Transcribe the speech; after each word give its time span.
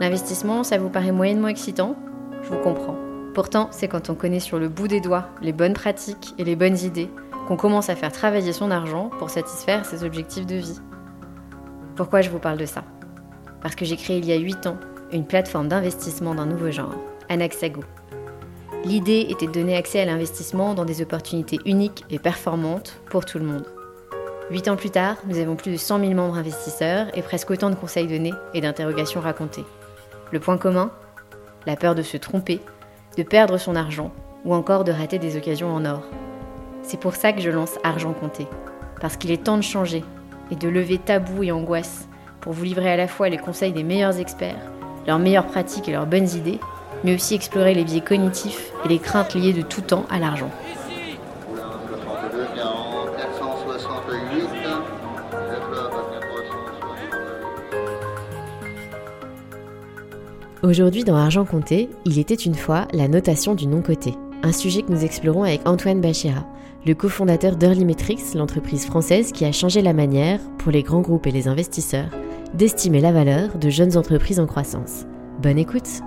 L'investissement, 0.00 0.64
ça 0.64 0.78
vous 0.78 0.88
paraît 0.88 1.12
moyennement 1.12 1.48
excitant? 1.48 1.96
Je 2.42 2.48
vous 2.48 2.58
comprends. 2.58 2.96
Pourtant, 3.34 3.68
c'est 3.70 3.88
quand 3.88 4.10
on 4.10 4.14
connaît 4.14 4.40
sur 4.40 4.58
le 4.58 4.68
bout 4.68 4.88
des 4.88 5.00
doigts 5.00 5.28
les 5.40 5.52
bonnes 5.52 5.72
pratiques 5.72 6.34
et 6.38 6.44
les 6.44 6.56
bonnes 6.56 6.78
idées 6.78 7.08
qu'on 7.46 7.56
commence 7.56 7.88
à 7.88 7.96
faire 7.96 8.12
travailler 8.12 8.52
son 8.52 8.70
argent 8.70 9.10
pour 9.18 9.30
satisfaire 9.30 9.84
ses 9.84 10.04
objectifs 10.04 10.46
de 10.46 10.56
vie. 10.56 10.80
Pourquoi 11.96 12.20
je 12.20 12.30
vous 12.30 12.38
parle 12.38 12.58
de 12.58 12.66
ça? 12.66 12.84
Parce 13.60 13.74
que 13.74 13.84
j'ai 13.84 13.96
créé 13.96 14.18
il 14.18 14.26
y 14.26 14.32
a 14.32 14.36
8 14.36 14.66
ans 14.66 14.76
une 15.12 15.26
plateforme 15.26 15.68
d'investissement 15.68 16.34
d'un 16.34 16.46
nouveau 16.46 16.70
genre, 16.70 16.94
Anaxago. 17.28 17.82
L'idée 18.84 19.26
était 19.30 19.46
de 19.46 19.52
donner 19.52 19.76
accès 19.76 20.00
à 20.00 20.04
l'investissement 20.04 20.74
dans 20.74 20.84
des 20.84 21.02
opportunités 21.02 21.60
uniques 21.66 22.04
et 22.10 22.18
performantes 22.18 23.00
pour 23.10 23.24
tout 23.24 23.38
le 23.38 23.44
monde. 23.44 23.66
Huit 24.50 24.68
ans 24.68 24.76
plus 24.76 24.90
tard, 24.90 25.16
nous 25.26 25.38
avons 25.38 25.54
plus 25.54 25.72
de 25.72 25.76
100 25.76 26.00
000 26.00 26.12
membres 26.14 26.36
investisseurs 26.36 27.06
et 27.14 27.22
presque 27.22 27.50
autant 27.50 27.70
de 27.70 27.76
conseils 27.76 28.08
donnés 28.08 28.34
et 28.54 28.60
d'interrogations 28.60 29.20
racontées. 29.20 29.64
Le 30.32 30.40
point 30.40 30.56
commun 30.56 30.90
La 31.66 31.76
peur 31.76 31.94
de 31.94 32.00
se 32.00 32.16
tromper, 32.16 32.62
de 33.18 33.22
perdre 33.22 33.58
son 33.58 33.76
argent 33.76 34.12
ou 34.46 34.54
encore 34.54 34.82
de 34.82 34.90
rater 34.90 35.18
des 35.18 35.36
occasions 35.36 35.70
en 35.70 35.84
or. 35.84 36.02
C'est 36.82 36.98
pour 36.98 37.14
ça 37.14 37.34
que 37.34 37.42
je 37.42 37.50
lance 37.50 37.78
Argent 37.84 38.14
Compté, 38.14 38.46
parce 38.98 39.18
qu'il 39.18 39.30
est 39.30 39.44
temps 39.44 39.58
de 39.58 39.62
changer 39.62 40.02
et 40.50 40.56
de 40.56 40.70
lever 40.70 40.96
tabous 40.96 41.42
et 41.42 41.52
angoisses 41.52 42.08
pour 42.40 42.54
vous 42.54 42.64
livrer 42.64 42.90
à 42.90 42.96
la 42.96 43.08
fois 43.08 43.28
les 43.28 43.36
conseils 43.36 43.72
des 43.72 43.84
meilleurs 43.84 44.18
experts, 44.18 44.56
leurs 45.06 45.18
meilleures 45.18 45.46
pratiques 45.46 45.88
et 45.88 45.92
leurs 45.92 46.06
bonnes 46.06 46.30
idées, 46.30 46.60
mais 47.04 47.14
aussi 47.14 47.34
explorer 47.34 47.74
les 47.74 47.84
biais 47.84 48.00
cognitifs 48.00 48.72
et 48.86 48.88
les 48.88 48.98
craintes 48.98 49.34
liées 49.34 49.52
de 49.52 49.62
tout 49.62 49.82
temps 49.82 50.06
à 50.10 50.18
l'argent. 50.18 50.50
Aujourd'hui 60.62 61.02
dans 61.02 61.16
Argent 61.16 61.44
Compté, 61.44 61.90
il 62.04 62.20
était 62.20 62.36
une 62.36 62.54
fois 62.54 62.86
la 62.92 63.08
notation 63.08 63.56
du 63.56 63.66
non-coté. 63.66 64.14
Un 64.44 64.52
sujet 64.52 64.82
que 64.82 64.92
nous 64.92 65.04
explorons 65.04 65.42
avec 65.42 65.66
Antoine 65.66 66.00
Bachira, 66.00 66.46
le 66.86 66.94
cofondateur 66.94 67.56
d'Early 67.56 67.84
Metrics, 67.84 68.34
l'entreprise 68.36 68.86
française 68.86 69.32
qui 69.32 69.44
a 69.44 69.50
changé 69.50 69.82
la 69.82 69.92
manière, 69.92 70.38
pour 70.58 70.70
les 70.70 70.84
grands 70.84 71.00
groupes 71.00 71.26
et 71.26 71.32
les 71.32 71.48
investisseurs, 71.48 72.10
d'estimer 72.54 73.00
la 73.00 73.10
valeur 73.10 73.58
de 73.58 73.70
jeunes 73.70 73.96
entreprises 73.96 74.38
en 74.38 74.46
croissance. 74.46 75.04
Bonne 75.42 75.58
écoute 75.58 76.00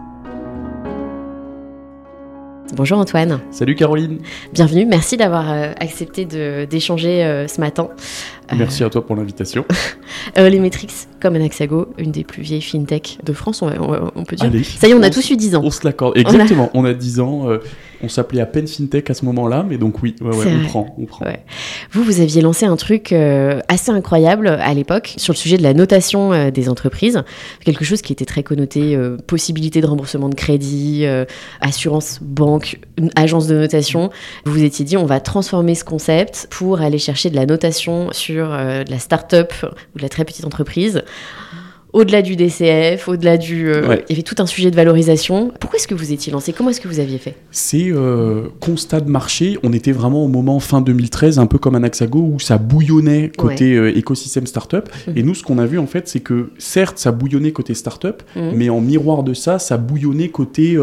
Bonjour 2.73 2.97
Antoine, 2.97 3.39
Salut 3.52 3.75
Caroline, 3.75 4.19
bienvenue, 4.52 4.85
merci 4.85 5.17
d'avoir 5.17 5.52
euh, 5.52 5.71
accepté 5.80 6.25
d'échanger 6.66 7.23
euh, 7.23 7.47
ce 7.47 7.61
matin. 7.61 7.89
Euh, 8.52 8.55
merci 8.58 8.83
à 8.83 8.89
toi 8.89 9.05
pour 9.05 9.16
l'invitation. 9.16 9.66
Early 10.35 10.59
Metrics, 10.59 11.08
comme 11.21 11.36
Anaxago, 11.36 11.89
une 11.97 12.11
des 12.11 12.23
plus 12.23 12.41
vieilles 12.41 12.61
fintech 12.61 13.19
de 13.23 13.33
France, 13.33 13.61
on, 13.61 13.67
on 13.67 14.11
on 14.16 14.23
peut 14.23 14.36
dire. 14.36 14.45
Allez, 14.47 14.63
Ça 14.63 14.88
y 14.88 14.91
est, 14.91 14.93
on 14.93 15.03
a 15.03 15.08
on 15.08 15.11
tous 15.11 15.30
eu 15.30 15.38
10 15.38 15.55
ans. 15.55 15.61
On 15.63 15.69
se 15.69 15.86
l'accorde. 15.86 16.17
Exactement, 16.17 16.71
on 16.73 16.86
a 16.86 16.93
10 16.93 17.19
ans, 17.19 17.49
euh, 17.49 17.59
on 18.06 18.09
s'appelait 18.09 18.42
à 18.42 18.45
peine 18.45 18.67
FinTech 18.67 19.09
à 19.09 19.14
ce 19.14 19.25
moment-là, 19.25 19.66
mais 19.67 19.78
donc 19.78 20.02
oui, 20.02 20.16
ouais, 20.21 20.27
ouais, 20.27 20.43
C'est 20.43 20.54
on 20.54 20.64
prend, 20.67 20.95
on 20.98 21.05
prend. 21.05 21.26
Ouais. 21.26 21.43
Vous, 21.92 22.04
vous 22.04 22.21
aviez 22.21 22.42
lancé 22.42 22.66
un 22.66 22.76
truc 22.76 23.11
euh, 23.11 23.60
assez 23.67 23.92
incroyable 23.92 24.48
à 24.48 24.73
l'époque 24.73 25.14
sur 25.17 25.33
le 25.33 25.38
sujet 25.38 25.58
de 25.58 25.64
la 25.64 25.73
notation 25.73 26.32
euh, 26.32 26.52
des 26.52 26.70
entreprises. 26.70 27.23
Quelque 27.64 27.83
chose 27.83 28.02
qui 28.02 28.14
était 28.14 28.26
très 28.26 28.43
connoté 28.43 28.95
euh, 28.95 29.17
possibilité 29.17 29.82
de 29.82 29.88
remboursement 29.88 30.30
de 30.30 30.36
crédit, 30.36 31.05
assurance 31.61 32.20
banque, 32.21 32.80
agence 33.16 33.48
de 33.48 33.55
notation. 33.55 34.11
Vous 34.45 34.54
vous 34.54 34.64
étiez 34.64 34.86
dit, 34.86 34.98
on 34.98 35.05
va 35.05 35.20
transformer 35.20 35.76
ce 35.76 35.83
concept 35.83 36.48
pour 36.52 36.82
aller 36.82 36.99
chercher 36.99 37.30
de 37.30 37.36
la 37.36 37.45
notation 37.45 38.10
sur 38.11 38.49
de 38.49 38.89
la 38.89 38.99
start-up 38.99 39.54
ou 39.64 39.98
de 39.98 40.04
la 40.04 40.10
très 40.10 40.26
petite 40.26 40.45
entreprise. 40.45 41.04
Au-delà 41.95 42.22
du 42.22 42.36
DCF, 42.36 43.08
au-delà 43.08 43.38
du... 43.38 43.70
euh, 43.70 43.88
Ouais. 43.88 44.04
Il 44.10 44.11
y 44.11 44.16
avait 44.16 44.22
tout 44.23 44.36
un 44.39 44.45
sujet 44.45 44.70
de 44.70 44.76
valorisation. 44.76 45.54
Pourquoi 45.61 45.78
est-ce 45.80 45.88
que 45.88 45.95
vous 45.95 46.11
étiez 46.11 46.30
lancé? 46.30 46.52
Comment 46.52 46.70
est-ce 46.72 46.82
que 46.82 46.89
vous 46.89 47.00
aviez 47.00 47.17
fait? 47.20 47.36
C'est 47.52 47.88
euh, 47.89 48.50
constat 48.60 49.00
de 49.00 49.10
marché, 49.10 49.58
on 49.64 49.72
était 49.72 49.94
vraiment 49.94 50.26
au 50.26 50.28
moment 50.28 50.60
fin 50.60 50.82
2013, 50.82 51.39
un 51.39 51.45
peu 51.48 51.58
comme 51.58 51.73
un 51.76 51.84
Axago, 51.84 52.20
où 52.34 52.38
ça 52.38 52.58
bouillonnait 52.58 53.32
côté 53.38 53.76
euh, 53.76 53.98
écosystème 53.98 54.45
startup. 54.45 54.89
Mhm. 55.08 55.14
Et 55.17 55.23
nous, 55.23 55.34
ce 55.36 55.44
qu'on 55.44 55.58
a 55.58 55.66
vu 55.66 55.80
en 55.80 55.88
fait, 55.88 56.10
c'est 56.10 56.20
que 56.20 56.50
certes, 56.58 56.98
ça 56.98 57.14
bouillonnait 57.14 57.54
côté 57.54 57.73
startup, 57.73 58.23
Mhm. 58.36 58.52
mais 58.55 58.70
en 58.70 58.82
miroir 58.82 59.23
de 59.23 59.34
ça, 59.34 59.58
ça 59.58 59.78
bouillonnait 59.78 60.28
côté 60.30 60.78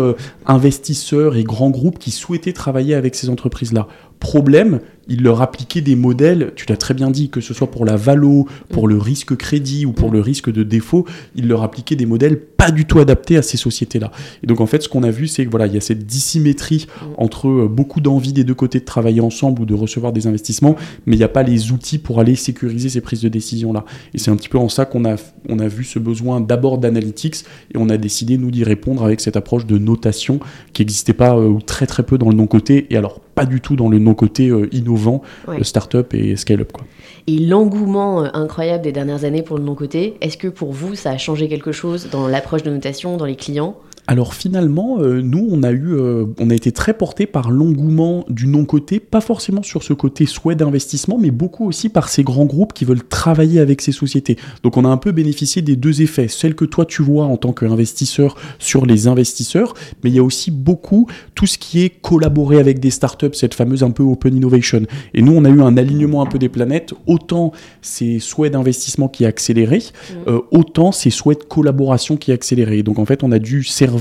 investisseurs 0.46 1.36
et 1.36 1.44
grands 1.44 1.70
groupes 1.70 1.98
qui 1.98 2.10
souhaitaient 2.10 2.52
travailler 2.52 2.94
avec 2.94 3.14
ces 3.14 3.28
entreprises-là. 3.28 3.86
Problème, 4.22 4.78
ils 5.08 5.20
leur 5.20 5.42
appliquaient 5.42 5.80
des 5.80 5.96
modèles, 5.96 6.52
tu 6.54 6.64
l'as 6.68 6.76
très 6.76 6.94
bien 6.94 7.10
dit, 7.10 7.28
que 7.28 7.40
ce 7.40 7.52
soit 7.52 7.68
pour 7.72 7.84
la 7.84 7.96
valo, 7.96 8.46
pour 8.68 8.86
le 8.86 8.96
risque 8.96 9.36
crédit 9.36 9.84
ou 9.84 9.90
pour 9.90 10.12
le 10.12 10.20
risque 10.20 10.50
de 10.50 10.62
défaut, 10.62 11.06
ils 11.34 11.48
leur 11.48 11.64
appliquaient 11.64 11.96
des 11.96 12.06
modèles 12.06 12.38
pas 12.38 12.70
du 12.70 12.84
tout 12.84 13.00
adaptés 13.00 13.36
à 13.36 13.42
ces 13.42 13.56
sociétés-là. 13.56 14.12
Et 14.44 14.46
donc 14.46 14.60
en 14.60 14.66
fait, 14.66 14.80
ce 14.80 14.88
qu'on 14.88 15.02
a 15.02 15.10
vu, 15.10 15.26
c'est 15.26 15.44
que 15.44 15.50
voilà, 15.50 15.66
il 15.66 15.74
y 15.74 15.76
a 15.76 15.80
cette 15.80 16.06
dissymétrie 16.06 16.86
entre 17.16 17.48
euh, 17.48 17.68
beaucoup 17.68 18.00
d'envie 18.00 18.32
des 18.32 18.44
deux 18.44 18.54
côtés 18.54 18.78
de 18.78 18.84
travailler 18.84 19.20
ensemble 19.20 19.62
ou 19.62 19.66
de 19.66 19.74
recevoir 19.74 20.12
des 20.12 20.28
investissements, 20.28 20.76
mais 21.06 21.16
il 21.16 21.18
n'y 21.18 21.24
a 21.24 21.28
pas 21.28 21.42
les 21.42 21.72
outils 21.72 21.98
pour 21.98 22.20
aller 22.20 22.36
sécuriser 22.36 22.88
ces 22.88 23.00
prises 23.00 23.22
de 23.22 23.28
décision-là. 23.28 23.84
Et 24.14 24.18
c'est 24.18 24.30
un 24.30 24.36
petit 24.36 24.48
peu 24.48 24.58
en 24.58 24.68
ça 24.68 24.84
qu'on 24.84 25.04
a, 25.04 25.16
on 25.48 25.58
a 25.58 25.66
vu 25.66 25.82
ce 25.82 25.98
besoin 25.98 26.40
d'abord 26.40 26.78
d'analytics 26.78 27.44
et 27.74 27.76
on 27.76 27.88
a 27.88 27.96
décidé, 27.96 28.38
nous, 28.38 28.52
d'y 28.52 28.62
répondre 28.62 29.02
avec 29.04 29.20
cette 29.20 29.36
approche 29.36 29.66
de 29.66 29.78
notation 29.78 30.38
qui 30.74 30.82
n'existait 30.82 31.12
pas 31.12 31.34
euh, 31.36 31.48
ou 31.48 31.60
très 31.60 31.86
très 31.86 32.04
peu 32.04 32.18
dans 32.18 32.28
le 32.28 32.36
non-côté 32.36 32.86
et 32.90 32.96
alors 32.96 33.20
pas 33.34 33.46
du 33.46 33.60
tout 33.60 33.76
dans 33.76 33.88
le 33.88 33.98
non-côté 33.98 34.48
euh, 34.48 34.68
innovant, 34.74 35.22
Ouais. 35.48 35.60
euh, 35.60 35.62
start-up 35.64 36.14
et 36.14 36.36
scale-up. 36.36 36.72
Quoi. 36.72 36.84
Et 37.26 37.38
l'engouement 37.38 38.24
euh, 38.24 38.28
incroyable 38.34 38.84
des 38.84 38.92
dernières 38.92 39.24
années 39.24 39.42
pour 39.42 39.56
le 39.58 39.64
non-côté, 39.64 40.16
est-ce 40.20 40.36
que 40.36 40.48
pour 40.48 40.72
vous, 40.72 40.94
ça 40.94 41.10
a 41.10 41.18
changé 41.18 41.48
quelque 41.48 41.72
chose 41.72 42.08
dans 42.10 42.28
l'approche 42.28 42.62
de 42.62 42.70
notation, 42.70 43.16
dans 43.16 43.24
les 43.26 43.36
clients? 43.36 43.76
Alors 44.08 44.34
finalement, 44.34 44.98
euh, 44.98 45.22
nous, 45.22 45.46
on 45.48 45.62
a 45.62 45.70
eu, 45.70 45.94
euh, 45.94 46.24
on 46.40 46.50
a 46.50 46.54
été 46.54 46.72
très 46.72 46.92
porté 46.92 47.26
par 47.26 47.52
l'engouement 47.52 48.24
du 48.28 48.48
non-côté, 48.48 48.98
pas 48.98 49.20
forcément 49.20 49.62
sur 49.62 49.84
ce 49.84 49.92
côté 49.92 50.26
souhait 50.26 50.56
d'investissement, 50.56 51.18
mais 51.18 51.30
beaucoup 51.30 51.68
aussi 51.68 51.88
par 51.88 52.08
ces 52.08 52.24
grands 52.24 52.44
groupes 52.44 52.72
qui 52.72 52.84
veulent 52.84 53.04
travailler 53.04 53.60
avec 53.60 53.80
ces 53.80 53.92
sociétés. 53.92 54.36
Donc 54.64 54.76
on 54.76 54.84
a 54.84 54.88
un 54.88 54.96
peu 54.96 55.12
bénéficié 55.12 55.62
des 55.62 55.76
deux 55.76 56.02
effets, 56.02 56.26
celle 56.26 56.56
que 56.56 56.64
toi 56.64 56.84
tu 56.84 57.00
vois 57.02 57.26
en 57.26 57.36
tant 57.36 57.52
qu'investisseur 57.52 58.34
sur 58.58 58.86
les 58.86 59.06
investisseurs, 59.06 59.74
mais 60.02 60.10
il 60.10 60.16
y 60.16 60.18
a 60.18 60.24
aussi 60.24 60.50
beaucoup 60.50 61.06
tout 61.36 61.46
ce 61.46 61.56
qui 61.56 61.82
est 61.82 61.90
collaborer 61.90 62.58
avec 62.58 62.80
des 62.80 62.90
startups, 62.90 63.34
cette 63.34 63.54
fameuse 63.54 63.84
un 63.84 63.92
peu 63.92 64.02
open 64.02 64.34
innovation. 64.34 64.82
Et 65.14 65.22
nous, 65.22 65.32
on 65.32 65.44
a 65.44 65.48
eu 65.48 65.60
un 65.60 65.76
alignement 65.76 66.22
un 66.22 66.26
peu 66.26 66.40
des 66.40 66.48
planètes, 66.48 66.92
autant 67.06 67.52
ces 67.82 68.18
souhaits 68.18 68.52
d'investissement 68.52 69.08
qui 69.08 69.26
accéléraient, 69.26 69.78
euh, 70.26 70.40
autant 70.50 70.90
ces 70.90 71.10
souhaits 71.10 71.42
de 71.42 71.44
collaboration 71.44 72.16
qui 72.16 72.32
accéléraient. 72.32 72.78
Et 72.78 72.82
Donc 72.82 72.98
en 72.98 73.04
fait, 73.04 73.22
on 73.22 73.30
a 73.30 73.38
dû 73.38 73.62
servir 73.62 73.91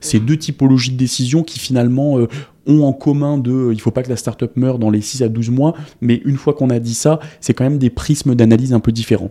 ces 0.00 0.20
deux 0.20 0.36
typologies 0.36 0.92
de 0.92 0.96
décisions 0.96 1.42
qui 1.42 1.58
finalement 1.58 2.18
euh, 2.18 2.28
ont 2.66 2.82
en 2.82 2.92
commun 2.92 3.38
de 3.38 3.70
il 3.72 3.80
faut 3.80 3.90
pas 3.90 4.02
que 4.02 4.08
la 4.08 4.16
startup 4.16 4.56
meure 4.56 4.78
dans 4.78 4.90
les 4.90 5.00
6 5.00 5.22
à 5.22 5.28
12 5.28 5.50
mois, 5.50 5.74
mais 6.00 6.20
une 6.24 6.36
fois 6.36 6.54
qu'on 6.54 6.70
a 6.70 6.78
dit 6.78 6.94
ça, 6.94 7.20
c'est 7.40 7.54
quand 7.54 7.64
même 7.64 7.78
des 7.78 7.90
prismes 7.90 8.34
d'analyse 8.34 8.72
un 8.72 8.80
peu 8.80 8.92
différents. 8.92 9.30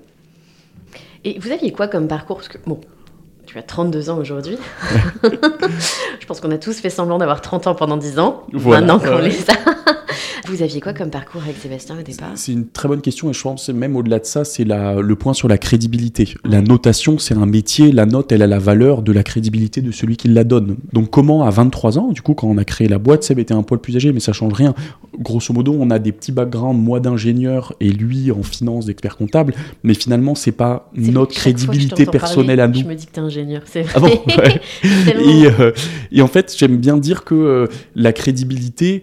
Et 1.24 1.40
vous 1.40 1.52
aviez 1.52 1.72
quoi 1.72 1.88
comme 1.88 2.08
parcours? 2.08 2.42
Bon, 2.68 2.80
tu 3.46 3.58
as 3.58 3.64
32 3.64 4.10
ans 4.10 4.18
aujourd'hui. 4.18 4.58
Je 5.24 6.26
pense 6.26 6.40
qu'on 6.40 6.52
a 6.52 6.58
tous 6.58 6.80
fait 6.80 6.90
semblant 6.90 7.18
d'avoir 7.18 7.42
30 7.42 7.68
ans 7.68 7.76
pendant 7.76 7.98
10 7.98 8.20
ans. 8.20 8.44
Voilà, 8.52 8.82
Maintenant 8.82 9.00
qu'on 9.00 9.20
les 9.20 9.40
a. 9.50 9.54
vous 10.48 10.62
aviez 10.62 10.80
quoi 10.80 10.94
comme 10.94 11.10
parcours 11.10 11.42
avec 11.44 11.58
Sébastien 11.58 11.98
au 12.00 12.02
départ? 12.02 12.32
C'est 12.36 12.52
une 12.52 12.68
très 12.68 12.88
bonne 12.88 13.02
question 13.02 13.30
et 13.30 13.34
je 13.34 13.42
pense 13.42 13.68
que 13.68 13.72
même 13.72 13.96
au-delà 13.96 14.20
de 14.20 14.26
ça, 14.26 14.44
c'est 14.46 14.64
le 14.64 15.16
point 15.16 15.34
sur 15.34 15.48
la 15.48 15.58
crédibilité. 15.58 16.34
La 16.44 16.62
notation, 16.62 17.18
c'est 17.18 17.36
un 17.36 17.46
métier, 17.46 17.92
la 17.92 18.06
note, 18.06 18.32
elle 18.32 18.42
a 18.42 18.48
la 18.48 18.60
valeur 18.60 19.02
de 19.02 19.12
la 19.12 19.24
crédibilité 19.24 19.82
de 19.82 19.92
celui 19.92 20.18
qui 20.18 20.28
la 20.28 20.44
donne. 20.44 20.78
Donc 20.94 21.10
comment 21.10 21.44
à 21.44 21.50
23 21.50 21.98
ans, 21.98 22.12
du 22.12 22.22
coup 22.22 22.34
quand 22.34 22.48
on 22.48 22.58
a 22.58 22.66
créé 22.66 22.88
la 22.88 22.98
boîte, 22.98 23.24
Seb 23.24 23.40
était 23.40 23.54
un 23.54 23.64
poil 23.64 23.80
plus 23.80 23.96
âgé, 23.96 24.12
mais 24.14 24.20
ça 24.20 24.34
change 24.34 24.54
rien. 24.54 24.74
Grosso 25.20 25.54
modo, 25.54 25.76
on 25.80 25.90
a 25.90 26.00
des 26.00 26.12
petits 26.12 26.32
backgrounds, 26.32 26.80
moi 26.80 27.00
d'ingénieur 27.00 27.74
et 27.80 27.90
lui 27.90 28.32
en 28.32 28.44
finance, 28.44 28.86
d'expert 28.86 29.18
comptable, 29.18 29.54
mais 29.84 29.94
finalement 29.94 30.36
c'est 30.36 30.52
pas 30.52 30.90
notre 30.96 31.34
crédibilité 31.34 32.06
personnelle 32.06 32.58
parler, 32.58 32.62
à 32.62 32.68
nous. 32.68 32.80
Je 32.82 32.86
me 32.86 32.96
dis 32.96 33.06
que 33.06 33.14
ingénieur, 33.40 33.62
c'est 33.66 33.82
vrai. 33.84 33.92
Ah 33.96 34.00
bon 34.00 34.22
Ouais. 34.38 34.62
Tellement. 35.06 35.32
et, 35.44 35.48
euh, 35.60 35.72
et 36.12 36.22
en 36.22 36.28
fait, 36.28 36.54
j'aime 36.58 36.78
bien 36.78 36.98
dire 36.98 37.24
que 37.24 37.36
euh, 37.36 37.68
la 37.96 38.14
crédibilité. 38.14 39.02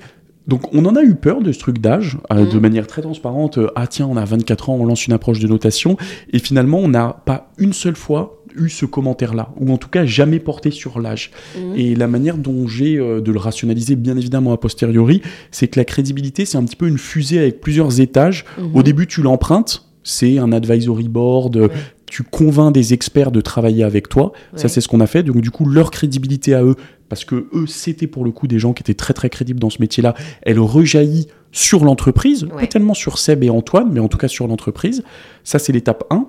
Donc, 0.49 0.75
on 0.75 0.85
en 0.87 0.97
a 0.97 1.03
eu 1.03 1.15
peur 1.15 1.41
de 1.41 1.53
ce 1.53 1.59
truc 1.61 1.79
d'âge, 1.79 2.19
euh, 2.33 2.45
de 2.45 2.55
Mhm. 2.57 2.61
manière 2.61 2.87
très 2.89 3.01
transparente. 3.01 3.59
euh, 3.59 3.69
ah, 3.77 3.87
tiens, 3.87 4.09
on 4.11 4.17
a 4.17 4.25
24 4.25 4.71
ans, 4.71 4.77
on 4.81 4.85
lance 4.85 5.07
une 5.07 5.13
approche 5.13 5.39
de 5.39 5.47
notation. 5.47 5.97
Et 6.33 6.41
finalement, 6.41 6.79
on 6.79 6.89
n'a 6.89 7.23
pas 7.25 7.53
une 7.59 7.73
seule 7.73 7.95
fois 7.95 8.43
eu 8.57 8.69
ce 8.69 8.85
commentaire-là, 8.85 9.51
ou 9.61 9.73
en 9.73 9.79
tout 9.79 9.89
cas 9.89 10.05
jamais 10.05 10.41
porté 10.41 10.71
sur 10.73 10.99
l'âge. 11.01 11.31
Mhm. 11.57 11.75
Et 11.77 11.95
la 11.95 12.09
manière 12.09 12.37
dont 12.39 12.67
j'ai 12.67 12.99
euh, 12.99 13.21
de 13.21 13.31
le 13.31 13.39
rationaliser, 13.39 13.95
bien 13.95 14.17
évidemment 14.17 14.53
a 14.53 14.57
posteriori, 14.59 15.23
c'est 15.53 15.69
que 15.69 15.79
la 15.79 15.85
crédibilité, 15.85 16.45
c'est 16.45 16.59
un 16.59 16.65
petit 16.65 16.77
peu 16.77 16.89
une 16.89 16.99
fusée 16.99 17.39
avec 17.39 17.61
plusieurs 17.61 18.01
étages. 18.01 18.45
Mhm. 18.59 18.71
Au 18.75 18.83
début, 18.83 19.07
tu 19.07 19.23
l'empruntes, 19.23 19.87
c'est 20.03 20.39
un 20.39 20.51
advisory 20.51 21.09
board, 21.09 21.57
Ouais. 21.57 21.69
Tu 22.13 22.25
convaincs 22.25 22.75
des 22.75 22.93
experts 22.93 23.31
de 23.33 23.41
travailler 23.41 23.85
avec 23.85 24.11
toi. 24.11 24.33
Ça, 24.55 24.69
c'est 24.69 24.83
ce 24.83 24.89
qu'on 24.89 25.01
a 25.01 25.07
fait. 25.07 25.23
Donc, 25.23 25.41
du 25.41 25.51
coup, 25.51 25.65
leur 25.65 25.91
crédibilité 25.91 26.53
à 26.53 26.63
eux, 26.63 26.77
parce 27.09 27.25
que 27.25 27.49
eux, 27.55 27.67
c'était 27.67 28.07
pour 28.07 28.23
le 28.27 28.31
coup 28.33 28.47
des 28.47 28.59
gens 28.59 28.75
qui 28.75 28.83
étaient 28.83 28.93
très 28.93 29.15
très 29.15 29.31
crédibles 29.31 29.59
dans 29.59 29.71
ce 29.71 29.81
métier-là, 29.81 30.13
elle 30.43 30.61
rejaillit 30.61 31.29
sur 31.53 31.85
l'entreprise, 31.87 32.45
Ouais. 32.45 32.61
pas 32.63 32.67
tellement 32.67 32.93
sur 32.93 33.17
Seb 33.17 33.43
et 33.45 33.49
Antoine, 33.49 33.89
mais 33.91 34.01
en 34.01 34.09
tout 34.09 34.19
cas 34.19 34.29
sur 34.29 34.47
l'entreprise. 34.47 35.03
Ça, 35.43 35.59
c'est 35.59 35.73
l'étape 35.73 36.05
1. 36.11 36.27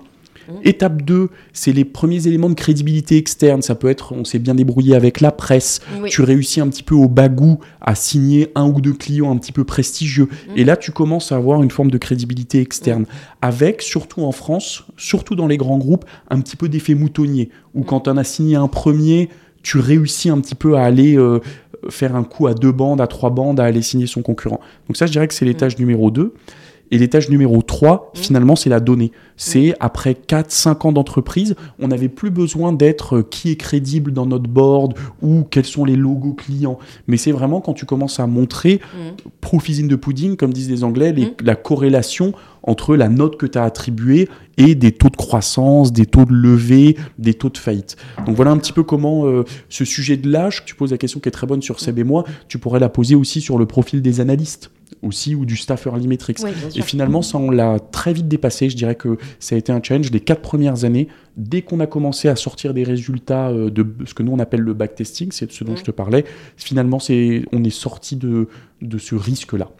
Mhm. 0.48 0.54
Étape 0.64 1.02
2, 1.02 1.28
c'est 1.52 1.72
les 1.72 1.84
premiers 1.84 2.26
éléments 2.26 2.48
de 2.50 2.54
crédibilité 2.54 3.16
externe. 3.16 3.62
Ça 3.62 3.74
peut 3.74 3.88
être, 3.88 4.12
on 4.12 4.24
s'est 4.24 4.38
bien 4.38 4.54
débrouillé 4.54 4.94
avec 4.94 5.20
la 5.20 5.30
presse, 5.32 5.80
Oui. 6.02 6.10
tu 6.10 6.22
réussis 6.22 6.60
un 6.60 6.68
petit 6.68 6.82
peu 6.82 6.94
au 6.94 7.08
bagou 7.08 7.58
à 7.80 7.94
signer 7.94 8.50
un 8.54 8.66
ou 8.66 8.80
deux 8.80 8.92
clients 8.92 9.30
un 9.30 9.36
petit 9.36 9.52
peu 9.52 9.64
prestigieux. 9.64 10.28
Mhm. 10.48 10.52
Et 10.58 10.64
là, 10.64 10.76
tu 10.76 10.90
commences 10.92 11.32
à 11.32 11.36
avoir 11.36 11.62
une 11.62 11.70
forme 11.70 11.90
de 11.90 11.98
crédibilité 11.98 12.60
externe. 12.60 13.06
Avec, 13.42 13.82
surtout 13.82 14.22
en 14.22 14.32
France, 14.32 14.84
surtout 14.96 15.34
dans 15.34 15.46
les 15.46 15.56
grands 15.56 15.78
groupes, 15.78 16.04
un 16.30 16.40
petit 16.40 16.56
peu 16.56 16.68
d'effet 16.68 16.94
moutonnier. 16.94 17.50
Où 17.74 17.80
Mhm. 17.80 17.84
quand 17.86 18.08
en 18.08 18.16
as 18.16 18.24
signé 18.24 18.56
un 18.56 18.68
premier, 18.68 19.28
tu 19.62 19.78
réussis 19.78 20.28
un 20.28 20.40
petit 20.40 20.54
peu 20.54 20.76
à 20.76 20.84
aller 20.84 21.16
euh, 21.16 21.40
faire 21.90 22.16
un 22.16 22.24
coup 22.24 22.46
à 22.46 22.54
deux 22.54 22.72
bandes, 22.72 23.00
à 23.00 23.06
trois 23.06 23.30
bandes, 23.30 23.60
à 23.60 23.64
aller 23.64 23.82
signer 23.82 24.06
son 24.06 24.22
concurrent. 24.22 24.60
Donc 24.88 24.96
ça, 24.96 25.06
je 25.06 25.12
dirais 25.12 25.28
que 25.28 25.34
c'est 25.34 25.44
l'étage 25.44 25.78
numéro 25.78 26.10
2. 26.10 26.32
Et 26.94 26.98
l'étage 26.98 27.28
numéro 27.28 27.60
3, 27.60 28.12
Mhm. 28.14 28.22
finalement, 28.22 28.54
c'est 28.56 28.70
la 28.70 28.78
donnée. 28.78 29.10
C'est 29.36 29.74
après 29.80 30.14
4-5 30.14 30.84
ans 30.86 30.92
d'entreprise, 30.92 31.56
on 31.80 31.88
n'avait 31.88 32.08
plus 32.08 32.30
besoin 32.30 32.72
d'être 32.72 33.16
euh, 33.16 33.22
qui 33.28 33.50
est 33.50 33.56
crédible 33.56 34.12
dans 34.12 34.26
notre 34.26 34.48
board 34.48 34.94
ou 35.22 35.42
quels 35.50 35.64
sont 35.64 35.84
les 35.84 35.96
logos 35.96 36.34
clients. 36.34 36.78
Mais 37.08 37.16
c'est 37.16 37.32
vraiment 37.32 37.60
quand 37.60 37.72
tu 37.74 37.84
commences 37.84 38.20
à 38.20 38.28
montrer 38.28 38.74
Mhm. 38.94 39.16
proof 39.40 39.68
is 39.68 39.82
in 39.82 39.88
the 39.88 39.96
pudding, 39.96 40.36
comme 40.36 40.52
disent 40.52 40.70
les 40.70 40.84
Anglais, 40.84 41.12
les- 41.12 41.34
la 41.42 41.56
corrélation 41.56 42.32
entre 42.62 42.94
la 42.96 43.08
note 43.08 43.36
que 43.36 43.46
tu 43.46 43.58
as 43.58 43.64
attribuée 43.64 44.28
et 44.56 44.76
des 44.76 44.92
taux 44.92 45.08
de 45.10 45.16
croissance, 45.16 45.92
des 45.92 46.06
taux 46.06 46.24
de 46.24 46.32
levée, 46.32 46.96
des 47.18 47.34
taux 47.34 47.50
de 47.50 47.58
faillite. 47.58 47.96
Donc 48.24 48.36
voilà 48.36 48.52
un 48.52 48.56
petit 48.56 48.72
peu 48.72 48.84
comment 48.84 49.26
euh, 49.26 49.42
ce 49.68 49.84
sujet 49.84 50.16
de 50.16 50.30
l'âge, 50.30 50.64
tu 50.64 50.76
poses 50.76 50.92
la 50.92 50.96
question 50.98 51.18
qui 51.18 51.28
est 51.28 51.32
très 51.32 51.46
bonne 51.48 51.60
sur 51.60 51.80
Seb 51.80 51.98
et 51.98 52.04
moi, 52.04 52.24
tu 52.46 52.58
pourrais 52.58 52.78
la 52.80 52.88
poser 52.88 53.16
aussi 53.16 53.40
sur 53.40 53.58
le 53.58 53.66
profil 53.66 54.00
des 54.00 54.20
analystes 54.20 54.70
aussi 55.02 55.34
ou 55.34 55.44
du 55.44 55.56
staff 55.56 55.86
early 55.86 56.06
metrics. 56.08 56.38
Oui, 56.42 56.50
Et 56.74 56.82
finalement, 56.82 57.22
ça, 57.22 57.38
on 57.38 57.50
l'a 57.50 57.78
très 57.78 58.12
vite 58.12 58.28
dépassé. 58.28 58.70
Je 58.70 58.76
dirais 58.76 58.94
que 58.94 59.18
ça 59.38 59.54
a 59.54 59.58
été 59.58 59.72
un 59.72 59.82
challenge 59.82 60.10
les 60.10 60.20
quatre 60.20 60.42
premières 60.42 60.84
années. 60.84 61.08
Dès 61.36 61.62
qu'on 61.62 61.80
a 61.80 61.86
commencé 61.86 62.28
à 62.28 62.36
sortir 62.36 62.74
des 62.74 62.84
résultats 62.84 63.48
euh, 63.48 63.70
de 63.70 63.86
ce 64.06 64.14
que 64.14 64.22
nous 64.22 64.32
on 64.32 64.38
appelle 64.38 64.60
le 64.60 64.72
backtesting, 64.72 65.32
c'est 65.32 65.46
de 65.46 65.52
ce 65.52 65.64
dont 65.64 65.72
Mm. 65.72 65.78
je 65.78 65.82
te 65.82 65.90
parlais, 65.90 66.24
finalement, 66.56 66.98
c'est, 66.98 67.44
on 67.52 67.64
est 67.64 67.70
sorti 67.70 68.16
de, 68.16 68.48
de 68.82 68.98
ce 68.98 69.14
risque-là. 69.14 69.70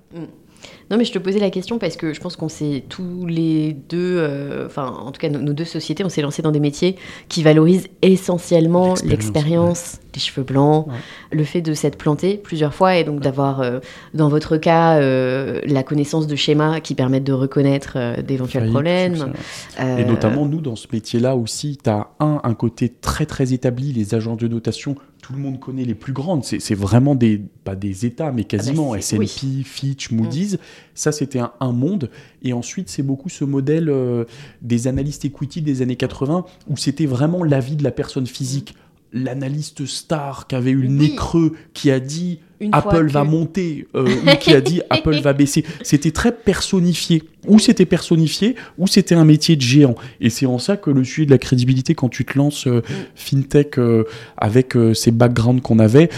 Non, 0.90 0.96
mais 0.98 1.04
je 1.04 1.12
te 1.12 1.18
posais 1.18 1.38
la 1.38 1.50
question 1.50 1.78
parce 1.78 1.96
que 1.96 2.12
je 2.12 2.20
pense 2.20 2.36
qu'on 2.36 2.48
s'est 2.48 2.84
tous 2.88 3.26
les 3.26 3.72
deux, 3.88 4.16
euh, 4.18 4.66
enfin, 4.66 4.86
en 4.86 5.10
tout 5.12 5.18
cas, 5.20 5.28
nos, 5.28 5.40
nos 5.40 5.52
deux 5.52 5.64
sociétés, 5.64 6.04
on 6.04 6.08
s'est 6.08 6.22
lancé 6.22 6.42
dans 6.42 6.52
des 6.52 6.60
métiers 6.60 6.96
qui 7.28 7.42
valorisent 7.42 7.88
essentiellement 8.02 8.94
L'expérience, 9.04 9.98
les 10.14 10.20
cheveux 10.20 10.44
blancs, 10.44 10.86
Ouais. 10.88 10.94
le 11.32 11.44
fait 11.44 11.60
de 11.62 11.72
s'être 11.74 11.96
planté 11.96 12.36
plusieurs 12.36 12.74
fois 12.74 12.96
et 12.96 13.04
donc 13.04 13.20
d'avoir, 13.20 13.60
euh, 13.60 13.80
dans 14.12 14.28
votre 14.28 14.56
cas, 14.56 14.98
euh, 14.98 15.60
la 15.66 15.82
connaissance 15.82 16.26
de 16.26 16.36
schémas 16.36 16.80
qui 16.80 16.94
permettent 16.94 17.24
de 17.24 17.32
reconnaître 17.32 18.20
d'éventuels 18.22 18.70
problèmes. 18.70 19.32
Et 19.78 20.04
notamment, 20.04 20.46
nous, 20.46 20.60
dans 20.60 20.76
ce 20.76 20.86
métier-là 20.92 21.36
aussi, 21.36 21.78
tu 21.82 21.90
as 21.90 22.08
un, 22.20 22.40
un 22.44 22.54
côté 22.54 22.88
très 22.88 23.26
très 23.26 23.52
établi, 23.52 23.92
les 23.92 24.14
agences 24.14 24.38
de 24.38 24.48
notation, 24.48 24.96
tout 25.26 25.32
le 25.32 25.38
monde 25.38 25.58
connaît 25.58 25.84
les 25.84 25.94
plus 25.94 26.12
grandes. 26.12 26.44
C'est 26.44 26.74
vraiment 26.74 27.14
des, 27.14 27.40
pas 27.64 27.74
des 27.76 28.04
États, 28.04 28.30
mais 28.30 28.44
quasiment. 28.44 28.92
Ah 28.92 28.96
bah, 28.96 29.00
c'est- 29.00 29.16
S&P, 29.16 29.62
Fitch, 29.64 30.10
Moody's. 30.10 30.58
Ça, 30.94 31.12
c'était 31.12 31.38
un, 31.38 31.52
un 31.60 31.72
monde. 31.72 32.10
Et 32.42 32.52
ensuite, 32.52 32.90
c'est 32.90 33.02
beaucoup 33.02 33.30
ce 33.30 33.44
modèle 33.46 33.88
euh, 33.88 34.24
des 34.60 34.86
analystes 34.86 35.24
equity 35.24 35.62
des 35.62 35.80
années 35.80 35.96
80, 35.96 36.44
où 36.68 36.76
c'était 36.76 37.06
vraiment 37.06 37.42
l'avis 37.42 37.76
de 37.76 37.82
la 37.82 37.90
personne 37.90 38.26
physique. 38.26 38.74
L'analyste 39.14 39.86
star 39.86 40.46
qui 40.46 40.56
avait 40.56 40.72
eu 40.72 40.82
le 40.82 40.88
Oui. 40.88 40.94
nez 41.10 41.14
creux, 41.14 41.54
qui 41.72 41.90
a 41.90 42.00
dit 42.00 42.40
une 42.64 42.72
fois 42.72 42.94
Apple 42.94 43.08
va 43.08 43.24
monter 43.24 43.86
euh, 43.94 44.06
ou 44.06 44.36
qui 44.40 44.52
a 44.54 44.60
dit 44.60 44.80
Apple 44.90 45.20
va 45.20 45.32
baisser. 45.32 45.64
C'était 45.82 46.10
très 46.10 46.32
personnifié. 46.32 47.22
Ou 47.46 47.58
c'était 47.58 47.84
personnifié, 47.84 48.56
ou 48.78 48.86
c'était 48.86 49.14
un 49.14 49.26
métier 49.26 49.54
de 49.54 49.60
géant. 49.60 49.96
Et 50.20 50.30
c'est 50.30 50.46
en 50.46 50.58
ça 50.58 50.78
que 50.78 50.88
le 50.88 51.04
sujet 51.04 51.26
de 51.26 51.30
la 51.30 51.36
crédibilité, 51.36 51.94
quand 51.94 52.08
tu 52.08 52.24
te 52.24 52.38
lances 52.38 52.66
euh, 52.66 52.82
fintech 53.14 53.78
euh, 53.78 54.04
avec 54.38 54.74
ces 54.94 55.10
backgrounds 55.10 55.60
qu'on 55.60 55.78
avait, 55.78 56.08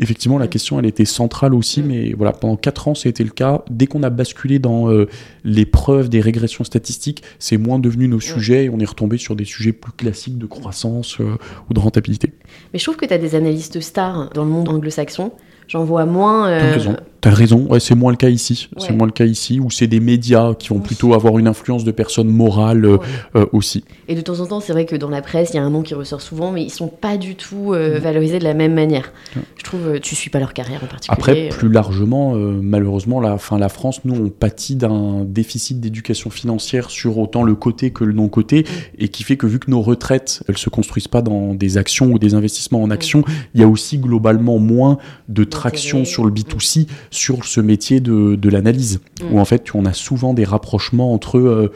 effectivement, 0.00 0.38
la 0.38 0.48
question, 0.48 0.78
elle 0.78 0.86
était 0.86 1.04
centrale 1.04 1.54
aussi. 1.54 1.82
Mm. 1.82 1.86
Mais 1.86 2.12
voilà, 2.12 2.32
pendant 2.32 2.56
4 2.56 2.88
ans, 2.88 2.94
été 3.04 3.22
le 3.22 3.30
cas. 3.30 3.62
Dès 3.70 3.86
qu'on 3.86 4.02
a 4.02 4.10
basculé 4.10 4.58
dans 4.58 4.90
euh, 4.90 5.06
les 5.44 5.66
preuves 5.66 6.08
des 6.08 6.20
régressions 6.20 6.64
statistiques, 6.64 7.22
c'est 7.38 7.58
moins 7.58 7.78
devenu 7.78 8.08
nos 8.08 8.20
sujets 8.20 8.64
et 8.64 8.70
on 8.70 8.80
est 8.80 8.84
retombé 8.84 9.18
sur 9.18 9.36
des 9.36 9.44
sujets 9.44 9.72
plus 9.72 9.92
classiques 9.92 10.38
de 10.38 10.46
croissance 10.46 11.20
euh, 11.20 11.36
ou 11.68 11.74
de 11.74 11.78
rentabilité. 11.78 12.32
Mais 12.72 12.78
je 12.78 12.84
trouve 12.84 12.96
que 12.96 13.06
tu 13.06 13.14
as 13.14 13.18
des 13.18 13.34
analystes 13.34 13.80
stars 13.80 14.30
dans 14.30 14.44
le 14.44 14.50
monde 14.50 14.68
anglo-saxon. 14.68 15.32
J'en 15.70 15.84
vois 15.84 16.04
moins. 16.04 16.48
euh. 16.48 16.78
T'as 17.20 17.30
raison. 17.30 17.66
Ouais, 17.68 17.80
c'est 17.80 17.94
moins 17.94 18.10
le 18.12 18.16
cas 18.16 18.30
ici. 18.30 18.68
C'est 18.78 18.92
moins 18.92 19.06
le 19.06 19.12
cas 19.12 19.26
ici, 19.26 19.60
où 19.60 19.70
c'est 19.70 19.86
des 19.86 20.00
médias 20.00 20.54
qui 20.54 20.68
vont 20.70 20.76
Oui. 20.76 20.82
plutôt 20.82 21.12
avoir 21.12 21.38
une 21.38 21.48
influence 21.48 21.84
de 21.84 21.90
personnes 21.90 22.28
morales 22.28 22.84
euh, 22.86 22.96
Ouais. 22.96 23.06
euh, 23.36 23.46
aussi. 23.52 23.84
Et 24.08 24.14
de 24.14 24.20
temps 24.22 24.40
en 24.40 24.46
temps, 24.46 24.60
c'est 24.60 24.72
vrai 24.72 24.86
que 24.86 24.96
dans 24.96 25.10
la 25.10 25.20
presse, 25.20 25.50
il 25.52 25.56
y 25.56 25.58
a 25.58 25.62
un 25.62 25.68
nom 25.70 25.82
qui 25.82 25.92
ressort 25.94 26.22
souvent, 26.22 26.50
mais 26.50 26.62
ils 26.62 26.70
sont 26.70 26.88
pas 26.88 27.18
du 27.18 27.34
tout 27.34 27.74
euh, 27.74 27.98
valorisés 27.98 28.38
de 28.38 28.44
la 28.44 28.54
même 28.54 28.72
manière. 28.74 29.12
Je 29.58 29.62
trouve, 29.64 30.00
tu 30.00 30.14
suis 30.16 30.30
pas 30.30 30.38
leur 30.38 30.54
carrière 30.54 30.82
en 30.82 30.86
particulier. 30.86 31.10
Après, 31.18 31.48
plus 31.50 31.68
largement, 31.68 32.34
euh, 32.36 32.58
malheureusement, 32.62 33.20
la, 33.20 33.36
fin, 33.38 33.58
la 33.58 33.68
France, 33.68 34.00
nous, 34.04 34.14
on 34.14 34.28
pâtit 34.30 34.76
d'un 34.76 35.24
déficit 35.24 35.78
d'éducation 35.80 36.30
financière 36.30 36.90
sur 36.90 37.18
autant 37.18 37.42
le 37.42 37.54
côté 37.54 37.90
que 37.90 38.04
le 38.04 38.12
non-côté, 38.14 38.64
et 38.98 39.08
qui 39.08 39.24
fait 39.24 39.36
que 39.36 39.46
vu 39.46 39.58
que 39.58 39.70
nos 39.70 39.82
retraites, 39.82 40.42
elles 40.48 40.58
se 40.58 40.70
construisent 40.70 41.08
pas 41.08 41.20
dans 41.22 41.54
des 41.54 41.76
actions 41.76 42.06
ou 42.12 42.18
des 42.18 42.34
investissements 42.34 42.82
en 42.82 42.90
actions, 42.90 43.24
il 43.54 43.60
y 43.60 43.64
a 43.64 43.68
aussi 43.68 43.98
globalement 43.98 44.58
moins 44.58 44.96
de 45.28 45.44
traction 45.44 46.04
sur 46.06 46.24
le 46.24 46.30
B2C, 46.30 46.86
sur 47.10 47.44
ce 47.44 47.60
métier 47.60 48.00
de, 48.00 48.36
de 48.36 48.48
l'analyse, 48.48 49.00
Mm. 49.22 49.34
où 49.34 49.38
en 49.40 49.44
fait, 49.44 49.66
on 49.74 49.84
a 49.84 49.92
souvent 49.92 50.34
des 50.34 50.44
rapprochements 50.44 51.12
entre... 51.12 51.38
euh, 51.38 51.72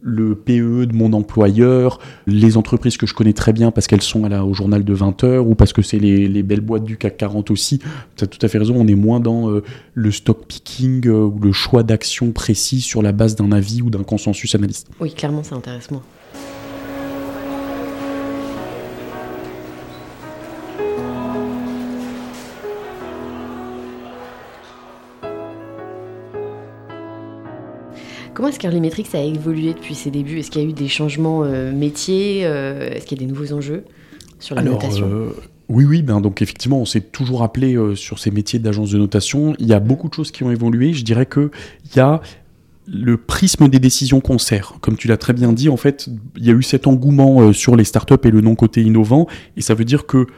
le 0.00 0.36
PE 0.36 0.86
de 0.86 0.92
mon 0.94 1.12
employeur, 1.12 1.98
les 2.28 2.56
entreprises 2.56 2.96
que 2.96 3.04
je 3.04 3.14
connais 3.14 3.32
très 3.32 3.52
bien 3.52 3.72
parce 3.72 3.88
qu'elles 3.88 4.00
sont 4.00 4.24
à 4.24 4.28
la- 4.28 4.44
au 4.44 4.54
journal 4.54 4.84
de 4.84 4.94
20 4.94 5.24
heures 5.24 5.46
ou 5.48 5.56
parce 5.56 5.72
que 5.72 5.82
c'est 5.82 5.98
les, 5.98 6.28
les 6.28 6.44
belles 6.44 6.60
boîtes 6.60 6.84
du 6.84 6.96
CAC 6.96 7.16
40 7.16 7.50
aussi. 7.50 7.80
Tu 8.14 8.22
as 8.22 8.28
tout 8.28 8.38
à 8.40 8.46
fait 8.48 8.58
raison, 8.58 8.76
on 8.78 8.86
est 8.86 8.94
moins 8.94 9.18
dans 9.18 9.50
euh, 9.50 9.64
le 9.94 10.12
stock 10.12 10.46
picking 10.46 11.04
euh, 11.08 11.24
ou 11.24 11.40
le 11.40 11.50
choix 11.52 11.82
d'actions 11.82 12.30
précis 12.30 12.80
sur 12.80 13.02
la 13.02 13.10
base 13.10 13.34
d'un 13.34 13.50
avis 13.50 13.82
ou 13.82 13.90
d'un 13.90 14.04
consensus 14.04 14.54
analyste. 14.54 14.86
Oui, 15.00 15.12
clairement, 15.12 15.42
ça 15.42 15.56
intéresse 15.56 15.90
moins. 15.90 16.02
Comment 28.38 28.50
est-ce 28.50 28.60
qu'Early 28.60 28.80
Metrics 28.80 29.12
a 29.16 29.20
évolué 29.20 29.74
depuis 29.74 29.96
ses 29.96 30.12
débuts? 30.12 30.38
Est-ce 30.38 30.52
qu'il 30.52 30.62
y 30.62 30.64
a 30.64 30.68
eu 30.68 30.72
des 30.72 30.86
changements 30.86 31.42
euh, 31.42 31.72
métiers 31.72 32.42
euh, 32.44 32.88
Est-ce 32.88 33.04
qu'il 33.04 33.20
y 33.20 33.24
a 33.24 33.26
des 33.26 33.32
nouveaux 33.32 33.52
enjeux 33.52 33.82
sur 34.38 34.54
la 34.54 34.62
notation? 34.62 35.08
euh, 35.10 35.30
oui, 35.68 35.84
oui, 35.84 36.02
ben 36.02 36.20
donc 36.20 36.40
effectivement, 36.40 36.78
on 36.78 36.84
s'est 36.84 37.00
toujours 37.00 37.42
appelé 37.42 37.76
sur 37.96 38.20
ces 38.20 38.30
métiers 38.30 38.60
d'agence 38.60 38.92
de 38.92 38.98
notation. 38.98 39.56
Il 39.58 39.66
y 39.66 39.72
a 39.72 39.80
beaucoup 39.80 40.08
de 40.08 40.14
choses 40.14 40.30
qui 40.30 40.44
ont 40.44 40.52
évolué. 40.52 40.92
Je 40.92 41.02
dirais 41.02 41.26
que 41.26 41.50
il 41.86 41.96
y 41.96 41.98
a 41.98 42.20
le 42.86 43.16
prisme 43.16 43.66
des 43.66 43.80
décisions 43.80 44.20
concert. 44.20 44.74
Comme 44.82 44.96
tu 44.96 45.08
l'as 45.08 45.16
très 45.16 45.32
bien 45.32 45.52
dit, 45.52 45.68
en 45.68 45.76
fait, 45.76 46.08
il 46.36 46.46
y 46.46 46.50
a 46.50 46.54
eu 46.54 46.62
cet 46.62 46.86
engouement 46.86 47.52
sur 47.52 47.74
les 47.74 47.82
startups 47.82 48.14
et 48.22 48.30
le 48.30 48.40
non-côté 48.40 48.82
innovant. 48.82 49.26
Et 49.56 49.62
ça 49.62 49.74
veut 49.74 49.84
dire 49.84 50.06
que 50.06 50.28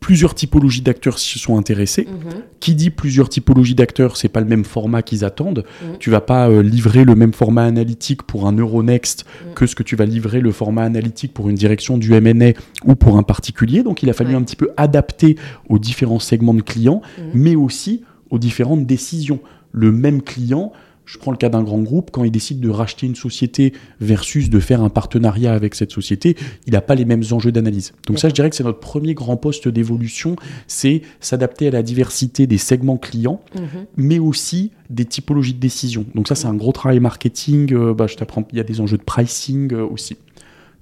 plusieurs 0.00 0.34
typologies 0.34 0.80
d'acteurs 0.80 1.18
s'y 1.18 1.38
sont 1.38 1.56
intéressés. 1.58 2.06
Mhm. 2.08 2.42
Qui 2.58 2.74
dit 2.74 2.90
plusieurs 2.90 3.28
typologies 3.28 3.74
d'acteurs, 3.74 4.16
c'est 4.16 4.28
pas 4.28 4.40
le 4.40 4.46
même 4.46 4.64
format 4.64 5.02
qu'ils 5.02 5.24
attendent. 5.24 5.64
Mhm. 5.82 5.98
Tu 5.98 6.10
vas 6.10 6.20
pas 6.22 6.48
euh, 6.48 6.62
livrer 6.62 7.04
le 7.04 7.14
même 7.14 7.32
format 7.32 7.64
analytique 7.64 8.22
pour 8.22 8.46
un 8.48 8.52
Euronext 8.52 9.24
Mhm. 9.46 9.54
que 9.54 9.66
ce 9.66 9.74
que 9.74 9.82
tu 9.82 9.96
vas 9.96 10.06
livrer 10.06 10.40
le 10.40 10.52
format 10.52 10.82
analytique 10.84 11.32
pour 11.34 11.48
une 11.48 11.56
direction 11.56 11.98
du 11.98 12.12
M&A 12.14 12.52
ou 12.84 12.94
pour 12.94 13.18
un 13.18 13.22
particulier. 13.22 13.82
Donc 13.82 14.02
il 14.02 14.10
a 14.10 14.12
fallu 14.14 14.30
Ouais. 14.30 14.36
un 14.36 14.42
petit 14.42 14.56
peu 14.56 14.70
adapter 14.76 15.36
aux 15.68 15.78
différents 15.78 16.18
segments 16.18 16.54
de 16.54 16.62
clients, 16.62 17.02
Mhm. 17.18 17.24
mais 17.34 17.54
aussi 17.54 18.02
aux 18.30 18.38
différentes 18.38 18.86
décisions. 18.86 19.40
Le 19.72 19.92
même 19.92 20.22
client, 20.22 20.72
je 21.12 21.18
prends 21.18 21.30
le 21.32 21.36
cas 21.36 21.48
d'un 21.48 21.62
grand 21.62 21.80
groupe, 21.80 22.10
quand 22.12 22.22
il 22.24 22.30
décide 22.30 22.60
de 22.60 22.68
racheter 22.68 23.06
une 23.06 23.16
société 23.16 23.72
versus 24.00 24.48
de 24.48 24.60
faire 24.60 24.80
un 24.82 24.88
partenariat 24.90 25.52
avec 25.52 25.74
cette 25.74 25.90
société, 25.90 26.36
il 26.66 26.72
n'a 26.74 26.80
pas 26.80 26.94
les 26.94 27.04
mêmes 27.04 27.24
enjeux 27.32 27.50
d'analyse. 27.52 27.92
Donc 28.06 28.18
ça, 28.18 28.28
je 28.28 28.34
dirais 28.34 28.48
que 28.48 28.56
c'est 28.56 28.64
notre 28.64 28.78
premier 28.80 29.14
grand 29.14 29.36
poste 29.36 29.66
d'évolution, 29.68 30.36
c'est 30.68 31.02
s'adapter 31.18 31.66
à 31.68 31.70
la 31.72 31.82
diversité 31.82 32.46
des 32.46 32.58
segments 32.58 32.96
clients, 32.98 33.40
Mhm. 33.56 33.86
mais 33.96 34.18
aussi 34.18 34.70
des 34.88 35.04
typologies 35.04 35.54
de 35.54 35.60
décision. 35.60 36.04
Donc 36.14 36.28
ça, 36.28 36.34
c'est 36.34 36.46
un 36.46 36.54
gros 36.54 36.72
travail 36.72 37.00
marketing. 37.00 37.72
euh, 37.74 37.92
bah, 37.94 38.06
je 38.06 38.16
t'apprends, 38.16 38.46
il 38.52 38.58
y 38.58 38.60
a 38.60 38.64
des 38.64 38.80
enjeux 38.80 38.96
de 38.98 39.02
pricing 39.02 39.72
euh, 39.72 39.84
aussi. 39.84 40.16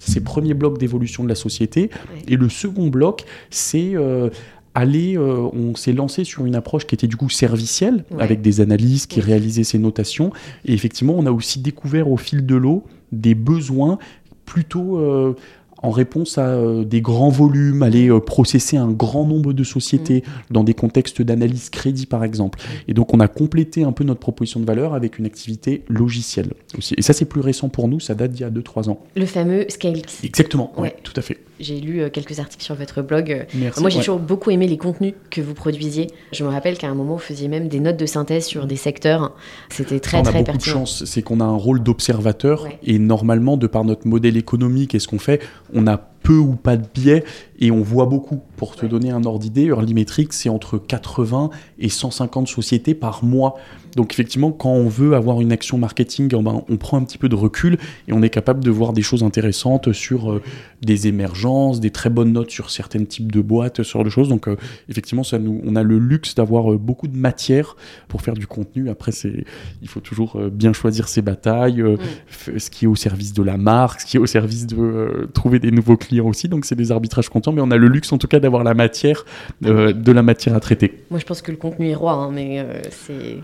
C'est 0.00 0.20
le 0.20 0.24
premier 0.24 0.54
bloc 0.54 0.78
d'évolution 0.78 1.24
de 1.24 1.28
la 1.28 1.34
société. 1.34 1.90
Et 2.28 2.36
le 2.36 2.48
second 2.48 2.86
bloc, 2.86 3.24
c'est 3.50 3.96
euh, 3.96 4.30
aller, 4.74 5.16
euh, 5.16 5.48
on 5.52 5.74
s'est 5.74 5.92
lancé 5.92 6.24
sur 6.24 6.46
une 6.46 6.54
approche 6.54 6.86
qui 6.86 6.94
était 6.94 7.06
du 7.06 7.16
coup 7.16 7.30
servicielle, 7.30 8.04
avec 8.18 8.40
des 8.40 8.60
analyses 8.60 9.06
qui 9.06 9.20
réalisaient 9.20 9.64
ces 9.64 9.78
notations. 9.78 10.32
Et 10.64 10.72
effectivement, 10.72 11.14
on 11.16 11.26
a 11.26 11.32
aussi 11.32 11.60
découvert 11.60 12.10
au 12.10 12.16
fil 12.16 12.46
de 12.46 12.54
l'eau 12.54 12.84
des 13.12 13.34
besoins 13.34 13.98
plutôt 14.44 14.98
euh, 14.98 15.34
en 15.82 15.90
réponse 15.90 16.38
à 16.38 16.48
euh, 16.48 16.84
des 16.84 17.00
grands 17.00 17.28
volumes, 17.28 17.82
aller 17.82 18.10
euh, 18.10 18.20
processer 18.20 18.76
un 18.76 18.90
grand 18.90 19.24
nombre 19.24 19.52
de 19.52 19.64
sociétés 19.64 20.24
mm. 20.26 20.52
dans 20.52 20.64
des 20.64 20.74
contextes 20.74 21.22
d'analyse 21.22 21.70
crédit 21.70 22.06
par 22.06 22.24
exemple. 22.24 22.58
Et 22.88 22.94
donc 22.94 23.14
on 23.14 23.20
a 23.20 23.28
complété 23.28 23.84
un 23.84 23.92
peu 23.92 24.04
notre 24.04 24.20
proposition 24.20 24.60
de 24.60 24.64
valeur 24.64 24.94
avec 24.94 25.18
une 25.18 25.26
activité 25.26 25.84
logicielle 25.88 26.52
aussi. 26.76 26.94
Et 26.96 27.02
ça 27.02 27.12
c'est 27.12 27.26
plus 27.26 27.40
récent 27.40 27.68
pour 27.68 27.88
nous, 27.88 28.00
ça 28.00 28.14
date 28.14 28.32
d'il 28.32 28.42
y 28.42 28.44
a 28.44 28.50
2-3 28.50 28.90
ans. 28.90 29.00
Le 29.16 29.26
fameux 29.26 29.66
Scale. 29.68 30.02
Exactement, 30.24 30.72
ouais. 30.78 30.96
tout 31.02 31.14
à 31.16 31.22
fait. 31.22 31.38
J'ai 31.60 31.80
lu 31.80 32.00
euh, 32.00 32.10
quelques 32.10 32.38
articles 32.40 32.64
sur 32.64 32.74
votre 32.74 33.02
blog. 33.02 33.46
Merci, 33.54 33.80
Moi, 33.80 33.90
j'ai 33.90 33.98
toujours 33.98 34.18
beaucoup 34.18 34.50
aimé 34.50 34.66
les 34.66 34.76
contenus 34.76 35.14
que 35.30 35.40
vous 35.40 35.54
produisiez. 35.54 36.08
Je 36.32 36.44
me 36.44 36.48
rappelle 36.48 36.78
qu'à 36.78 36.88
un 36.88 36.94
moment, 36.94 37.14
vous 37.14 37.18
faisiez 37.18 37.48
même 37.48 37.68
des 37.68 37.80
notes 37.80 37.96
de 37.96 38.06
synthèse 38.06 38.46
sur 38.46 38.66
des 38.66 38.76
secteurs. 38.76 39.34
C'était 39.68 40.00
très, 40.00 40.22
très 40.22 40.44
pertinent. 40.44 40.46
On 40.46 40.50
a 40.50 40.52
beaucoup 40.52 40.58
de 40.58 40.62
chance. 40.64 41.04
C'est 41.04 41.22
qu'on 41.22 41.40
a 41.40 41.44
un 41.44 41.56
rôle 41.56 41.82
d'observateur. 41.82 42.66
Et 42.84 42.98
normalement, 42.98 43.56
de 43.56 43.66
par 43.66 43.84
notre 43.84 44.06
modèle 44.06 44.36
économique 44.36 44.94
et 44.94 44.98
ce 44.98 45.08
qu'on 45.08 45.18
fait, 45.18 45.40
on 45.74 45.86
a 45.86 45.96
peu 45.96 46.36
ou 46.36 46.54
pas 46.54 46.76
de 46.76 46.86
biais 46.92 47.24
et 47.58 47.70
on 47.70 47.82
voit 47.82 48.06
beaucoup. 48.06 48.40
Pour 48.56 48.76
te 48.76 48.86
donner 48.86 49.10
un 49.10 49.24
ordre 49.24 49.38
d'idée, 49.38 49.66
Early 49.66 49.94
Metrics, 49.94 50.32
c'est 50.32 50.48
entre 50.48 50.78
80 50.78 51.50
et 51.78 51.88
150 51.88 52.48
sociétés 52.48 52.94
par 52.94 53.24
mois. 53.24 53.56
Donc 53.96 54.12
effectivement, 54.12 54.52
quand 54.52 54.70
on 54.70 54.88
veut 54.88 55.14
avoir 55.14 55.40
une 55.40 55.52
action 55.52 55.78
marketing, 55.78 56.30
eh 56.32 56.42
ben, 56.42 56.62
on 56.68 56.76
prend 56.76 56.98
un 56.98 57.04
petit 57.04 57.18
peu 57.18 57.28
de 57.28 57.34
recul 57.34 57.78
et 58.06 58.12
on 58.12 58.22
est 58.22 58.30
capable 58.30 58.62
de 58.62 58.70
voir 58.70 58.92
des 58.92 59.02
choses 59.02 59.22
intéressantes 59.22 59.92
sur 59.92 60.30
euh, 60.30 60.42
des 60.82 61.08
émergences, 61.08 61.80
des 61.80 61.90
très 61.90 62.10
bonnes 62.10 62.32
notes 62.32 62.50
sur 62.50 62.70
certains 62.70 63.04
types 63.04 63.32
de 63.32 63.40
boîtes, 63.40 63.82
sur 63.82 64.04
des 64.04 64.10
choses. 64.10 64.28
Donc 64.28 64.48
euh, 64.48 64.56
effectivement, 64.88 65.24
ça 65.24 65.38
nous, 65.38 65.60
on 65.64 65.74
a 65.74 65.82
le 65.82 65.98
luxe 65.98 66.34
d'avoir 66.34 66.72
euh, 66.72 66.78
beaucoup 66.78 67.08
de 67.08 67.16
matière 67.16 67.76
pour 68.08 68.22
faire 68.22 68.34
du 68.34 68.46
contenu. 68.46 68.88
Après, 68.88 69.12
c'est, 69.12 69.44
il 69.82 69.88
faut 69.88 70.00
toujours 70.00 70.40
bien 70.52 70.72
choisir 70.72 71.08
ses 71.08 71.22
batailles, 71.22 71.82
mm. 71.82 72.58
ce 72.58 72.70
qui 72.70 72.84
est 72.84 72.88
au 72.88 72.96
service 72.96 73.32
de 73.32 73.42
la 73.42 73.56
marque, 73.56 74.02
ce 74.02 74.06
qui 74.06 74.16
est 74.16 74.20
au 74.20 74.26
service 74.26 74.66
de 74.66 75.28
trouver 75.34 75.58
des 75.58 75.70
nouveaux 75.70 75.96
clients 75.96 76.26
aussi. 76.28 76.48
Donc 76.48 76.64
c'est 76.64 76.76
des 76.76 76.92
arbitrages 76.92 77.28
mais 77.52 77.60
on 77.60 77.70
a 77.70 77.76
le 77.76 77.88
luxe 77.88 78.12
en 78.12 78.18
tout 78.18 78.28
cas 78.28 78.40
d'avoir 78.40 78.64
la 78.64 78.74
matière, 78.74 79.24
euh, 79.64 79.92
de 79.92 80.12
la 80.12 80.22
matière 80.22 80.54
à 80.54 80.60
traiter. 80.60 81.04
Moi 81.10 81.20
je 81.20 81.24
pense 81.24 81.42
que 81.42 81.50
le 81.50 81.56
contenu 81.56 81.88
est 81.90 81.94
roi, 81.94 82.12
hein, 82.12 82.30
mais 82.32 82.60
euh, 82.60 82.80
c'est. 82.90 83.38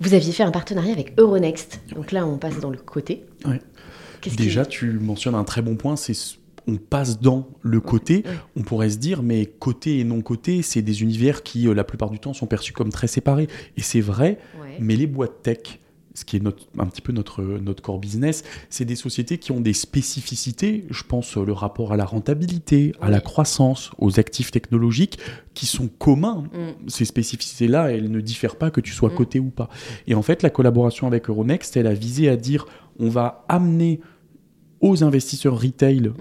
Vous 0.00 0.14
aviez 0.14 0.32
fait 0.32 0.42
un 0.42 0.50
partenariat 0.50 0.92
avec 0.92 1.12
Euronext. 1.18 1.80
Donc 1.94 2.12
là 2.12 2.26
on 2.26 2.38
passe 2.38 2.58
dans 2.60 2.70
le 2.70 2.78
côté. 2.78 3.24
Déjà 4.36 4.66
tu 4.66 4.98
mentionnes 4.98 5.34
un 5.34 5.44
très 5.44 5.62
bon 5.62 5.76
point, 5.76 5.96
c'est 5.96 6.14
on 6.66 6.76
passe 6.76 7.20
dans 7.20 7.48
le 7.62 7.80
côté, 7.80 8.22
on 8.56 8.62
pourrait 8.62 8.90
se 8.90 8.98
dire, 8.98 9.22
mais 9.22 9.46
côté 9.46 9.98
et 9.98 10.04
non 10.04 10.20
côté, 10.20 10.62
c'est 10.62 10.82
des 10.82 11.02
univers 11.02 11.42
qui, 11.42 11.66
euh, 11.66 11.74
la 11.74 11.84
plupart 11.84 12.10
du 12.10 12.18
temps, 12.18 12.32
sont 12.32 12.46
perçus 12.46 12.72
comme 12.72 12.90
très 12.90 13.06
séparés. 13.06 13.48
Et 13.76 13.82
c'est 13.82 14.00
vrai, 14.00 14.38
mais 14.78 14.96
les 14.96 15.06
boîtes 15.06 15.42
tech, 15.42 15.80
ce 16.14 16.24
qui 16.24 16.36
est 16.36 16.40
notre, 16.40 16.66
un 16.78 16.86
petit 16.86 17.02
peu 17.02 17.12
notre, 17.12 17.42
notre 17.42 17.82
core 17.82 17.98
business, 17.98 18.42
c'est 18.68 18.84
des 18.84 18.96
sociétés 18.96 19.38
qui 19.38 19.52
ont 19.52 19.60
des 19.60 19.72
spécificités, 19.72 20.84
je 20.90 21.04
pense 21.04 21.36
le 21.36 21.52
rapport 21.52 21.92
à 21.92 21.96
la 21.96 22.04
rentabilité, 22.04 22.92
à 23.00 23.10
la 23.10 23.20
croissance, 23.20 23.90
aux 23.98 24.18
actifs 24.18 24.50
technologiques, 24.50 25.18
qui 25.54 25.66
sont 25.66 25.88
communs. 25.88 26.44
Mm. 26.52 26.88
Ces 26.88 27.04
spécificités-là, 27.04 27.92
elles 27.92 28.10
ne 28.10 28.20
diffèrent 28.20 28.56
pas 28.56 28.70
que 28.70 28.80
tu 28.80 28.92
sois 28.92 29.10
mm. 29.10 29.14
coté 29.14 29.40
ou 29.40 29.50
pas. 29.50 29.68
Et 30.06 30.14
en 30.14 30.22
fait, 30.22 30.42
la 30.42 30.50
collaboration 30.50 31.06
avec 31.06 31.28
Euronext, 31.28 31.76
elle 31.76 31.86
a 31.86 31.94
visé 31.94 32.28
à 32.28 32.36
dire, 32.36 32.66
on 32.98 33.08
va 33.08 33.44
amener 33.48 34.00
aux 34.80 35.04
investisseurs 35.04 35.60
retail 35.60 36.08
mm. 36.08 36.14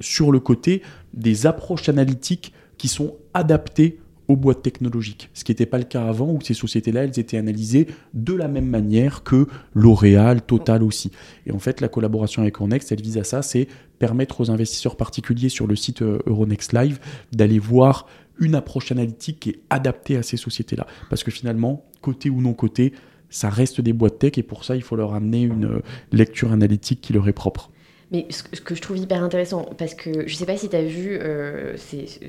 sur 0.00 0.32
le 0.32 0.40
côté 0.40 0.82
des 1.12 1.46
approches 1.46 1.88
analytiques 1.88 2.52
qui 2.78 2.88
sont 2.88 3.16
adaptées 3.34 4.00
aux 4.28 4.36
boîtes 4.36 4.62
technologiques, 4.62 5.30
ce 5.34 5.44
qui 5.44 5.52
n'était 5.52 5.66
pas 5.66 5.78
le 5.78 5.84
cas 5.84 6.06
avant, 6.06 6.30
où 6.30 6.40
ces 6.40 6.54
sociétés-là, 6.54 7.04
elles 7.04 7.18
étaient 7.18 7.36
analysées 7.36 7.86
de 8.14 8.32
la 8.32 8.48
même 8.48 8.68
manière 8.68 9.22
que 9.22 9.46
L'Oréal, 9.74 10.42
Total 10.42 10.82
aussi. 10.82 11.10
Et 11.46 11.52
en 11.52 11.58
fait, 11.58 11.80
la 11.80 11.88
collaboration 11.88 12.42
avec 12.42 12.56
Euronext, 12.56 12.92
elle 12.92 13.02
vise 13.02 13.18
à 13.18 13.24
ça, 13.24 13.42
c'est 13.42 13.68
permettre 13.98 14.40
aux 14.40 14.50
investisseurs 14.50 14.96
particuliers 14.96 15.48
sur 15.48 15.66
le 15.66 15.76
site 15.76 16.02
euh, 16.02 16.18
Euronext 16.26 16.72
Live 16.72 16.98
d'aller 17.32 17.58
voir 17.58 18.06
une 18.38 18.54
approche 18.54 18.90
analytique 18.92 19.40
qui 19.40 19.50
est 19.50 19.60
adaptée 19.70 20.16
à 20.16 20.22
ces 20.22 20.36
sociétés-là. 20.36 20.86
Parce 21.10 21.22
que 21.22 21.30
finalement, 21.30 21.84
côté 22.00 22.30
ou 22.30 22.40
non 22.40 22.52
côté, 22.52 22.92
ça 23.30 23.50
reste 23.50 23.80
des 23.80 23.92
boîtes 23.92 24.18
tech 24.18 24.38
et 24.38 24.42
pour 24.42 24.64
ça, 24.64 24.76
il 24.76 24.82
faut 24.82 24.96
leur 24.96 25.14
amener 25.14 25.42
une 25.42 25.66
euh, 25.66 25.82
lecture 26.12 26.52
analytique 26.52 27.00
qui 27.00 27.12
leur 27.12 27.28
est 27.28 27.32
propre. 27.32 27.70
Mais 28.12 28.26
ce 28.30 28.42
que 28.42 28.74
je 28.74 28.82
trouve 28.82 28.98
hyper 28.98 29.22
intéressant, 29.22 29.68
parce 29.78 29.94
que 29.94 30.26
je 30.26 30.32
ne 30.32 30.38
sais 30.38 30.46
pas 30.46 30.56
si 30.56 30.68
tu 30.68 30.76
as 30.76 30.82
vu, 30.82 31.18
euh, 31.20 31.76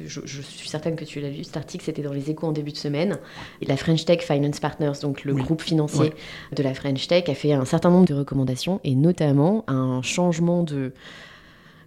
je, 0.05 0.21
je, 0.23 0.41
suis 0.41 0.69
certaine 0.69 0.95
que 0.95 1.05
tu 1.05 1.19
l'as 1.19 1.29
vu, 1.29 1.43
cet 1.43 1.57
article, 1.57 1.83
c'était 1.83 2.01
dans 2.01 2.13
les 2.13 2.29
échos 2.29 2.47
en 2.47 2.51
début 2.51 2.71
de 2.71 2.77
semaine. 2.77 3.17
la 3.61 3.77
French 3.77 4.05
Tech 4.05 4.21
Finance 4.21 4.59
Partners, 4.59 4.99
donc 5.01 5.23
le 5.25 5.33
groupe 5.33 5.61
financier 5.61 6.13
de 6.55 6.63
la 6.63 6.73
French 6.73 7.07
Tech, 7.07 7.27
a 7.27 7.35
fait 7.35 7.53
un 7.53 7.65
certain 7.65 7.89
nombre 7.89 8.07
de 8.07 8.13
recommandations, 8.13 8.79
et 8.83 8.95
notamment 8.95 9.63
un 9.67 10.01
changement 10.01 10.63
de... 10.63 10.93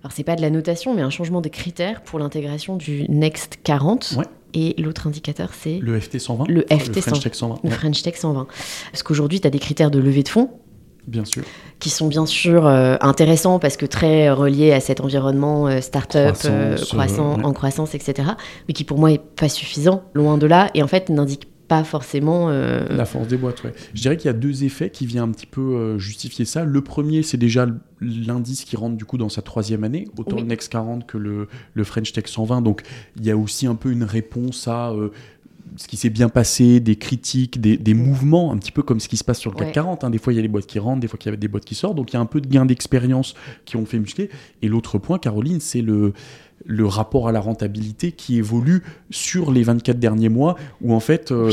Alors, 0.03 0.13
c'est 0.13 0.25
pas 0.25 0.37
de 0.37 0.43
la 0.43 0.51
notation, 0.51 0.95
mais 0.95 1.03
un 1.03 1.11
changement 1.11 1.41
de 1.41 1.49
critères 1.49 2.03
pour 2.03 2.21
l'intégration 2.21 2.77
du 2.77 3.05
Next 3.09 3.59
40. 3.65 4.19
Et 4.55 4.81
l'autre 4.81 5.07
indicateur, 5.07 5.51
c'est. 5.53 5.79
Le 5.79 5.99
FT 5.99 6.19
120 6.19 6.45
Le 6.49 6.63
FT 6.63 7.01
French 7.01 7.21
Tech 7.21 7.35
120. 7.35 7.61
Le 7.65 7.71
French 7.71 8.03
Tech 8.03 8.15
120. 8.17 8.47
Parce 8.93 9.03
qu'aujourd'hui, 9.03 9.41
tu 9.41 9.47
as 9.47 9.51
des 9.51 9.59
critères 9.59 9.91
de 9.91 9.99
levée 9.99 10.23
de 10.23 10.29
fonds 10.29 10.51
Bien 11.09 11.25
sûr. 11.25 11.43
Qui 11.79 11.89
sont 11.89 12.07
bien 12.07 12.27
sûr 12.27 12.67
euh, 12.67 12.97
intéressants 13.01 13.59
parce 13.59 13.79
que 13.79 13.87
très 13.87 14.31
reliés 14.31 14.73
à 14.73 14.81
cet 14.81 15.01
environnement 15.01 15.67
euh, 15.67 15.81
start-up, 15.81 16.37
euh, 16.45 16.77
croissant, 16.77 17.41
en 17.43 17.53
croissance, 17.55 17.95
etc. 17.95 18.31
Mais 18.69 18.75
qui 18.75 18.85
pour 18.85 18.99
moi 18.99 19.11
est 19.11 19.23
pas 19.23 19.49
suffisant, 19.49 20.05
loin 20.13 20.37
de 20.37 20.47
là, 20.47 20.71
et 20.75 20.83
en 20.83 20.87
fait 20.87 21.09
n'indique 21.09 21.49
pas 21.67 21.85
forcément. 21.85 22.49
La 22.49 23.05
force 23.05 23.29
des 23.29 23.37
boîtes, 23.37 23.63
ouais. 23.63 23.75
Je 23.93 24.01
dirais 24.01 24.17
qu'il 24.17 24.27
y 24.27 24.31
a 24.31 24.35
deux 24.35 24.65
effets 24.65 24.89
qui 24.89 25.05
viennent 25.05 25.25
un 25.25 25.31
petit 25.31 25.47
peu 25.47 25.99
justifier 25.99 26.47
ça. 26.47 26.65
Le 26.65 26.81
premier, 26.81 27.23
c'est 27.23 27.37
déjà 27.37 27.67
l'indice 28.01 28.65
qui 28.65 28.75
rentre 28.75 28.97
du 28.97 29.05
coup 29.05 29.19
dans 29.19 29.29
sa 29.29 29.43
troisième 29.43 29.85
année, 29.85 30.09
autant 30.17 30.37
le 30.37 30.45
Next 30.45 30.73
40 30.73 31.07
que 31.07 31.19
le, 31.19 31.47
le, 31.75 31.85
French 31.85 32.13
Tech 32.13 32.25
120. 32.27 32.63
Donc 32.63 32.85
il 33.19 33.27
y 33.27 33.31
a 33.31 33.37
aussi 33.37 33.67
un 33.67 33.75
peu 33.75 33.91
une 33.91 34.03
réponse 34.03 34.67
à 34.67 34.95
ce 35.79 35.87
qui 35.87 35.97
s'est 35.97 36.11
bien 36.11 36.29
passé, 36.29 36.81
des 36.81 36.97
critiques, 36.97 37.61
des, 37.61 37.95
mouvements, 37.95 38.53
un 38.53 38.59
petit 38.59 38.73
peu 38.73 38.83
comme 38.83 38.99
ce 38.99 39.09
qui 39.09 39.17
se 39.17 39.23
passe 39.23 39.39
sur 39.39 39.53
le 39.53 39.57
CAC 39.57 39.73
40. 39.73 40.05
Hein. 40.05 40.11
Des 40.11 40.19
fois, 40.19 40.33
il 40.33 40.37
y 40.37 40.39
a 40.41 40.43
les 40.43 40.49
boîtes 40.49 40.67
qui 40.67 40.81
rentrent, 40.81 41.01
des 41.01 41.07
fois, 41.07 41.19
il 41.25 41.31
y 41.31 41.33
a 41.33 41.37
des 41.37 41.47
boîtes 41.47 41.65
qui 41.65 41.77
sortent. 41.77 41.95
Donc, 41.95 42.13
il 42.13 42.15
y 42.15 42.17
a 42.17 42.21
un 42.21 42.27
peu 42.27 42.41
de 42.41 42.49
gains 42.49 42.67
d'expérience 42.67 43.35
qui 43.65 43.77
ont 43.77 43.87
fait 43.87 44.01
muscler. 44.01 44.29
Et 44.61 44.69
l'autre 44.69 44.99
point, 44.99 45.19
Caroline, 45.19 45.61
c'est 45.61 45.81
le, 45.81 46.15
le 46.67 46.87
rapport 46.87 47.29
à 47.29 47.33
la 47.33 47.41
rentabilité 47.41 48.11
qui 48.11 48.39
évolue 48.39 48.83
sur 49.11 49.53
les 49.53 49.63
24 49.63 50.01
derniers 50.01 50.29
mois, 50.29 50.57
où 50.83 50.93
en 50.93 51.01
fait, 51.01 51.31
euh, 51.31 51.53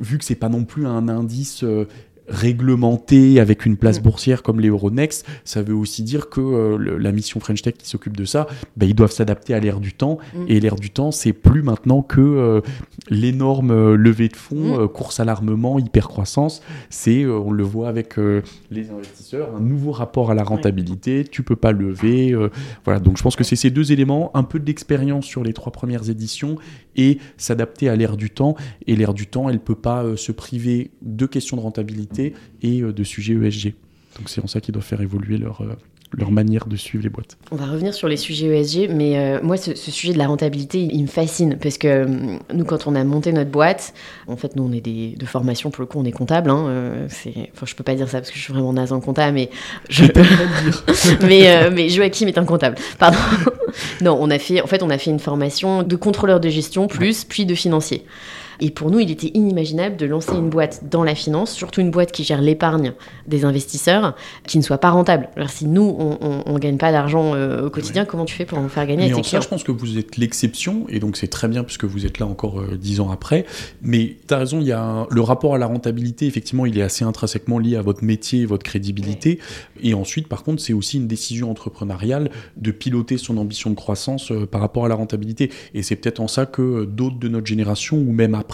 vu 0.00 0.18
que 0.18 0.24
c'est 0.24 0.34
pas 0.34 0.50
non 0.50 0.64
plus 0.64 0.86
un 0.86 1.08
indice 1.08 1.64
euh, 1.64 1.88
réglementé 2.28 3.40
avec 3.40 3.66
une 3.66 3.76
place 3.76 4.00
mm. 4.00 4.02
boursière 4.02 4.42
comme 4.42 4.60
les 4.60 4.68
Euronext, 4.68 5.26
ça 5.44 5.62
veut 5.62 5.74
aussi 5.74 6.02
dire 6.02 6.28
que 6.28 6.40
euh, 6.40 6.98
la 6.98 7.12
mission 7.12 7.40
French 7.40 7.62
Tech 7.62 7.74
qui 7.74 7.88
s'occupe 7.88 8.16
de 8.16 8.24
ça, 8.24 8.46
bah, 8.76 8.86
ils 8.86 8.94
doivent 8.94 9.12
s'adapter 9.12 9.54
à 9.54 9.60
l'ère 9.60 9.80
du 9.80 9.92
temps. 9.92 10.18
Mm. 10.34 10.44
Et 10.48 10.60
l'ère 10.60 10.76
du 10.76 10.90
temps, 10.90 11.10
c'est 11.10 11.32
plus 11.32 11.62
maintenant 11.62 12.02
que 12.02 12.20
euh, 12.20 12.60
l'énorme 13.08 13.70
euh, 13.70 13.96
levée 13.96 14.28
de 14.28 14.36
fonds, 14.36 14.84
mm. 14.84 14.88
course 14.88 15.20
à 15.20 15.24
l'armement, 15.24 15.78
hyper-croissance. 15.78 16.62
C'est, 16.90 17.26
on 17.26 17.50
le 17.50 17.64
voit 17.64 17.88
avec 17.88 18.16
les 18.70 18.90
investisseurs, 18.90 19.54
un 19.56 19.60
nouveau 19.60 19.92
rapport 19.92 20.30
à 20.30 20.34
la 20.34 20.42
rentabilité. 20.42 21.24
Tu 21.24 21.42
peux 21.42 21.56
pas 21.56 21.72
lever. 21.72 22.34
voilà, 22.84 23.00
donc 23.00 23.16
je 23.16 23.22
pense 23.22 23.36
que 23.36 23.44
c'est 23.44 23.56
ces 23.56 23.70
deux 23.70 23.92
éléments, 23.92 24.30
un 24.34 24.42
peu 24.42 24.58
d'expérience 24.58 25.24
sur 25.24 25.42
les 25.42 25.52
trois 25.52 25.72
premières 25.72 26.08
éditions 26.10 26.56
et 26.96 27.18
s'adapter 27.36 27.88
à 27.88 27.96
l'ère 27.96 28.16
du 28.16 28.30
temps. 28.30 28.56
Et 28.86 28.96
l'ère 28.96 29.14
du 29.14 29.26
temps, 29.26 29.48
elle 29.48 29.60
peut 29.60 29.74
pas 29.74 30.16
se 30.16 30.32
priver 30.32 30.90
de 31.02 31.26
questions 31.26 31.56
de 31.56 31.62
rentabilité 31.62 32.15
et 32.18 32.82
euh, 32.82 32.92
de 32.92 33.04
sujets 33.04 33.34
ESG. 33.34 33.74
Donc 34.18 34.28
c'est 34.28 34.42
en 34.42 34.46
ça 34.46 34.60
qu'ils 34.60 34.72
doivent 34.72 34.84
faire 34.84 35.00
évoluer 35.00 35.36
leur, 35.36 35.60
euh, 35.60 35.76
leur 36.16 36.30
manière 36.30 36.66
de 36.66 36.76
suivre 36.76 37.04
les 37.04 37.10
boîtes. 37.10 37.36
On 37.50 37.56
va 37.56 37.66
revenir 37.66 37.92
sur 37.92 38.08
les 38.08 38.16
sujets 38.16 38.46
ESG, 38.46 38.88
mais 38.90 39.18
euh, 39.18 39.40
moi, 39.42 39.56
ce, 39.56 39.74
sujet 39.74 40.12
de 40.12 40.18
la 40.18 40.26
rentabilité, 40.26 40.80
il, 40.80 41.02
me 41.02 41.06
fascine 41.08 41.58
parce 41.60 41.78
que 41.78 42.06
nous, 42.54 42.64
quand 42.64 42.86
on 42.86 42.94
a 42.94 43.04
monté 43.04 43.32
notre 43.32 43.50
boîte, 43.50 43.92
en 44.26 44.36
fait, 44.36 44.56
nous, 44.56 44.64
on 44.64 44.72
est 44.72 44.80
des, 44.80 45.14
de 45.16 45.26
formation, 45.26 45.70
pour 45.70 45.82
le 45.82 45.86
coup, 45.86 45.98
on 45.98 46.04
est 46.04 46.12
comptable. 46.12 46.50
Hein, 46.50 46.66
euh, 46.68 47.06
enfin, 47.06 47.66
je 47.66 47.74
peux 47.74 47.84
pas 47.84 47.94
dire 47.94 48.08
ça 48.08 48.18
parce 48.18 48.30
que 48.30 48.38
je 48.38 48.42
suis 48.42 48.52
vraiment 48.52 48.72
naze 48.72 48.92
en 48.92 49.00
comptable, 49.00 49.34
mais 49.34 49.50
je 49.88 50.06
peux 50.06 50.22
dire. 50.22 50.84
mais, 51.22 51.70
mais 51.70 51.88
Joachim 51.88 52.26
est 52.26 52.38
un 52.38 52.44
comptable. 52.44 52.76
Pardon. 52.98 53.18
non, 54.00 54.16
on 54.20 54.30
a 54.30 54.38
fait, 54.38 54.62
en 54.62 54.66
fait, 54.66 54.82
on 54.82 54.90
a 54.90 54.98
fait 54.98 55.10
une 55.10 55.20
formation 55.20 55.82
de 55.82 55.96
contrôleur 55.96 56.40
de 56.40 56.48
gestion 56.48 56.86
plus, 56.86 57.24
puis 57.24 57.46
de 57.46 57.54
financier. 57.54 58.04
Et 58.60 58.70
pour 58.70 58.90
nous, 58.90 59.00
il 59.00 59.10
était 59.10 59.30
inimaginable 59.34 59.96
de 59.96 60.06
lancer 60.06 60.32
une 60.34 60.48
boîte 60.50 60.82
dans 60.90 61.04
la 61.04 61.14
finance, 61.14 61.52
surtout 61.52 61.80
une 61.80 61.90
boîte 61.90 62.12
qui 62.12 62.24
gère 62.24 62.40
l'épargne 62.40 62.92
des 63.26 63.44
investisseurs, 63.44 64.14
qui 64.46 64.58
ne 64.58 64.62
soit 64.62 64.78
pas 64.78 64.90
rentable. 64.90 65.28
Alors 65.36 65.50
si 65.50 65.66
nous, 65.66 65.96
on 65.98 66.52
ne 66.52 66.58
gagne 66.58 66.78
pas 66.78 66.92
d'argent 66.92 67.34
euh, 67.34 67.66
au 67.66 67.70
quotidien, 67.70 68.04
comment 68.04 68.24
tu 68.24 68.34
fais 68.34 68.44
pour 68.46 68.58
en 68.58 68.68
faire 68.68 68.86
gagner 68.86 69.06
Mais 69.08 69.12
à 69.12 69.16
en 69.16 69.18
tes 69.18 69.24
ça, 69.24 69.28
clients 69.30 69.40
je 69.42 69.48
pense 69.48 69.64
que 69.64 69.72
vous 69.72 69.98
êtes 69.98 70.16
l'exception, 70.16 70.86
et 70.88 71.00
donc 71.00 71.16
c'est 71.16 71.26
très 71.28 71.48
bien 71.48 71.64
puisque 71.64 71.84
vous 71.84 72.06
êtes 72.06 72.18
là 72.18 72.26
encore 72.26 72.60
euh, 72.60 72.76
dix 72.76 73.00
ans 73.00 73.10
après. 73.10 73.44
Mais 73.82 74.16
tu 74.26 74.34
as 74.34 74.38
raison, 74.38 74.60
il 74.60 74.66
y 74.66 74.72
a 74.72 74.82
un- 74.82 75.06
le 75.10 75.20
rapport 75.20 75.54
à 75.54 75.58
la 75.58 75.66
rentabilité, 75.66 76.26
effectivement, 76.26 76.66
il 76.66 76.78
est 76.78 76.82
assez 76.82 77.04
intrinsèquement 77.04 77.58
lié 77.58 77.76
à 77.76 77.82
votre 77.82 78.04
métier 78.04 78.40
et 78.42 78.46
votre 78.46 78.62
crédibilité. 78.64 79.38
Et 79.82 79.94
ensuite, 79.94 80.28
par 80.28 80.42
contre, 80.44 80.62
c'est 80.62 80.72
aussi 80.72 80.96
une 80.96 81.08
décision 81.08 81.50
entrepreneuriale 81.50 82.30
de 82.56 82.70
piloter 82.70 83.18
son 83.18 83.36
ambition 83.38 83.70
de 83.70 83.74
croissance 83.74 84.30
euh, 84.32 84.46
par 84.46 84.60
rapport 84.60 84.84
à 84.84 84.88
la 84.88 84.94
rentabilité. 84.94 85.50
Et 85.74 85.82
c'est 85.82 85.96
peut-être 85.96 86.20
en 86.20 86.28
ça 86.28 86.46
que 86.46 86.84
d'autres 86.84 87.18
de 87.18 87.28
notre 87.28 87.46
génération, 87.46 87.96
ou 87.98 88.12
même 88.12 88.34
après, 88.34 88.45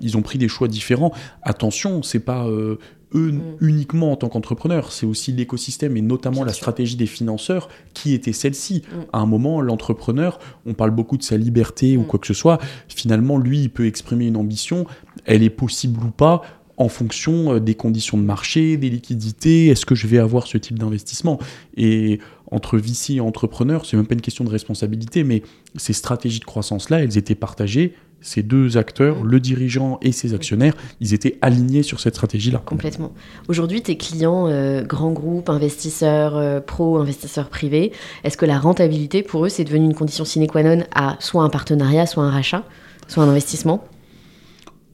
ils 0.00 0.16
ont 0.16 0.22
pris 0.22 0.38
des 0.38 0.48
choix 0.48 0.68
différents. 0.68 1.12
Attention, 1.42 2.02
c'est 2.02 2.20
pas 2.20 2.46
euh, 2.46 2.78
eux 3.14 3.32
Mm. 3.32 3.40
uniquement 3.60 4.10
en 4.12 4.16
tant 4.16 4.28
qu'entrepreneurs, 4.28 4.90
c'est 4.90 5.06
aussi 5.06 5.30
l'écosystème 5.32 5.96
et 5.96 6.00
notamment 6.02 6.38
Bien 6.38 6.46
la 6.46 6.52
sûr. 6.52 6.62
stratégie 6.62 6.96
des 6.96 7.06
financeurs 7.06 7.68
qui 7.94 8.12
était 8.12 8.32
celle-ci. 8.32 8.82
Mm. 8.90 8.96
À 9.12 9.18
un 9.20 9.26
moment, 9.26 9.60
l'entrepreneur, 9.60 10.40
on 10.66 10.74
parle 10.74 10.90
beaucoup 10.90 11.16
de 11.16 11.22
sa 11.22 11.36
liberté 11.36 11.96
ou 11.96 12.00
Mm. 12.02 12.06
quoi 12.06 12.18
que 12.18 12.26
ce 12.26 12.34
soit, 12.34 12.58
finalement, 12.88 13.38
lui, 13.38 13.60
il 13.60 13.70
peut 13.70 13.86
exprimer 13.86 14.26
une 14.26 14.36
ambition, 14.36 14.84
elle 15.26 15.44
est 15.44 15.50
possible 15.50 16.00
ou 16.04 16.10
pas 16.10 16.42
en 16.76 16.88
fonction 16.88 17.54
euh, 17.54 17.60
des 17.60 17.76
conditions 17.76 18.18
de 18.18 18.24
marché, 18.24 18.76
des 18.76 18.90
liquidités, 18.90 19.68
est-ce 19.68 19.86
que 19.86 19.94
je 19.94 20.08
vais 20.08 20.18
avoir 20.18 20.48
ce 20.48 20.58
type 20.58 20.76
d'investissement? 20.80 21.38
Et 21.76 22.18
entre 22.50 22.78
VC 22.78 23.14
et 23.14 23.20
entrepreneur, 23.20 23.86
c'est 23.86 23.96
même 23.96 24.06
pas 24.08 24.14
une 24.14 24.20
question 24.22 24.42
de 24.44 24.50
responsabilité, 24.50 25.22
mais 25.22 25.44
ces 25.76 25.92
stratégies 25.92 26.40
de 26.40 26.44
croissance-là, 26.44 27.00
elles 27.04 27.16
étaient 27.16 27.36
partagées. 27.36 27.94
Ces 28.24 28.42
deux 28.42 28.78
acteurs, 28.78 29.22
le 29.22 29.38
dirigeant 29.38 29.98
et 30.00 30.10
ses 30.10 30.32
actionnaires, 30.32 30.72
ils 30.98 31.12
étaient 31.12 31.36
alignés 31.42 31.82
sur 31.82 32.00
cette 32.00 32.14
stratégie-là. 32.14 32.62
Complètement. 32.64 33.12
Aujourd'hui, 33.48 33.82
tes 33.82 33.98
clients, 33.98 34.46
euh, 34.48 34.82
grands 34.82 35.12
groupes, 35.12 35.50
investisseurs 35.50 36.34
euh, 36.38 36.58
pro, 36.58 36.96
investisseurs 36.96 37.50
privés, 37.50 37.92
est-ce 38.24 38.38
que 38.38 38.46
la 38.46 38.58
rentabilité, 38.58 39.22
pour 39.22 39.44
eux, 39.44 39.50
c'est 39.50 39.64
devenu 39.64 39.84
une 39.84 39.94
condition 39.94 40.24
sine 40.24 40.46
qua 40.46 40.62
non 40.62 40.84
à 40.94 41.16
soit 41.20 41.42
un 41.42 41.50
partenariat, 41.50 42.06
soit 42.06 42.24
un 42.24 42.30
rachat, 42.30 42.64
soit 43.08 43.22
un 43.22 43.28
investissement? 43.28 43.84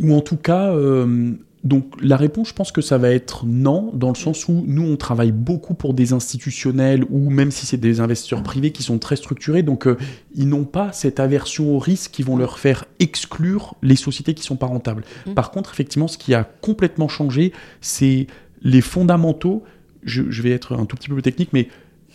Ou 0.00 0.12
en 0.12 0.22
tout 0.22 0.36
cas, 0.36 0.72
euh, 0.72 1.34
donc 1.62 1.92
la 2.00 2.16
réponse, 2.16 2.48
je 2.48 2.54
pense 2.54 2.72
que 2.72 2.80
ça 2.80 2.96
va 2.96 3.10
être 3.10 3.44
non, 3.44 3.90
dans 3.92 4.08
le 4.08 4.14
sens 4.14 4.48
où 4.48 4.64
nous, 4.66 4.82
on 4.82 4.96
travaille 4.96 5.32
beaucoup 5.32 5.74
pour 5.74 5.92
des 5.92 6.14
institutionnels 6.14 7.04
ou 7.10 7.28
même 7.28 7.50
si 7.50 7.66
c'est 7.66 7.76
des 7.76 8.00
investisseurs 8.00 8.42
privés 8.42 8.70
qui 8.70 8.82
sont 8.82 8.98
très 8.98 9.16
structurés, 9.16 9.62
donc 9.62 9.86
euh, 9.86 9.98
ils 10.34 10.48
n'ont 10.48 10.64
pas 10.64 10.92
cette 10.92 11.20
aversion 11.20 11.76
au 11.76 11.78
risque 11.78 12.12
qui 12.12 12.22
vont 12.22 12.36
leur 12.36 12.58
faire 12.58 12.86
exclure 12.98 13.74
les 13.82 13.96
sociétés 13.96 14.32
qui 14.32 14.42
sont 14.42 14.56
pas 14.56 14.66
rentables. 14.66 15.04
Mm. 15.26 15.34
Par 15.34 15.50
contre, 15.50 15.70
effectivement, 15.72 16.08
ce 16.08 16.16
qui 16.16 16.32
a 16.32 16.44
complètement 16.44 17.08
changé, 17.08 17.52
c'est 17.82 18.26
les 18.62 18.80
fondamentaux. 18.80 19.62
Je, 20.02 20.22
je 20.30 20.42
vais 20.42 20.50
être 20.52 20.74
un 20.74 20.86
tout 20.86 20.96
petit 20.96 21.10
peu 21.10 21.20
technique, 21.20 21.50
mais 21.52 21.68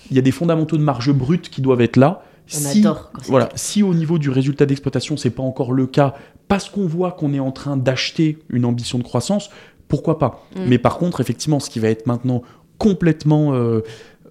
il 0.10 0.16
y 0.16 0.20
a 0.20 0.24
des 0.24 0.32
fondamentaux 0.32 0.78
de 0.78 0.82
marge 0.82 1.12
brute 1.12 1.50
qui 1.50 1.62
doivent 1.62 1.82
être 1.82 1.98
là. 1.98 2.24
On 2.54 2.58
Si- 2.58 2.80
adore 2.80 3.12
quand 3.12 3.22
c'est 3.24 3.30
voilà, 3.30 3.50
si 3.56 3.82
au 3.84 3.94
niveau 3.94 4.18
du 4.20 4.30
résultat 4.30 4.66
d'exploitation, 4.66 5.18
c'est 5.18 5.32
pas 5.32 5.44
encore 5.44 5.72
le 5.74 5.88
cas, 5.88 6.14
parce 6.48 6.70
qu'on 6.70 6.86
voit 6.86 7.12
qu'on 7.12 7.34
est 7.34 7.40
en 7.40 7.52
train 7.52 7.76
d'acheter 7.78 8.38
une 8.50 8.66
ambition 8.66 8.98
de 9.00 9.04
croissance, 9.04 9.50
pourquoi 9.88 10.20
pas? 10.20 10.46
Mm. 10.56 10.60
Mais 10.68 10.78
par 10.78 10.98
contre, 10.98 11.22
effectivement, 11.22 11.60
ce 11.60 11.70
qui 11.70 11.80
va 11.80 11.90
être 11.90 12.06
maintenant 12.08 12.44
complètement 12.78 13.54
euh, 13.54 13.82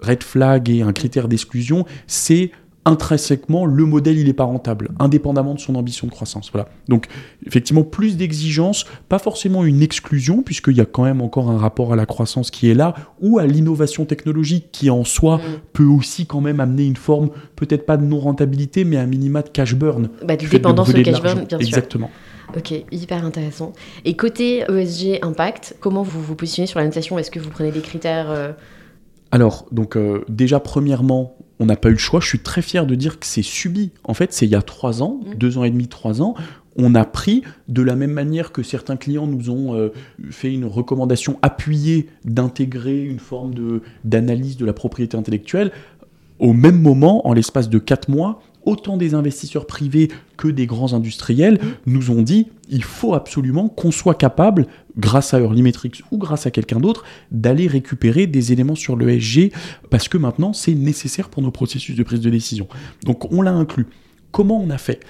red 0.00 0.22
flag 0.22 0.68
et 0.70 0.82
un 0.82 0.92
critère 0.92 1.28
d'exclusion, 1.28 1.86
c'est 2.06 2.50
intrinsèquement 2.84 3.66
le 3.66 3.84
modèle 3.84 4.18
il 4.18 4.28
est 4.28 4.34
pas 4.34 4.44
rentable, 4.44 4.90
indépendamment 4.98 5.54
de 5.54 5.60
son 5.60 5.74
ambition 5.74 6.06
de 6.06 6.12
croissance. 6.12 6.50
Voilà. 6.52 6.68
Donc 6.88 7.06
effectivement 7.46 7.82
plus 7.82 8.16
d'exigences, 8.16 8.84
pas 9.08 9.18
forcément 9.18 9.64
une 9.64 9.82
exclusion 9.82 10.42
puisqu'il 10.42 10.76
y 10.76 10.80
a 10.80 10.86
quand 10.86 11.04
même 11.04 11.20
encore 11.20 11.50
un 11.50 11.58
rapport 11.58 11.92
à 11.92 11.96
la 11.96 12.06
croissance 12.06 12.50
qui 12.50 12.70
est 12.70 12.74
là 12.74 12.94
ou 13.20 13.38
à 13.38 13.46
l'innovation 13.46 14.04
technologique 14.04 14.68
qui 14.72 14.90
en 14.90 15.04
soi 15.04 15.34
Mm. 15.38 15.60
peut 15.72 15.84
aussi 15.84 16.26
quand 16.26 16.40
même 16.40 16.60
amener 16.60 16.84
une 16.84 16.96
forme 16.96 17.30
peut-être 17.56 17.86
pas 17.86 17.96
de 17.96 18.04
non 18.04 18.18
rentabilité 18.18 18.84
mais 18.84 18.96
un 18.96 19.06
minima 19.06 19.42
de 19.42 19.48
cash 19.48 19.74
burn. 19.74 20.08
Bah, 20.24 20.36
de 20.36 20.46
dépendance 20.46 20.90
au 20.90 20.92
cash 20.92 21.22
burn, 21.22 21.44
bien 21.44 21.58
sûr. 21.58 21.68
Exactement. 21.68 22.10
Ok, 22.56 22.72
hyper 22.92 23.24
intéressant. 23.24 23.72
Et 24.04 24.14
côté 24.14 24.64
ESG 24.68 25.20
Impact, 25.22 25.76
comment 25.80 26.02
vous 26.02 26.22
vous 26.22 26.34
positionnez 26.36 26.66
sur 26.66 26.78
la 26.78 26.84
notation? 26.84 27.18
Est-ce 27.18 27.30
que 27.30 27.40
vous 27.40 27.50
prenez 27.50 27.72
des 27.72 27.80
critères 27.80 28.30
euh, 28.30 28.52
Alors, 29.32 29.66
donc 29.72 29.96
euh, 29.96 30.24
déjà, 30.28 30.60
premièrement, 30.60 31.36
on 31.64 31.66
n'a 31.66 31.76
pas 31.76 31.88
eu 31.88 31.92
le 31.92 31.98
choix. 31.98 32.20
Je 32.20 32.26
suis 32.26 32.40
très 32.40 32.60
fier 32.60 32.86
de 32.86 32.94
dire 32.94 33.18
que 33.18 33.24
c'est 33.26 33.42
subi. 33.42 33.90
En 34.04 34.12
fait, 34.12 34.32
c'est 34.34 34.44
il 34.44 34.50
y 34.50 34.54
a 34.54 34.62
trois 34.62 35.02
ans, 35.02 35.20
Mm. 35.24 35.34
deux 35.36 35.56
ans 35.58 35.64
et 35.64 35.70
demi, 35.70 35.88
trois 35.88 36.20
ans. 36.20 36.34
On 36.76 36.94
a 36.94 37.04
pris 37.04 37.42
de 37.68 37.82
la 37.82 37.96
même 37.96 38.10
manière 38.12 38.52
que 38.52 38.62
certains 38.62 38.96
clients 38.96 39.26
nous 39.26 39.48
ont 39.48 39.74
euh, 39.74 39.88
fait 40.30 40.52
une 40.52 40.64
recommandation 40.66 41.38
appuyée 41.40 42.08
d'intégrer 42.24 43.02
une 43.02 43.20
forme 43.20 43.54
de 43.54 43.80
d'analyse 44.04 44.56
de 44.56 44.66
la 44.66 44.72
propriété 44.72 45.16
intellectuelle. 45.16 45.70
Au 46.38 46.52
même 46.52 46.80
moment, 46.80 47.26
en 47.26 47.32
l'espace 47.32 47.70
de 47.70 47.78
quatre 47.78 48.10
mois, 48.10 48.42
autant 48.64 48.96
des 48.96 49.14
investisseurs 49.14 49.66
privés 49.66 50.08
que 50.36 50.48
des 50.48 50.66
grands 50.66 50.92
industriels 50.94 51.58
nous 51.86 52.10
ont 52.10 52.22
dit 52.22 52.48
il 52.68 52.82
faut 52.82 53.14
absolument 53.14 53.68
qu'on 53.68 53.90
soit 53.92 54.14
capable, 54.14 54.66
grâce 54.96 55.34
à 55.34 55.40
Earlymetrics 55.40 56.02
ou 56.10 56.18
grâce 56.18 56.46
à 56.46 56.50
quelqu'un 56.50 56.78
d'autre, 56.80 57.04
d'aller 57.30 57.66
récupérer 57.66 58.26
des 58.26 58.52
éléments 58.52 58.74
sur 58.76 58.94
le 58.96 59.08
SG 59.20 59.52
parce 59.90 60.08
que 60.08 60.18
maintenant 60.18 60.52
c'est 60.52 60.74
nécessaire 60.74 61.28
pour 61.30 61.42
nos 61.42 61.50
processus 61.50 61.96
de 61.96 62.02
prise 62.02 62.20
de 62.20 62.30
décision. 62.30 62.68
Donc 63.04 63.32
on 63.32 63.42
l'a 63.42 63.52
inclus. 63.52 63.86
Comment 64.30 64.60
on 64.60 64.70
a 64.70 64.78
fait? 64.78 65.00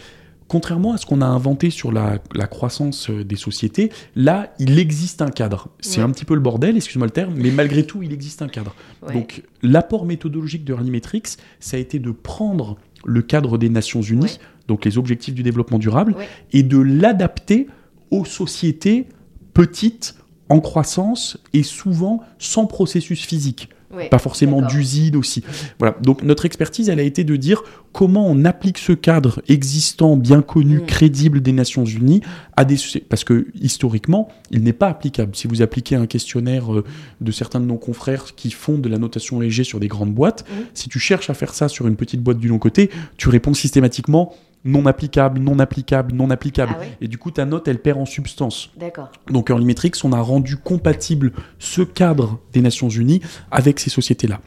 Contrairement 0.47 0.93
à 0.93 0.99
ce 0.99 1.07
qu'on 1.07 1.23
a 1.23 1.27
inventé 1.27 1.71
sur 1.71 1.91
la, 1.91 2.19
la 2.35 2.47
croissance 2.47 3.09
euh, 3.09 3.25
des 3.25 3.35
sociétés, 3.37 3.91
là, 4.15 4.53
il 4.59 4.79
existe 4.79 5.23
un 5.23 5.31
cadre. 5.31 5.69
C'est 5.81 5.99
Ouais. 6.01 6.05
un 6.05 6.11
petit 6.11 6.27
peu 6.27 6.35
le 6.35 6.41
bordel, 6.41 6.77
excuse-moi 6.77 7.07
le 7.07 7.13
terme, 7.13 7.33
mais 7.35 7.51
malgré 7.51 7.87
tout, 7.87 8.03
il 8.03 8.13
existe 8.13 8.43
un 8.43 8.49
cadre. 8.49 8.75
ouais. 9.09 9.15
Donc, 9.15 9.43
l'apport 9.63 10.05
méthodologique 10.05 10.63
de 10.65 10.75
Earlymetrics, 10.75 11.39
ça 11.61 11.79
a 11.79 11.81
été 11.81 11.99
de 11.99 12.11
prendre 12.11 12.77
le 13.07 13.23
cadre 13.23 13.57
des 13.57 13.71
Nations 13.71 14.03
Unies, 14.03 14.25
Ouais. 14.25 14.31
donc 14.69 14.85
les 14.85 14.99
objectifs 14.99 15.33
du 15.35 15.43
développement 15.43 15.79
durable, 15.79 16.15
et 16.53 16.63
de 16.63 16.79
l'adapter 16.79 17.67
aux 18.11 18.27
sociétés 18.27 19.07
petites, 19.55 20.17
en 20.51 20.61
croissance, 20.61 21.39
et 21.55 21.63
souvent 21.63 22.21
sans 22.39 22.67
processus 22.67 23.25
physique 23.25 23.71
Ouais, 23.97 24.09
pas 24.09 24.19
forcément 24.19 24.61
d'usine 24.61 25.15
aussi. 25.15 25.45
Voilà. 25.79 25.95
Donc 26.03 26.25
notre 26.25 26.47
expertise, 26.47 26.89
elle 26.89 26.99
a 26.99 27.05
été 27.05 27.23
de 27.23 27.37
dire 27.37 27.63
comment 27.93 28.27
on 28.27 28.45
applique 28.45 28.79
ce 28.79 28.91
cadre 28.93 29.41
existant, 29.47 30.17
bien 30.17 30.43
connu, 30.43 30.79
Mm. 30.79 30.87
crédible 30.87 31.41
des 31.41 31.53
Nations 31.53 31.85
Unies 31.85 32.21
à 32.57 32.65
des. 32.65 32.77
Parce 33.09 33.23
que 33.23 33.47
historiquement, 33.55 34.27
il 34.51 34.65
n'est 34.65 34.73
pas 34.73 34.89
applicable. 34.89 35.37
Si 35.37 35.47
vous 35.47 35.63
appliquez 35.63 35.95
un 35.95 36.07
questionnaire 36.07 36.75
euh, 36.75 36.85
de 37.21 37.31
certains 37.31 37.61
de 37.61 37.67
nos 37.67 37.77
confrères 37.79 38.35
qui 38.35 38.51
font 38.51 38.79
de 38.79 38.89
la 38.89 38.99
notation 38.99 39.39
léger 39.39 39.63
sur 39.63 39.79
des 39.79 39.87
grandes 39.87 40.13
boîtes, 40.13 40.45
Mm. 40.51 40.63
si 40.75 40.89
tu 40.89 40.99
cherches 40.99 41.31
à 41.31 41.35
faire 41.35 41.55
ça 41.55 41.69
sur 41.69 41.87
une 41.87 41.95
petite 41.95 42.21
boîte 42.21 42.39
du 42.39 42.49
long 42.49 42.59
côté, 42.59 42.91
tu 43.17 43.29
réponds 43.29 43.55
systématiquement 43.55 44.35
non 44.65 44.87
applicable, 44.87 45.41
non 45.41 45.59
applicable, 45.59 46.13
non 46.15 46.31
applicable. 46.31 46.73
Ah 46.77 46.81
ouais 46.81 46.97
Et 47.03 47.09
du 47.09 47.19
coup, 47.19 47.31
ta 47.31 47.45
note, 47.45 47.69
elle 47.69 47.81
perd 47.81 47.99
en 48.01 48.07
substance. 48.07 48.71
D'accord. 48.79 49.11
Donc 49.31 49.51
Earlymetrics, 49.51 49.97
on 50.05 50.13
a 50.13 50.21
rendu 50.21 50.57
compatible 50.57 51.33
ce 51.59 51.83
cadre 51.83 52.39
des 52.53 52.63
Nations 52.63 52.89
Unies 52.89 53.21
avec 53.51 53.79
ces 53.81 53.91
sociétés-là. 53.91 54.41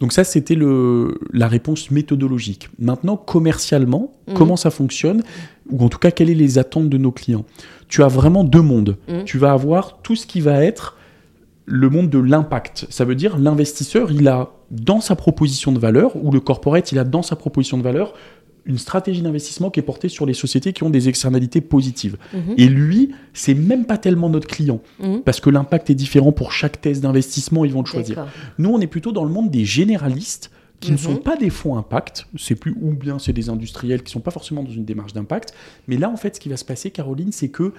Donc 0.00 0.12
ça, 0.12 0.24
c'était 0.24 0.54
le- 0.54 1.18
la 1.32 1.48
réponse 1.48 1.90
méthodologique. 1.90 2.68
Maintenant, 2.78 3.16
commercialement, 3.16 4.12
Mhm. 4.28 4.34
comment 4.34 4.56
ça 4.56 4.70
fonctionne? 4.70 5.22
Ou 5.70 5.84
en 5.84 5.88
tout 5.88 5.98
cas, 5.98 6.10
quelles 6.10 6.28
sont 6.28 6.34
les 6.34 6.58
attentes 6.58 6.88
de 6.88 6.98
nos 6.98 7.12
clients? 7.12 7.44
Tu 7.88 8.02
as 8.02 8.08
vraiment 8.08 8.44
deux 8.44 8.62
mondes. 8.62 8.96
Mhm. 9.08 9.24
Tu 9.24 9.38
vas 9.38 9.52
avoir 9.52 9.98
tout 10.02 10.16
ce 10.16 10.26
qui 10.26 10.40
va 10.40 10.64
être 10.64 10.96
le 11.66 11.88
monde 11.88 12.10
de 12.10 12.18
l'impact. 12.18 12.86
Ça 12.90 13.04
veut 13.04 13.14
dire 13.14 13.38
l'investisseur, 13.38 14.10
il 14.10 14.26
a 14.28 14.50
dans 14.70 15.00
sa 15.00 15.14
proposition 15.14 15.70
de 15.72 15.78
valeur, 15.78 16.16
ou 16.16 16.30
le 16.32 16.40
corporate, 16.40 16.90
il 16.92 16.98
a 16.98 17.04
dans 17.04 17.22
sa 17.22 17.36
proposition 17.36 17.78
de 17.78 17.82
valeur 17.82 18.14
une 18.64 18.78
stratégie 18.78 19.22
d'investissement 19.22 19.70
qui 19.70 19.80
est 19.80 19.82
portée 19.82 20.08
sur 20.08 20.24
les 20.26 20.34
sociétés 20.34 20.72
qui 20.72 20.82
ont 20.84 20.90
des 20.90 21.08
externalités 21.08 21.60
positives. 21.60 22.16
Mhm. 22.32 22.54
Et 22.58 22.68
lui, 22.68 23.10
c'est 23.32 23.54
même 23.54 23.84
pas 23.86 23.98
tellement 23.98 24.28
notre 24.30 24.46
client, 24.46 24.80
Mhm. 25.00 25.22
parce 25.22 25.40
que 25.40 25.50
l'impact 25.50 25.90
est 25.90 25.94
différent 25.94 26.32
pour 26.32 26.52
chaque 26.52 26.80
thèse 26.80 27.00
d'investissement, 27.00 27.64
ils 27.64 27.72
vont 27.72 27.80
le 27.82 27.86
choisir. 27.86 28.26
Nous, 28.58 28.70
on 28.70 28.80
est 28.80 28.86
plutôt 28.86 29.10
dans 29.12 29.24
le 29.24 29.30
monde 29.30 29.50
des 29.50 29.64
généralistes 29.64 30.50
qui 30.80 30.90
ne 30.90 30.96
Mhm. 30.96 31.02
sont 31.02 31.16
pas 31.16 31.36
des 31.36 31.50
fonds 31.50 31.76
impact, 31.76 32.26
c'est 32.36 32.54
plus 32.56 32.74
ou 32.80 32.92
bien 32.92 33.18
c'est 33.18 33.32
des 33.32 33.48
industriels 33.48 34.02
qui 34.02 34.12
sont 34.12 34.20
pas 34.20 34.30
forcément 34.32 34.62
dans 34.64 34.70
une 34.72 34.84
démarche 34.84 35.12
d'impact. 35.12 35.54
Mais 35.88 35.96
là, 35.96 36.08
en 36.10 36.16
fait, 36.16 36.34
ce 36.36 36.40
qui 36.40 36.48
va 36.48 36.56
se 36.56 36.64
passer, 36.64 36.90
Caroline, 36.90 37.30
c'est 37.32 37.48
que 37.48 37.72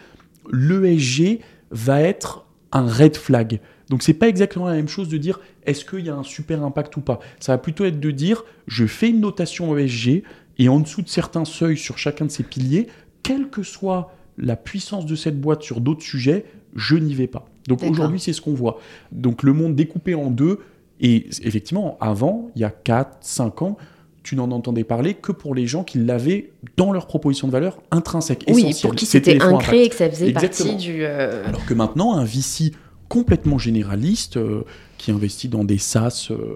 l'ESG 0.52 1.40
va 1.72 2.02
être 2.02 2.46
un 2.72 2.86
red 2.88 3.16
flag. 3.16 3.60
Donc 3.90 4.02
c'est 4.02 4.14
pas 4.14 4.28
exactement 4.28 4.68
la 4.68 4.74
même 4.76 4.88
chose 4.88 5.10
de 5.10 5.18
dire 5.18 5.40
est-ce 5.66 5.86
qu'il 5.86 6.06
y 6.06 6.10
a 6.10 6.16
un 6.16 6.24
super 6.24 6.64
impact 6.64 6.96
ou 6.98 7.02
pas? 7.02 7.20
Ça 7.40 7.52
va 7.52 7.58
plutôt 7.58 7.86
être 7.86 8.00
de 8.00 8.12
dire 8.12 8.44
je 8.68 8.86
fais 8.86 9.10
une 9.10 9.20
notation 9.20 9.78
ESG 9.78 10.24
et 10.60 10.70
en 10.70 10.80
dessous 10.80 11.02
de 11.02 11.10
certains 11.10 11.46
seuils 11.46 11.78
sur 11.78 11.98
chacun 11.98 12.26
de 12.26 12.32
ces 12.32 12.44
piliers, 12.44 12.88
quelle 13.24 13.50
que 13.50 13.64
soit 13.64 14.14
la 14.38 14.56
puissance 14.56 15.06
de 15.06 15.16
cette 15.16 15.40
boîte 15.40 15.62
sur 15.64 15.80
d'autres 15.82 16.02
sujets, 16.04 16.46
je 16.76 16.96
n'y 16.96 17.14
vais 17.14 17.28
pas. 17.28 17.46
Donc 17.68 17.84
aujourd'hui, 17.84 18.20
c'est 18.20 18.34
ce 18.34 18.42
qu'on 18.42 18.54
voit. 18.54 18.80
Donc 19.12 19.44
le 19.44 19.54
monde 19.54 19.76
découpé 19.76 20.16
en 20.16 20.30
deux, 20.30 20.60
et 21.00 21.28
effectivement, 21.44 21.98
avant, 22.02 22.50
il 22.56 22.62
y 22.62 22.66
a 22.66 22.70
4, 22.72 23.18
5 23.22 23.62
ans, 23.62 23.78
tu 24.24 24.36
n'en 24.36 24.52
entendais 24.52 24.84
parler 24.86 25.16
que 25.16 25.32
pour 25.32 25.54
les 25.54 25.68
gens 25.68 25.84
qui 25.84 25.98
l'avaient 26.00 26.52
dans 26.78 26.92
leur 26.94 27.08
proposition 27.08 27.48
de 27.48 27.52
valeur 27.52 27.78
intrinsèque. 27.92 28.46
Oui, 28.48 28.62
essentielle. 28.62 28.82
pour 28.90 28.96
qui 28.96 29.06
C'était 29.06 29.42
impact. 29.42 29.74
et 29.74 29.90
que 29.90 29.96
ça 29.96 30.10
faisait 30.10 30.30
Exactement. 30.30 30.70
partie 30.72 30.86
du. 30.86 31.04
euh, 31.04 31.46
Alors 31.48 31.66
que 31.66 31.74
maintenant, 31.74 32.14
un 32.16 32.24
VC 32.24 32.72
complètement 33.10 33.58
généraliste 33.58 34.38
euh, 34.38 34.64
qui 34.98 35.12
investit 35.12 35.50
dans 35.50 35.64
des 35.66 35.78
SaaS 35.78 36.30
euh, 36.32 36.56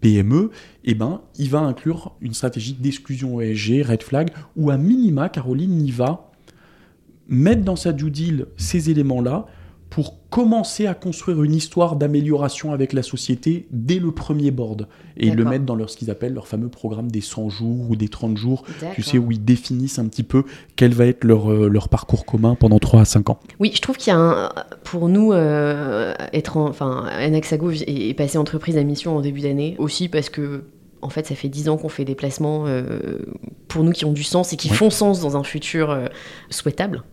PME, 0.00 0.50
eh 0.84 0.94
ben, 0.94 1.22
il 1.38 1.50
va 1.50 1.60
inclure 1.60 2.14
une 2.20 2.34
stratégie 2.34 2.74
d'exclusion 2.74 3.40
ESG, 3.40 3.82
red 3.82 4.02
flag, 4.02 4.30
où 4.56 4.70
à 4.70 4.76
minima, 4.76 5.28
Caroline 5.28 5.84
y 5.84 5.90
va 5.90 6.30
mettre 7.28 7.62
dans 7.62 7.76
sa 7.76 7.92
due 7.92 8.10
deal 8.10 8.46
ces 8.56 8.90
éléments-là 8.90 9.46
pour 9.98 10.14
commencer 10.30 10.86
à 10.86 10.94
construire 10.94 11.42
une 11.42 11.56
histoire 11.56 11.96
d'amélioration 11.96 12.72
avec 12.72 12.92
la 12.92 13.02
société 13.02 13.66
dès 13.72 13.98
le 13.98 14.12
premier 14.12 14.52
board. 14.52 14.86
Et 15.16 15.26
ils 15.26 15.34
le 15.34 15.44
mettent 15.44 15.64
dans 15.64 15.74
leur, 15.74 15.90
ce 15.90 15.96
qu'ils 15.96 16.08
appellent 16.08 16.34
leur 16.34 16.46
fameux 16.46 16.68
programme 16.68 17.10
des 17.10 17.20
100 17.20 17.48
jours 17.48 17.90
ou 17.90 17.96
des 17.96 18.06
30 18.06 18.36
jours, 18.36 18.62
tu 18.94 19.02
sais, 19.02 19.18
où 19.18 19.32
ils 19.32 19.44
définissent 19.44 19.98
un 19.98 20.06
petit 20.06 20.22
peu 20.22 20.44
quel 20.76 20.94
va 20.94 21.06
être 21.06 21.24
leur, 21.24 21.50
euh, 21.50 21.66
leur 21.68 21.88
parcours 21.88 22.24
commun 22.24 22.54
pendant 22.54 22.78
3 22.78 23.00
à 23.00 23.04
5 23.04 23.28
ans. 23.30 23.40
Oui, 23.58 23.72
je 23.74 23.80
trouve 23.80 23.96
qu'il 23.96 24.12
y 24.12 24.14
a 24.16 24.20
un, 24.20 24.50
pour 24.84 25.08
nous, 25.08 25.32
euh, 25.32 26.14
être 26.32 26.56
en, 26.58 26.68
enfin, 26.68 27.06
Anaxago 27.18 27.72
est, 27.72 27.82
est 27.88 28.14
passé 28.14 28.38
entreprise 28.38 28.76
à 28.76 28.84
mission 28.84 29.16
en 29.16 29.20
début 29.20 29.40
d'année 29.40 29.74
aussi 29.80 30.08
parce 30.08 30.28
que. 30.30 30.62
En 31.00 31.10
fait, 31.10 31.26
ça 31.26 31.36
fait 31.36 31.48
10 31.48 31.68
ans 31.68 31.76
qu'on 31.76 31.88
fait 31.88 32.04
des 32.04 32.16
placements 32.16 32.64
euh, 32.66 33.18
pour 33.68 33.84
nous 33.84 33.92
qui 33.92 34.04
ont 34.04 34.12
du 34.12 34.24
sens 34.24 34.52
et 34.52 34.56
qui 34.56 34.68
Ouais. 34.68 34.74
font 34.74 34.90
sens 34.90 35.20
dans 35.20 35.36
un 35.36 35.44
futur 35.44 35.90
euh, 35.90 36.06
souhaitable. 36.50 37.04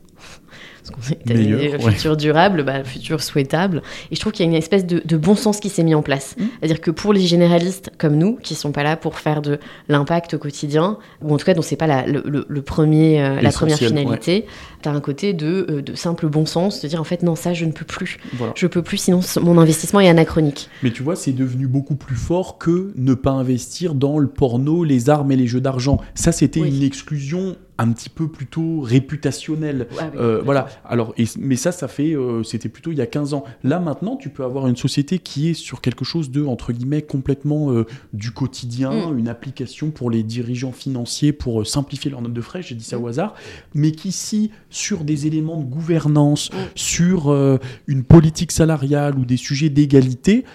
Parce 0.87 1.09
qu'on 1.09 1.13
est 1.31 1.33
Meilleur, 1.33 1.77
le 1.79 1.83
ouais. 1.85 1.91
futur 1.91 2.15
durable, 2.17 2.63
bah, 2.63 2.83
futur 2.83 3.23
souhaitable. 3.23 3.81
Et 4.11 4.15
je 4.15 4.19
trouve 4.19 4.33
qu'il 4.33 4.45
y 4.45 4.47
a 4.47 4.51
une 4.51 4.57
espèce 4.57 4.85
de, 4.85 5.01
de 5.03 5.17
bon 5.17 5.35
sens 5.35 5.59
qui 5.59 5.69
s'est 5.69 5.83
mis 5.83 5.95
en 5.95 6.01
place. 6.01 6.35
Mm. 6.37 6.43
C'est-à-dire 6.59 6.81
que 6.81 6.91
pour 6.91 7.13
les 7.13 7.21
généralistes 7.21 7.91
comme 7.97 8.15
nous, 8.17 8.35
qui 8.35 8.55
sont 8.55 8.71
pas 8.71 8.83
là 8.83 8.95
pour 8.97 9.17
faire 9.19 9.41
de 9.41 9.59
l'impact 9.89 10.35
au 10.35 10.37
quotidien, 10.37 10.97
ou 11.21 11.33
en 11.33 11.37
tout 11.37 11.45
cas 11.45 11.53
dont 11.53 11.61
c'est 11.61 11.75
pas 11.75 11.87
la, 11.87 12.05
le, 12.05 12.23
le- 12.25 12.45
le 12.47 12.61
premier, 12.61 13.21
euh, 13.21 13.41
la 13.41 13.51
première 13.51 13.77
finalité, 13.77 14.45
tu 14.83 14.89
as 14.89 14.91
un 14.91 15.01
côté 15.01 15.33
de, 15.33 15.65
euh, 15.69 15.81
de 15.81 15.95
simple 15.95 16.27
bon 16.27 16.45
sens, 16.45 16.81
de 16.81 16.87
dire 16.87 17.01
en 17.01 17.05
fait 17.05 17.23
non, 17.23 17.35
ça 17.35 17.53
je 17.53 17.65
ne 17.65 17.71
peux 17.71 17.85
plus. 17.85 18.17
Voilà. 18.33 18.53
Je 18.55 18.67
peux 18.67 18.81
plus, 18.83 18.97
sinon 18.97 19.21
mon 19.41 19.57
investissement 19.57 19.99
est 19.99 20.09
anachronique. 20.09 20.69
Mais 20.83 20.91
tu 20.91 21.01
vois, 21.03 21.15
c'est 21.15 21.31
devenu 21.33 21.67
beaucoup 21.67 21.95
plus 21.95 22.15
fort 22.15 22.57
que 22.57 22.91
ne 22.95 23.13
pas 23.13 23.31
investir 23.31 23.95
dans 23.95 24.19
le 24.19 24.27
porno, 24.27 24.83
les 24.83 25.09
armes 25.09 25.31
et 25.31 25.35
les 25.35 25.47
jeux 25.47 25.61
d'argent. 25.61 25.99
Ça, 26.13 26.31
c'était 26.31 26.59
Oui. 26.61 26.69
une 26.77 26.83
exclusion 26.83 27.55
un 27.77 27.91
petit 27.91 28.09
peu 28.09 28.27
plutôt 28.29 28.79
réputationnelle. 28.81 29.87
Ah 29.99 30.09
oui, 30.13 30.19
Euh, 30.19 30.41
voilà. 30.43 30.67
Alors, 30.85 31.13
et- 31.17 31.25
mais 31.37 31.55
ça, 31.57 31.71
ça 31.71 31.87
fait, 31.87 32.13
euh, 32.15 32.41
c'était 32.43 32.69
plutôt 32.69 32.91
il 32.91 32.97
y 32.97 33.01
a 33.01 33.05
15 33.05 33.33
ans. 33.33 33.43
Là, 33.63 33.79
maintenant, 33.79 34.15
tu 34.15 34.29
peux 34.29 34.43
avoir 34.43 34.67
une 34.67 34.75
société 34.77 35.19
qui 35.19 35.49
est 35.49 35.53
sur 35.53 35.81
quelque 35.81 36.05
chose 36.05 36.31
de 36.31 36.45
entre 36.45 36.71
guillemets 36.71 37.01
complètement 37.01 37.71
euh, 37.71 37.85
du 38.13 38.31
quotidien, 38.31 39.09
Mm. 39.11 39.19
une 39.19 39.27
application 39.27 39.91
pour 39.91 40.09
les 40.09 40.23
dirigeants 40.23 40.71
financiers 40.71 41.33
pour 41.33 41.67
simplifier 41.67 42.09
leur 42.11 42.21
note 42.21 42.33
de 42.33 42.41
frais. 42.41 42.61
J'ai 42.61 42.75
dit 42.75 42.83
ça 42.85 42.97
Mm. 42.97 43.03
au 43.03 43.07
hasard, 43.07 43.33
mais 43.73 43.91
qui 43.91 44.11
si 44.11 44.51
sur 44.69 45.03
des 45.03 45.27
éléments 45.27 45.57
de 45.59 45.65
gouvernance, 45.65 46.51
Mm. 46.51 46.55
sur 46.75 47.59
une 47.87 48.03
politique 48.03 48.51
salariale 48.51 49.17
ou 49.17 49.25
des 49.25 49.37
sujets 49.37 49.69
d'égalité 49.69 50.45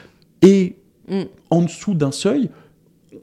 Mm. 1.09 1.23
en 1.51 1.63
dessous 1.63 1.95
d'un 1.95 2.13
seuil, 2.13 2.51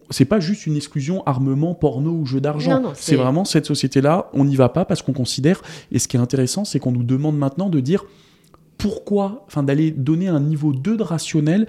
c'est 0.09 0.25
pas 0.25 0.39
juste 0.39 0.65
une 0.65 0.75
exclusion 0.75 1.23
armement, 1.25 1.73
porno 1.75 2.11
ou 2.11 2.25
jeu 2.25 2.39
d'argent. 2.41 2.69
C'est- 2.95 3.15
vraiment 3.15 3.45
cette 3.45 3.65
société-là, 3.65 4.29
on 4.33 4.45
n'y 4.45 4.55
va 4.55 4.69
pas 4.69 4.85
parce 4.85 5.01
qu'on 5.01 5.13
considère. 5.13 5.61
Et 5.91 5.99
ce 5.99 6.07
qui 6.07 6.17
est 6.17 6.19
intéressant, 6.19 6.63
c'est 6.65 6.79
qu'on 6.79 6.91
nous 6.91 7.03
demande 7.03 7.37
maintenant 7.37 7.69
de 7.69 7.79
dire 7.79 8.05
pourquoi, 8.77 9.43
enfin 9.47 9.63
d'aller 9.63 9.91
donner 9.91 10.27
un 10.27 10.39
niveau 10.39 10.73
2 10.73 10.97
de 10.97 11.03
rationnel. 11.03 11.67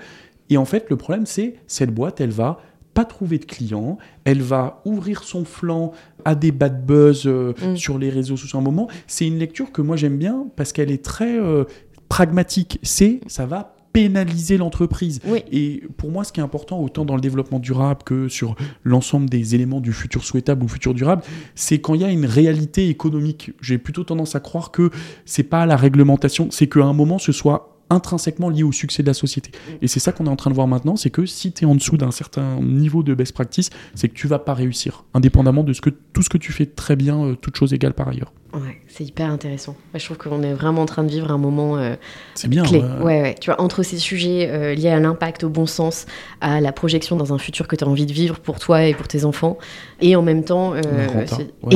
Et 0.51 0.57
en 0.57 0.65
fait, 0.65 0.87
le 0.91 0.97
problème, 0.97 1.27
c'est 1.27 1.55
cette 1.67 1.93
boîte, 1.95 2.21
elle 2.21 2.31
va 2.31 2.61
pas 2.95 3.05
trouver 3.05 3.39
de 3.39 3.45
clients, 3.45 3.97
elle 4.25 4.43
va 4.43 4.83
ouvrir 4.85 5.23
son 5.23 5.45
flanc 5.45 5.93
à 6.25 6.35
des 6.35 6.51
bad 6.53 6.85
buzz 6.85 7.25
euh, 7.27 7.53
Mm. 7.65 7.77
sur 7.77 7.99
les 7.99 8.11
réseaux 8.11 8.37
sociaux 8.37 8.59
un 8.59 8.63
moment. 8.63 8.89
C'est 9.07 9.27
une 9.27 9.39
lecture 9.39 9.71
que 9.73 9.83
moi 9.83 9.97
j'aime 9.97 10.17
bien 10.19 10.47
parce 10.57 10.73
qu'elle 10.73 10.91
est 10.91 11.05
très 11.05 11.39
euh, 11.39 11.65
pragmatique. 12.09 12.79
C'est 12.83 13.21
ça 13.27 13.47
va 13.47 13.77
pénaliser 13.99 14.57
l'entreprise. 14.57 15.21
Oui. 15.27 15.43
Et 15.51 15.83
pour 15.97 16.11
moi, 16.11 16.23
ce 16.25 16.33
qui 16.33 16.41
est 16.41 16.43
important, 16.43 16.81
autant 16.81 17.05
dans 17.05 17.17
le 17.17 17.21
développement 17.21 17.59
durable 17.59 18.03
que 18.05 18.29
sur 18.29 18.55
l'ensemble 18.85 19.29
des 19.29 19.55
éléments 19.55 19.81
du 19.81 19.93
futur 19.93 20.25
souhaitable 20.25 20.63
ou 20.65 20.69
futur 20.69 20.95
durable, 20.95 21.23
c'est 21.55 21.81
quand 21.81 21.95
il 21.95 22.03
y 22.03 22.05
a 22.05 22.11
une 22.11 22.27
réalité 22.27 22.89
économique. 22.89 23.53
J'ai 23.61 23.79
plutôt 23.79 24.05
tendance 24.05 24.37
à 24.37 24.41
croire 24.41 24.71
que 24.71 24.91
c'est 25.25 25.43
pas 25.43 25.67
la 25.67 25.77
réglementation, 25.77 26.49
c'est 26.51 26.69
qu'à 26.69 26.85
un 26.85 26.93
moment, 26.93 27.19
ce 27.19 27.33
soit 27.33 27.78
intrinsèquement 27.91 28.49
lié 28.51 28.63
au 28.63 28.73
succès 28.73 29.03
de 29.03 29.09
la 29.09 29.15
société. 29.15 29.51
Et 29.83 29.89
c'est 29.89 30.01
ça 30.01 30.13
qu'on 30.13 30.27
est 30.27 30.31
en 30.31 30.37
train 30.37 30.51
de 30.51 30.55
voir 30.55 30.67
maintenant, 30.67 30.97
c'est 30.97 31.11
que 31.11 31.27
si 31.27 31.53
tu 31.53 31.65
es 31.65 31.67
en 31.67 31.75
dessous 31.75 31.97
d'un 31.97 32.11
certain 32.11 32.61
niveau 32.61 33.03
de 33.03 33.15
best 33.15 33.33
practice, 33.33 33.71
c'est 33.95 34.09
que 34.09 34.15
tu 34.15 34.27
vas 34.29 34.39
pas 34.39 34.55
réussir, 34.55 35.05
indépendamment 35.15 35.63
de 35.65 35.73
ce 35.73 35.81
que, 35.81 35.91
tout 35.91 36.23
ce 36.23 36.29
que 36.29 36.39
tu 36.39 36.53
fais 36.53 36.67
très 36.67 36.97
bien, 36.97 37.23
euh, 37.25 37.35
toutes 37.35 37.57
choses 37.57 37.73
égales 37.73 37.95
par 37.95 38.09
ailleurs. 38.09 38.33
Ouais, 38.55 38.81
c'est 38.87 39.05
hyper 39.05 39.31
intéressant. 39.31 39.77
Je 39.95 40.03
trouve 40.03 40.17
qu'on 40.17 40.43
est 40.43 40.55
vraiment 40.55 40.81
en 40.81 40.87
train 40.87 41.05
de 41.05 41.11
vivre 41.11 41.31
un 41.31 41.37
moment 41.37 41.77
euh, 41.77 41.97
C'est 42.35 42.49
bien. 42.49 42.63
clé. 42.65 42.79
ouais. 42.79 42.87
Ouais, 43.05 43.23
ouais. 43.23 43.35
Tu 43.39 43.51
vois, 43.51 43.61
entre 43.61 43.83
ces 43.83 43.99
sujets 43.99 44.49
euh, 44.51 44.75
liés 44.75 44.89
à 44.89 44.99
l'impact, 44.99 45.45
au 45.45 45.51
bon 45.51 45.67
sens, 45.67 46.07
à 46.41 46.59
la 46.63 46.73
projection 46.73 47.17
dans 47.17 47.35
un 47.35 47.39
futur 47.39 47.69
que 47.69 47.77
tu 47.77 47.85
as 47.85 47.87
envie 47.87 48.07
de 48.07 48.13
vivre 48.13 48.41
pour 48.41 48.59
toi 48.59 48.85
et 48.87 48.95
pour 48.95 49.07
tes 49.07 49.27
enfants, 49.27 49.59
et 50.01 50.17
en 50.17 50.23
même 50.23 50.45
temps, 50.45 50.73
euh, 50.73 50.81
ouais. 50.83 51.27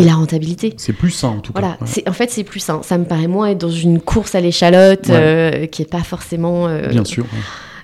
et 0.01 0.03
la 0.05 0.15
rentabilité. 0.15 0.73
C'est 0.79 0.95
plus 0.95 1.11
sain 1.11 1.29
en 1.29 1.41
tout 1.41 1.53
Voilà, 1.53 1.77
cas. 1.79 1.85
ouais. 1.85 2.09
en 2.09 2.13
fait 2.15 2.31
c'est 2.31 2.43
plus 2.45 2.61
sain. 2.61 2.81
Ça 2.83 2.97
me 2.97 3.05
paraît 3.05 3.27
moins 3.29 3.49
être 3.49 3.59
dans 3.59 3.69
une 3.71 4.01
course 4.01 4.35
à 4.35 4.41
l'échalote 4.41 5.11
euh, 5.11 5.67
qui 5.67 5.83
est 5.83 5.91
pas 5.91 6.02
forcément 6.05 6.69
euh, 6.69 6.89
Bien 6.89 7.05
sûr. 7.05 7.25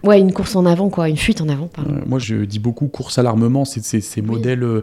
ouais. 0.04 0.08
ouais 0.10 0.20
une 0.20 0.32
course 0.32 0.56
en 0.56 0.66
avant 0.66 0.88
quoi, 0.88 1.08
une 1.08 1.16
fuite 1.16 1.40
en 1.40 1.48
avant 1.48 1.66
pardon. 1.68 1.94
Euh, 1.94 2.00
moi, 2.06 2.18
je 2.18 2.36
dis 2.36 2.58
beaucoup 2.58 2.88
course 2.88 3.18
à 3.18 3.22
l'armement, 3.22 3.64
c'est 3.64 3.82
ces 3.82 4.22
modèles. 4.22 4.62
euh, 4.62 4.82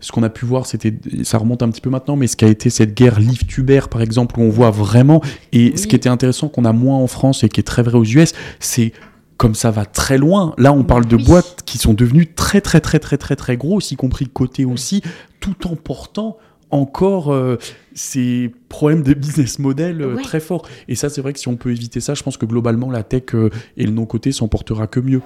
ce 0.00 0.12
qu'on 0.12 0.22
a 0.22 0.28
pu 0.28 0.46
voir, 0.46 0.66
c'était, 0.66 0.94
ça 1.24 1.38
remonte 1.38 1.62
un 1.62 1.68
petit 1.70 1.80
peu 1.80 1.90
maintenant, 1.90 2.16
mais 2.16 2.28
ce 2.28 2.36
qui 2.36 2.44
a 2.44 2.48
été 2.48 2.70
cette 2.70 2.94
guerre 2.94 3.18
Lift-Uber, 3.18 3.80
par 3.90 4.00
exemple, 4.00 4.38
où 4.38 4.42
on 4.42 4.48
voit 4.48 4.70
vraiment, 4.70 5.20
et 5.52 5.76
ce 5.76 5.86
qui 5.88 5.96
était 5.96 6.08
intéressant 6.08 6.48
qu'on 6.48 6.64
a 6.64 6.72
moins 6.72 6.96
en 6.96 7.08
France 7.08 7.42
et 7.42 7.48
qui 7.48 7.60
est 7.60 7.64
très 7.64 7.82
vrai 7.82 7.96
aux 7.96 8.04
US, 8.04 8.32
c'est 8.60 8.92
comme 9.38 9.54
ça 9.54 9.70
va 9.70 9.86
très 9.86 10.18
loin. 10.18 10.54
Là, 10.58 10.72
on 10.72 10.84
parle 10.84 11.06
de 11.06 11.16
boîtes 11.16 11.62
qui 11.64 11.78
sont 11.78 11.94
devenues 11.94 12.26
très, 12.26 12.60
très, 12.60 12.80
très, 12.80 12.98
très, 12.98 13.16
très, 13.16 13.36
très 13.36 13.56
grosses, 13.56 13.90
y 13.92 13.96
compris 13.96 14.28
côté 14.28 14.64
aussi, 14.64 15.02
tout 15.40 15.66
en 15.66 15.76
portant 15.76 16.36
encore 16.70 17.32
euh, 17.32 17.56
ces 17.94 18.52
problèmes 18.68 19.02
de 19.02 19.14
business 19.14 19.58
model 19.58 20.02
euh, 20.02 20.14
Ouais. 20.16 20.22
très 20.22 20.40
forts. 20.40 20.68
Et 20.88 20.94
ça, 20.94 21.08
c'est 21.08 21.20
vrai 21.20 21.32
que 21.32 21.38
si 21.38 21.48
on 21.48 21.56
peut 21.56 21.70
éviter 21.70 22.00
ça, 22.00 22.14
je 22.14 22.22
pense 22.22 22.36
que 22.36 22.46
globalement, 22.46 22.90
la 22.90 23.02
tech 23.02 23.34
euh, 23.34 23.50
et 23.76 23.84
le 23.84 23.92
non-côté 23.92 24.32
s'en 24.32 24.48
portera 24.48 24.86
que 24.86 25.00
mieux. 25.00 25.20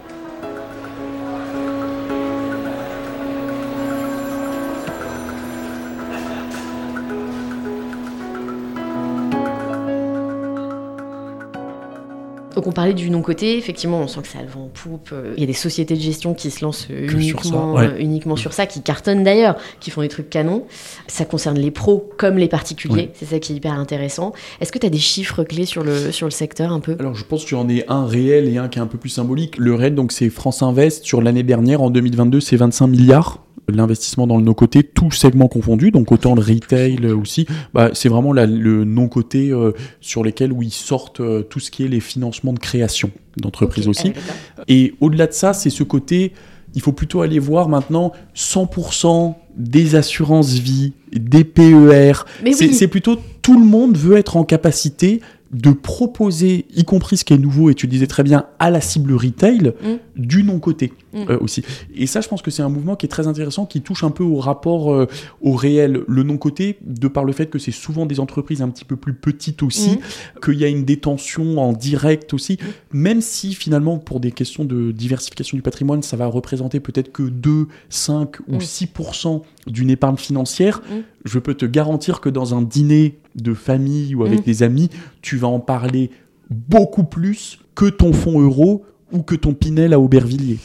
Donc 12.62 12.68
on 12.68 12.72
parlait 12.72 12.94
du 12.94 13.10
non-côté, 13.10 13.58
effectivement 13.58 13.98
on 13.98 14.06
sent 14.06 14.20
que 14.22 14.28
ça 14.28 14.38
a 14.38 14.42
le 14.42 14.48
vent 14.48 14.66
en 14.66 14.68
poupe. 14.68 15.10
euh, 15.12 15.34
Il 15.36 15.40
y 15.40 15.42
a 15.42 15.48
des 15.48 15.52
sociétés 15.52 15.96
de 15.96 16.00
gestion 16.00 16.32
qui 16.32 16.48
se 16.48 16.64
lancent 16.64 16.86
euh, 16.92 17.06
Que 17.06 17.10
sur 17.10 17.18
uniquement, 17.18 17.74
ça, 17.76 17.82
ouais. 17.82 17.88
euh, 17.88 17.98
uniquement 17.98 18.36
sur 18.36 18.52
ça, 18.52 18.66
qui 18.66 18.82
cartonnent 18.82 19.24
d'ailleurs, 19.24 19.56
qui 19.80 19.90
font 19.90 20.00
des 20.02 20.08
trucs 20.08 20.30
canons. 20.30 20.62
Ça 21.08 21.24
concerne 21.24 21.58
les 21.58 21.72
pros 21.72 22.08
comme 22.18 22.38
les 22.38 22.46
particuliers, 22.46 23.10
c'est 23.14 23.24
ça 23.26 23.40
qui 23.40 23.52
est 23.52 23.56
hyper 23.56 23.72
intéressant. 23.72 24.32
Est-ce 24.60 24.70
que 24.70 24.78
tu 24.78 24.86
as 24.86 24.90
des 24.90 24.98
chiffres 24.98 25.42
clés 25.42 25.66
sur 25.66 25.82
le, 25.82 26.12
sur 26.12 26.28
le 26.28 26.30
secteur 26.30 26.70
un 26.70 26.78
peu? 26.78 26.94
Alors 27.00 27.16
je 27.16 27.24
pense 27.24 27.42
que 27.42 27.48
tu 27.48 27.56
en 27.56 27.68
es 27.68 27.84
un 27.88 28.06
réel 28.06 28.46
et 28.48 28.58
un 28.58 28.68
qui 28.68 28.78
est 28.78 28.82
un 28.82 28.86
peu 28.86 28.96
plus 28.98 29.10
symbolique. 29.10 29.56
Le 29.58 29.74
réel, 29.74 29.96
donc 29.96 30.12
c'est 30.12 30.30
France 30.30 30.62
Invest 30.62 31.04
sur 31.04 31.20
l'année 31.20 31.42
dernière, 31.42 31.82
en 31.82 31.90
2022, 31.90 32.38
c'est 32.38 32.54
25 32.54 32.86
milliards. 32.86 33.40
L'investissement 33.74 34.26
dans 34.26 34.36
le 34.36 34.44
no-côté, 34.44 34.82
tout 34.82 35.10
segment 35.10 35.48
confondu, 35.48 35.90
donc 35.90 36.12
autant 36.12 36.34
le 36.34 36.42
retail 36.42 37.04
aussi, 37.06 37.46
bah, 37.74 37.90
c'est 37.94 38.08
vraiment 38.08 38.32
la- 38.32 38.46
le 38.46 38.84
non-côté 38.84 39.50
euh, 39.50 39.72
sur 40.00 40.22
lesquels 40.24 40.52
où 40.52 40.62
ils 40.62 40.70
sortent 40.72 41.20
euh, 41.20 41.42
tout 41.42 41.60
ce 41.60 41.70
qui 41.70 41.84
est 41.84 41.88
les 41.88 42.00
financements 42.00 42.52
de 42.52 42.58
création 42.58 43.10
d'entreprises 43.36 43.86
Ok, 43.86 43.90
aussi. 43.90 44.12
ah. 44.58 44.62
Et 44.68 44.94
au-delà 45.00 45.26
de 45.26 45.32
ça, 45.32 45.52
c'est 45.52 45.70
ce 45.70 45.82
côté, 45.82 46.32
il 46.74 46.80
faut 46.82 46.92
plutôt 46.92 47.20
aller 47.22 47.38
voir 47.38 47.68
maintenant 47.68 48.12
100% 48.34 49.34
des 49.56 49.94
assurances 49.94 50.52
vie, 50.54 50.92
des 51.12 51.44
PER. 51.44 52.12
Mais 52.42 52.52
C'est 52.52 52.68
oui. 52.68 52.74
c'est 52.74 52.88
plutôt 52.88 53.16
tout 53.42 53.58
le 53.58 53.66
monde 53.66 53.96
veut 53.96 54.16
être 54.16 54.36
en 54.36 54.44
capacité 54.44 55.20
de 55.52 55.70
proposer, 55.70 56.64
y 56.74 56.84
compris 56.84 57.18
ce 57.18 57.24
qui 57.24 57.34
est 57.34 57.38
nouveau, 57.38 57.68
et 57.70 57.74
tu 57.74 57.86
le 57.86 57.90
disais 57.90 58.06
très 58.06 58.22
bien, 58.22 58.46
à 58.58 58.70
la 58.70 58.80
cible 58.80 59.12
retail, 59.14 59.74
Mm. 59.82 59.96
du 60.16 60.42
non-côté 60.44 60.92
Mm. 61.12 61.24
euh, 61.28 61.38
aussi. 61.40 61.62
Et 61.94 62.06
ça, 62.06 62.22
je 62.22 62.28
pense 62.28 62.40
que 62.40 62.50
c'est 62.50 62.62
un 62.62 62.70
mouvement 62.70 62.96
qui 62.96 63.04
est 63.04 63.08
très 63.10 63.26
intéressant, 63.26 63.66
qui 63.66 63.82
touche 63.82 64.02
un 64.02 64.10
peu 64.10 64.24
au 64.24 64.36
rapport 64.36 64.92
euh, 64.94 65.06
au 65.42 65.52
réel. 65.52 66.00
Le 66.08 66.22
non-côté, 66.22 66.78
de 66.82 67.06
par 67.06 67.24
le 67.24 67.32
fait 67.34 67.46
que 67.50 67.58
c'est 67.58 67.70
souvent 67.70 68.06
des 68.06 68.18
entreprises 68.18 68.62
un 68.62 68.70
petit 68.70 68.86
peu 68.86 68.96
plus 68.96 69.12
petites 69.12 69.62
aussi, 69.62 69.90
Mm. 69.90 70.40
qu'il 70.44 70.54
y 70.58 70.64
a 70.64 70.68
une 70.68 70.84
détention 70.84 71.58
en 71.58 71.72
direct 71.74 72.32
aussi, 72.32 72.56
même 72.92 73.20
si 73.20 73.52
finalement, 73.54 73.98
pour 73.98 74.20
des 74.20 74.32
questions 74.32 74.64
de 74.64 74.90
diversification 74.90 75.56
du 75.58 75.62
patrimoine, 75.62 76.02
ça 76.02 76.16
va 76.16 76.26
représenter 76.26 76.80
peut-être 76.80 77.12
que 77.12 77.24
2, 77.24 77.68
5 77.90 78.40
ou 78.48 78.56
Mm. 78.56 78.60
6% 78.60 79.42
d'une 79.66 79.90
épargne 79.90 80.16
financière, 80.16 80.80
Mm. 80.90 80.94
je 81.24 81.38
peux 81.38 81.54
te 81.54 81.66
garantir 81.66 82.20
que 82.20 82.28
dans 82.28 82.54
un 82.54 82.62
dîner 82.62 83.18
de 83.36 83.54
famille 83.54 84.14
ou 84.14 84.24
avec 84.24 84.40
Mm. 84.40 84.44
des 84.44 84.62
amis, 84.62 84.90
tu 85.22 85.36
vas 85.36 85.48
en 85.48 85.60
parler 85.60 86.10
beaucoup 86.50 87.04
plus 87.04 87.58
que 87.74 87.86
ton 87.86 88.12
fonds 88.12 88.40
euro 88.40 88.84
ou 89.12 89.22
que 89.22 89.34
ton 89.34 89.54
Pinel 89.54 89.92
à 89.92 90.00
Aubervilliers. 90.00 90.58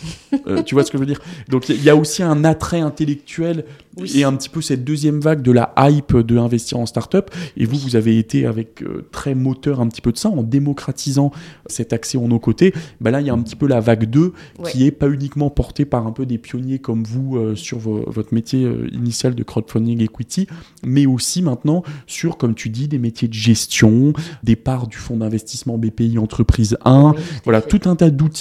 Euh, 0.48 0.62
tu 0.64 0.76
vois 0.76 0.84
ce 0.84 0.92
que 0.92 0.98
je 0.98 1.02
veux 1.02 1.08
dire? 1.08 1.22
Donc 1.50 1.70
il 1.70 1.84
y 1.84 1.90
a 1.90 1.96
aussi 1.96 2.24
un 2.24 2.44
attrait 2.44 2.80
intellectuel 2.80 3.66
et 4.14 4.24
un 4.24 4.34
petit 4.34 4.50
peu 4.50 4.62
cette 4.62 4.84
deuxième 4.84 5.20
vague 5.20 5.42
de 5.42 5.52
la 5.52 5.74
hype 5.78 6.16
de 6.18 6.38
investir 6.38 6.78
en 6.78 6.86
start-up. 6.86 7.32
Et 7.56 7.66
vous, 7.66 7.78
vous 7.78 7.96
avez 7.96 8.20
été 8.20 8.46
avec 8.46 8.84
euh, 8.84 9.08
très 9.12 9.36
moteur 9.36 9.82
un 9.82 9.88
petit 9.88 10.02
peu 10.02 10.12
de 10.12 10.18
ça 10.18 10.30
en 10.30 10.44
démocratisant 10.44 11.32
cet 11.66 11.94
accès 11.94 12.18
en 12.18 12.28
nos 12.28 12.40
côtés. 12.40 12.74
Ben 13.02 13.12
là, 13.12 13.22
il 13.22 13.28
y 13.28 13.30
a 13.30 13.34
un 13.34 13.42
petit 13.42 13.56
peu 13.56 13.68
la 13.68 13.80
vague 13.80 14.06
2 14.06 14.34
qui 14.66 14.86
est 14.86 14.92
pas 14.92 15.10
uniquement 15.10 15.50
portée 15.50 15.86
par 15.86 16.06
un 16.06 16.12
peu 16.12 16.26
des 16.26 16.38
pionniers 16.38 16.80
comme 16.80 17.04
vous 17.04 17.38
euh, 17.38 17.56
sur 17.56 17.80
votre 17.80 18.34
métier 18.34 18.70
initial 18.92 19.36
de 19.36 19.44
crowdfunding 19.44 20.02
equity, 20.02 20.48
mais 20.86 21.06
aussi 21.06 21.42
maintenant 21.42 21.84
sur, 22.06 22.38
comme 22.38 22.56
tu 22.56 22.70
dis, 22.70 22.88
des 22.88 23.00
métiers 23.00 23.28
de 23.28 23.34
gestion, 23.34 24.14
des 24.44 24.56
parts 24.56 24.88
du 24.88 24.98
fonds 24.98 25.18
d'investissement 25.18 25.78
BPI 25.78 26.18
Entreprise 26.18 26.78
1. 26.86 27.14
voilà, 27.44 27.62
tout 27.62 27.82
un 27.86 27.96
tas 27.96 28.10
d'outils 28.10 28.37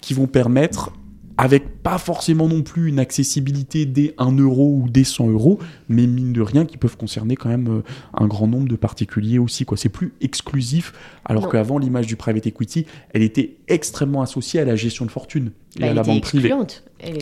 qui 0.00 0.14
vont 0.14 0.26
permettre 0.26 0.92
avec 1.40 1.82
pas 1.82 1.96
forcément 1.96 2.48
non 2.48 2.60
plus 2.60 2.90
une 2.90 2.98
accessibilité 2.98 3.86
des 3.86 4.14
1 4.18 4.36
euro 4.36 4.82
ou 4.82 4.90
des 4.90 5.04
100 5.04 5.30
euros, 5.30 5.58
mais 5.88 6.06
mine 6.06 6.34
de 6.34 6.42
rien 6.42 6.66
qui 6.66 6.76
peuvent 6.76 6.98
concerner 6.98 7.34
quand 7.34 7.48
même 7.48 7.78
euh, 7.78 7.82
un 8.12 8.26
grand 8.26 8.46
nombre 8.46 8.68
de 8.68 8.76
particuliers 8.76 9.38
aussi. 9.38 9.64
Quoi. 9.64 9.78
C'est 9.78 9.88
plus 9.88 10.12
exclusif, 10.20 10.92
alors 11.24 11.48
qu'avant 11.48 11.78
l'image 11.78 12.06
du 12.06 12.16
private 12.16 12.46
equity, 12.46 12.84
elle 13.14 13.22
était 13.22 13.56
extrêmement 13.68 14.20
associée 14.20 14.60
à 14.60 14.66
la 14.66 14.76
gestion 14.76 15.06
de 15.06 15.10
fortune 15.10 15.52
et 15.76 15.80
bah, 15.80 15.90
à 15.92 15.94
la 15.94 16.02
banque 16.02 16.20
privée. 16.20 16.52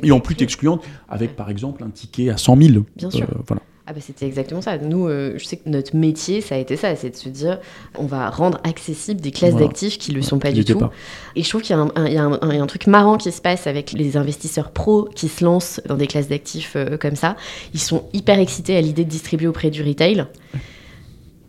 Et 0.02 0.10
en 0.10 0.18
plus 0.18 0.34
excluante, 0.40 0.82
avec 1.08 1.36
par 1.36 1.48
exemple 1.48 1.84
un 1.84 1.90
ticket 1.90 2.30
à 2.30 2.38
100 2.38 2.60
000. 2.60 2.84
Bien 2.96 3.10
sûr. 3.12 3.22
Euh, 3.22 3.42
voilà. 3.46 3.62
Ah 3.90 3.94
bah 3.94 4.01
c'était 4.03 4.27
exactement 4.27 4.61
ça. 4.61 4.77
Nous, 4.77 5.09
euh, 5.09 5.33
je 5.38 5.44
sais 5.46 5.57
que 5.57 5.66
notre 5.66 5.96
métier, 5.96 6.42
ça 6.42 6.57
a 6.57 6.59
été 6.59 6.77
ça, 6.77 6.94
c'est 6.94 7.09
de 7.09 7.16
se 7.16 7.31
dire, 7.31 7.59
on 7.96 8.05
va 8.05 8.29
rendre 8.29 8.61
accessible 8.62 9.18
des 9.18 9.31
classes 9.31 9.57
d'actifs 9.57 9.96
qui 9.96 10.11
ne 10.11 10.16
le 10.16 10.22
sont 10.22 10.38
pas 10.38 10.53
du 10.53 10.62
tout. 10.62 10.79
Et 11.37 11.42
je 11.42 11.48
trouve 11.48 11.62
qu'il 11.62 11.74
y, 11.74 12.12
y, 12.12 12.18
a 12.18 12.22
un 12.22 12.66
truc 12.66 12.87
marrant 12.87 13.16
qui 13.16 13.33
se 13.33 13.40
passe 13.40 13.66
avec 13.66 13.92
les 13.92 14.18
investisseurs 14.18 14.72
pros 14.72 15.09
qui 15.14 15.29
se 15.29 15.42
lancent 15.42 15.81
dans 15.87 15.94
des 15.94 16.07
classes 16.07 16.29
d'actifs 16.29 16.74
euh, 16.77 16.98
comme 16.98 17.16
ça. 17.16 17.35
Ils 17.72 17.81
sont 17.81 18.05
hyper 18.12 18.38
excités 18.38 18.77
à 18.77 18.83
l'idée 18.83 19.07
de 19.07 19.11
distribuer 19.11 19.46
auprès 19.46 19.70
du 19.70 19.83
retail 19.83 20.27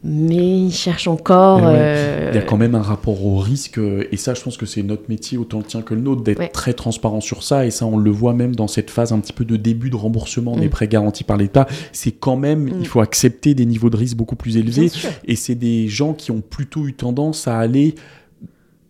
mais 0.04 0.60
ils 0.60 0.72
cherchent 0.72 1.08
encore. 1.08 1.62
Euh, 1.64 2.30
il 2.32 2.36
y 2.36 2.40
a 2.40 2.46
quand 2.46 2.58
même 2.58 2.76
un 2.76 2.82
rapport 2.82 3.26
au 3.26 3.38
risque, 3.38 3.80
euh, 3.80 4.08
et 4.12 4.18
ça, 4.18 4.34
je 4.34 4.42
pense 4.42 4.56
que 4.56 4.66
c'est 4.66 4.82
notre 4.84 5.10
métier 5.10 5.38
autant 5.38 5.58
le 5.58 5.66
tien 5.66 5.82
que 5.82 5.94
le 5.94 6.02
nôtre, 6.02 6.24
d'être 6.24 6.52
très 6.52 6.74
transparent 6.74 7.22
sur 7.22 7.44
ça, 7.44 7.66
et 7.66 7.72
ça, 7.72 7.86
on 7.86 7.98
le 7.98 8.12
voit 8.12 8.34
même 8.34 8.56
dans 8.56 8.68
cette 8.68 8.90
phase 8.90 9.12
un 9.12 9.20
petit 9.20 9.34
peu 9.34 9.46
de 9.46 9.58
début 9.58 9.90
de 9.90 9.96
remboursement 9.96 10.56
des 10.56 10.68
mm. 10.68 10.72
prêts 10.72 10.88
garantis 10.88 11.24
par 11.24 11.38
l'État. 11.38 11.68
C'est 11.92 12.12
quand 12.12 12.38
même, 12.38 12.68
il 12.68 12.76
mm. 12.82 12.86
faut 12.86 13.02
accepter 13.02 13.54
des 13.56 13.66
niveaux 13.66 13.90
de 13.90 13.98
risque 13.98 14.16
beaucoup 14.16 14.38
plus 14.38 14.58
élevés, 14.58 14.90
et 15.26 15.36
c'est 15.36 15.56
des 15.56 15.88
gens 15.88 16.14
qui 16.14 16.32
ont 16.32 16.42
plutôt 16.42 16.88
eu 16.88 16.94
tendance 16.94 17.48
à 17.48 17.58
aller 17.58 17.96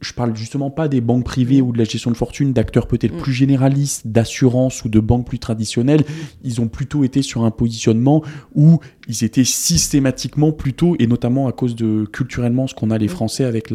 je 0.01 0.13
parle 0.13 0.35
justement 0.35 0.69
pas 0.69 0.87
des 0.87 1.01
banques 1.01 1.25
privées 1.25 1.61
mm. 1.61 1.65
ou 1.65 1.71
de 1.71 1.77
la 1.77 1.83
gestion 1.83 2.11
de 2.11 2.17
fortune, 2.17 2.53
d'acteurs 2.53 2.87
peut-être 2.87 3.15
mm. 3.15 3.21
plus 3.21 3.33
généralistes, 3.33 4.07
d'assurance 4.07 4.83
ou 4.85 4.89
de 4.89 4.99
banques 4.99 5.27
plus 5.27 5.39
traditionnelles. 5.39 6.03
Ils 6.43 6.61
ont 6.61 6.67
plutôt 6.67 7.03
été 7.03 7.21
sur 7.21 7.43
un 7.43 7.51
positionnement 7.51 8.23
où 8.55 8.79
ils 9.07 9.23
étaient 9.23 9.43
systématiquement 9.43 10.51
plutôt, 10.51 10.95
et 10.99 11.07
notamment 11.07 11.47
à 11.47 11.51
cause 11.51 11.75
de 11.75 12.05
culturellement 12.05 12.67
ce 12.67 12.75
qu'on 12.75 12.91
a 12.91 12.97
les 12.97 13.07
mm. 13.07 13.09
Français 13.09 13.43
avec 13.45 13.71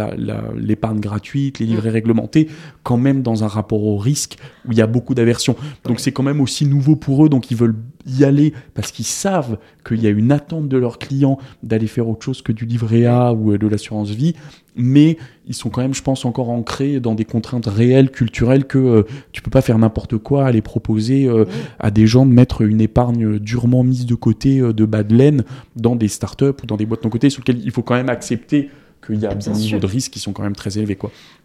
l'épargne 0.56 1.00
gratuite, 1.00 1.58
les 1.58 1.66
livrets 1.66 1.90
réglementés, 1.90 2.48
quand 2.82 2.96
même 2.96 3.22
dans 3.22 3.44
un 3.44 3.48
rapport 3.48 3.84
au 3.84 3.98
risque 3.98 4.36
où 4.66 4.72
il 4.72 4.78
y 4.78 4.82
a 4.82 4.86
beaucoup 4.86 5.14
d'aversion. 5.14 5.56
Donc 5.84 6.00
c'est 6.00 6.12
quand 6.12 6.22
même 6.22 6.40
aussi 6.40 6.66
nouveau 6.66 6.96
pour 6.96 7.24
eux, 7.24 7.28
donc 7.28 7.50
ils 7.50 7.56
veulent 7.56 7.76
y 8.06 8.24
aller 8.24 8.52
parce 8.74 8.92
qu'ils 8.92 9.04
savent 9.04 9.58
qu'il 9.86 10.02
y 10.02 10.06
a 10.06 10.10
une 10.10 10.30
attente 10.30 10.68
de 10.68 10.76
leurs 10.76 10.98
clients 10.98 11.38
d'aller 11.62 11.86
faire 11.86 12.08
autre 12.08 12.24
chose 12.24 12.42
que 12.42 12.52
du 12.52 12.66
livret 12.66 13.06
A 13.06 13.32
ou 13.32 13.56
de 13.56 13.66
l'assurance 13.66 14.10
vie, 14.10 14.34
mais 14.76 15.16
ils 15.46 15.54
sont 15.54 15.70
quand 15.70 15.82
même, 15.82 15.94
je 15.94 16.02
pense, 16.02 16.24
encore 16.24 16.50
ancrés 16.50 17.00
dans 17.00 17.14
des 17.14 17.24
contraintes 17.24 17.66
réelles, 17.66 18.10
culturelles, 18.10 18.64
que 18.64 18.78
euh, 18.78 19.02
tu 19.32 19.42
peux 19.42 19.50
pas 19.50 19.60
faire 19.60 19.78
n'importe 19.78 20.18
quoi, 20.18 20.46
aller 20.46 20.62
proposer 20.62 21.26
euh, 21.26 21.44
à 21.78 21.90
des 21.90 22.06
gens 22.06 22.26
de 22.26 22.32
mettre 22.32 22.62
une 22.62 22.80
épargne 22.80 23.38
durement 23.38 23.84
mise 23.84 24.06
de 24.06 24.14
côté 24.14 24.58
euh, 24.58 24.72
de 24.72 24.84
bas 24.84 25.02
de 25.02 25.14
laine 25.14 25.44
dans 25.76 25.96
des 25.96 26.08
startups 26.08 26.46
ou 26.62 26.66
dans 26.66 26.76
des 26.76 26.86
boîtes 26.86 27.02
de 27.02 27.08
côté 27.08 27.30
sur 27.30 27.40
lesquelles 27.40 27.62
il 27.64 27.70
faut 27.70 27.82
quand 27.82 27.94
même 27.94 28.08
accepter 28.08 28.70
qu'il 29.04 29.20
y 29.20 29.26
a 29.26 29.34
des 29.34 29.50
niveaux 29.50 29.78
de 29.78 29.86
risque 29.86 30.12
qui 30.12 30.18
sont 30.18 30.32
quand 30.32 30.42
même 30.42 30.56
très 30.56 30.78
élevés. 30.78 30.98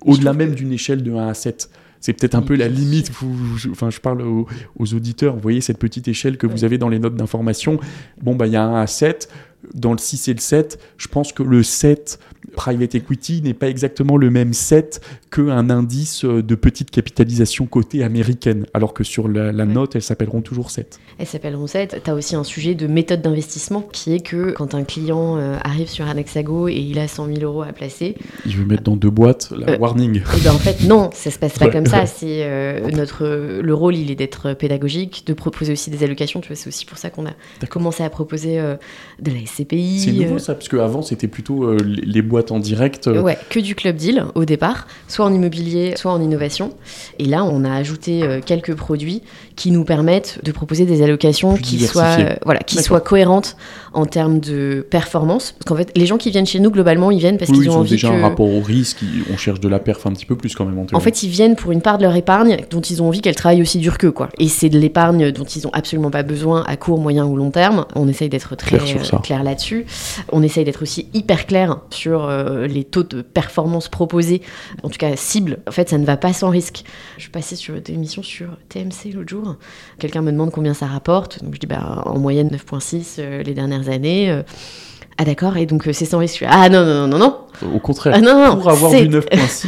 Au-delà 0.05 0.33
même 0.33 0.55
d'une 0.55 0.71
échelle 0.71 1.03
de 1.03 1.11
1 1.11 1.27
à 1.27 1.33
7 1.33 1.69
c'est 1.99 2.13
peut-être 2.13 2.35
un 2.35 2.41
peu 2.41 2.55
la 2.55 2.67
limite. 2.67 3.11
je, 3.57 3.69
enfin, 3.69 3.89
je 3.89 3.99
parle 3.99 4.21
aux, 4.21 4.47
auditeurs. 4.93 5.35
Vous 5.35 5.41
voyez 5.41 5.61
cette 5.61 5.79
petite 5.79 6.07
échelle 6.07 6.37
que 6.37 6.47
vous 6.47 6.63
avez 6.63 6.77
dans 6.77 6.89
les 6.89 6.99
notes 6.99 7.15
d'information. 7.15 7.79
Bon, 8.21 8.35
bah, 8.35 8.47
il 8.47 8.53
y 8.53 8.55
a 8.55 8.63
un 8.63 8.81
à 8.81 8.87
7. 8.87 9.29
Dans 9.73 9.91
le 9.91 9.97
6 9.97 10.29
et 10.29 10.33
le 10.33 10.39
7, 10.39 10.79
je 10.97 11.07
pense 11.09 11.33
que 11.33 11.43
le 11.43 11.63
7, 11.63 12.19
private 12.55 12.95
equity, 12.95 13.41
n'est 13.41 13.53
pas 13.53 13.69
exactement 13.69 14.17
le 14.17 14.29
même 14.29 14.53
7 14.53 15.01
qu'un 15.31 15.69
indice 15.69 16.25
de 16.25 16.55
petite 16.55 16.91
capitalisation 16.91 17.65
cotée 17.65 18.03
américaine. 18.03 18.65
Alors 18.73 18.93
que 18.93 19.03
sur 19.03 19.27
la, 19.27 19.51
note, 19.51 19.95
elles 19.95 20.01
s'appelleront 20.01 20.41
toujours 20.41 20.71
7. 20.71 20.99
Elles 21.17 21.25
s'appelleront 21.25 21.67
7. 21.67 22.01
Tu 22.03 22.09
as 22.09 22.13
aussi 22.13 22.35
un 22.35 22.43
sujet 22.43 22.75
de 22.75 22.87
méthode 22.87 23.21
d'investissement 23.21 23.81
qui 23.81 24.13
est 24.13 24.19
que 24.19 24.51
quand 24.51 24.75
un 24.75 24.83
client 24.83 25.37
euh, 25.37 25.57
arrive 25.63 25.87
sur 25.87 26.07
un 26.07 26.17
hexago 26.17 26.67
et 26.67 26.75
il 26.75 26.99
a 26.99 27.07
100 27.07 27.27
000 27.27 27.39
euros 27.41 27.61
à 27.61 27.73
placer. 27.73 28.15
Il 28.45 28.55
veut 28.55 28.65
mettre 28.65 28.83
dans 28.83 28.95
deux 28.95 29.09
boîtes 29.09 29.51
la 29.55 29.73
euh, 29.73 29.77
warning. 29.77 30.21
Eh 30.35 30.43
ben, 30.43 30.51
en 30.51 30.57
fait, 30.57 30.83
non, 30.87 31.09
ça 31.13 31.31
se 31.31 31.39
passe 31.39 31.57
pas 31.57 31.69
comme 31.69 31.85
ça. 31.85 32.05
C'est 32.05 32.43
euh, 32.43 32.89
notre 32.91 33.25
le 33.61 33.73
rôle, 33.73 33.95
il 33.95 34.11
est 34.11 34.15
d'être 34.15 34.53
pédagogique, 34.53 35.23
de 35.25 35.33
proposer 35.33 35.73
aussi 35.73 35.89
des 35.89 36.03
allocations. 36.03 36.41
Tu 36.41 36.47
vois, 36.47 36.55
c'est 36.55 36.67
aussi 36.67 36.85
pour 36.85 36.97
ça 36.97 37.09
qu'on 37.09 37.25
a 37.25 37.33
commencé 37.69 38.03
à 38.03 38.09
proposer 38.09 38.57
de 38.57 39.31
la 39.31 39.45
SCPI. 39.45 39.99
C'est 39.99 40.11
nouveau 40.11 40.39
ça, 40.39 40.55
parce 40.55 40.69
qu'avant 40.69 41.01
c'était 41.01 41.27
plutôt 41.27 41.75
les 41.75 42.21
boîtes 42.29 42.53
en 42.53 42.59
direct. 42.59 43.07
Ouais, 43.07 43.37
que 43.49 43.59
du 43.59 43.75
club 43.75 43.97
deal 43.97 44.23
au 44.35 44.45
départ, 44.45 44.87
soit 45.09 45.25
en 45.25 45.33
immobilier, 45.33 45.95
soit 45.97 46.13
en 46.13 46.21
innovation. 46.21 46.73
Et 47.17 47.25
là, 47.25 47.43
on 47.43 47.65
a 47.65 47.73
ajouté 47.73 48.39
quelques 48.45 48.75
produits 48.75 49.21
qui 49.59 49.71
nous 49.71 49.83
permettent 49.83 50.39
de 50.41 50.53
proposer 50.53 50.85
des 50.85 51.01
allocations 51.01 51.57
qui 51.57 51.79
soient 51.81 52.15
voilà, 52.45 52.61
qui 52.61 52.81
soient 52.81 53.01
cohérentes 53.01 53.57
en 53.91 54.05
termes 54.05 54.39
de 54.39 54.87
performance. 54.89 55.51
Parce 55.51 55.65
qu'en 55.65 55.75
fait, 55.75 55.91
les 55.97 56.05
gens 56.05 56.17
qui 56.17 56.31
viennent 56.31 56.45
chez 56.45 56.61
nous, 56.61 56.71
globalement, 56.71 57.11
ils 57.11 57.19
viennent 57.19 57.37
parce 57.37 57.51
qu'ils 57.51 57.69
ont, 57.69 57.73
ont 57.73 57.79
envie 57.79 57.91
déjà 57.91 58.09
un 58.09 58.21
rapport 58.21 58.47
au 58.47 58.61
risque, 58.61 58.99
on 59.29 59.35
cherche 59.35 59.59
de 59.59 59.67
la 59.67 59.79
perf 59.79 60.07
un 60.07 60.13
petit 60.13 60.25
peu 60.25 60.37
plus 60.37 60.55
quand 60.55 60.63
même. 60.63 60.85
En, 60.93 60.99
fait, 61.01 61.23
ils 61.23 61.29
viennent 61.29 61.57
pour 61.57 61.73
une 61.73 61.81
part 61.81 61.97
de 61.97 62.03
leur 62.03 62.15
épargne 62.15 62.59
dont 62.69 62.79
ils 62.79 63.03
ont 63.03 63.09
envie 63.09 63.19
qu'elle 63.19 63.35
travaille 63.35 63.61
aussi 63.61 63.79
dur 63.79 63.97
qu'eux. 63.97 64.11
Quoi. 64.11 64.29
Et 64.37 64.47
c'est 64.47 64.69
de 64.69 64.79
l'épargne 64.79 65.29
dont 65.31 65.43
ils 65.43 65.67
ont 65.67 65.71
absolument 65.73 66.09
pas 66.09 66.23
besoin 66.23 66.63
à 66.65 66.77
court, 66.77 66.97
moyen 66.97 67.25
ou 67.25 67.35
long 67.35 67.51
terme. 67.51 67.85
On 67.95 68.07
essaye 68.07 68.29
d'être 68.29 68.55
très 68.55 68.77
clair, 69.21 69.43
là-dessus. 69.43 69.85
On 70.31 70.41
essaye 70.41 70.63
d'être 70.63 70.83
aussi 70.83 71.09
hyper 71.13 71.47
clair 71.47 71.81
sur 71.89 72.23
euh, 72.23 72.65
les 72.65 72.85
taux 72.85 73.03
de 73.03 73.21
performance 73.21 73.89
proposés, 73.89 74.41
en 74.83 74.89
tout 74.89 74.97
cas 74.97 75.17
cible. 75.17 75.59
En 75.67 75.71
fait, 75.71 75.89
ça 75.89 75.97
ne 75.97 76.05
va 76.05 76.15
pas 76.15 76.31
sans 76.31 76.49
risque. 76.49 76.83
Je 77.17 77.29
passée 77.29 77.57
sur 77.57 77.79
des 77.81 77.93
émissions 77.93 78.23
sur 78.23 78.47
TMC 78.69 79.13
l'autre 79.13 79.29
jour. 79.29 79.48
Quelqu'un 79.99 80.21
me 80.21 80.31
demande 80.31 80.51
combien 80.51 80.73
ça 80.73 80.85
rapporte. 80.85 81.43
Donc 81.43 81.55
je 81.55 81.59
dis 81.59 81.67
bah, 81.67 82.03
en 82.05 82.19
moyenne 82.19 82.49
9,6 82.49 83.15
euh, 83.19 83.43
les 83.43 83.53
dernières 83.53 83.89
années. 83.89 84.31
Euh, 84.31 84.43
ah 85.17 85.25
d'accord, 85.25 85.57
et 85.57 85.65
donc 85.65 85.87
euh, 85.87 85.93
c'est 85.93 86.05
sans 86.05 86.19
risque. 86.19 86.45
Ah 86.47 86.69
non, 86.69 86.85
non, 86.85 87.07
non, 87.07 87.07
non, 87.07 87.17
non. 87.17 87.37
Au 87.75 87.79
contraire, 87.79 88.13
ah, 88.17 88.21
non, 88.21 88.45
non, 88.45 88.57
pour 88.57 88.69
avoir 88.69 88.91
du 88.91 89.09
9.6, 89.09 89.67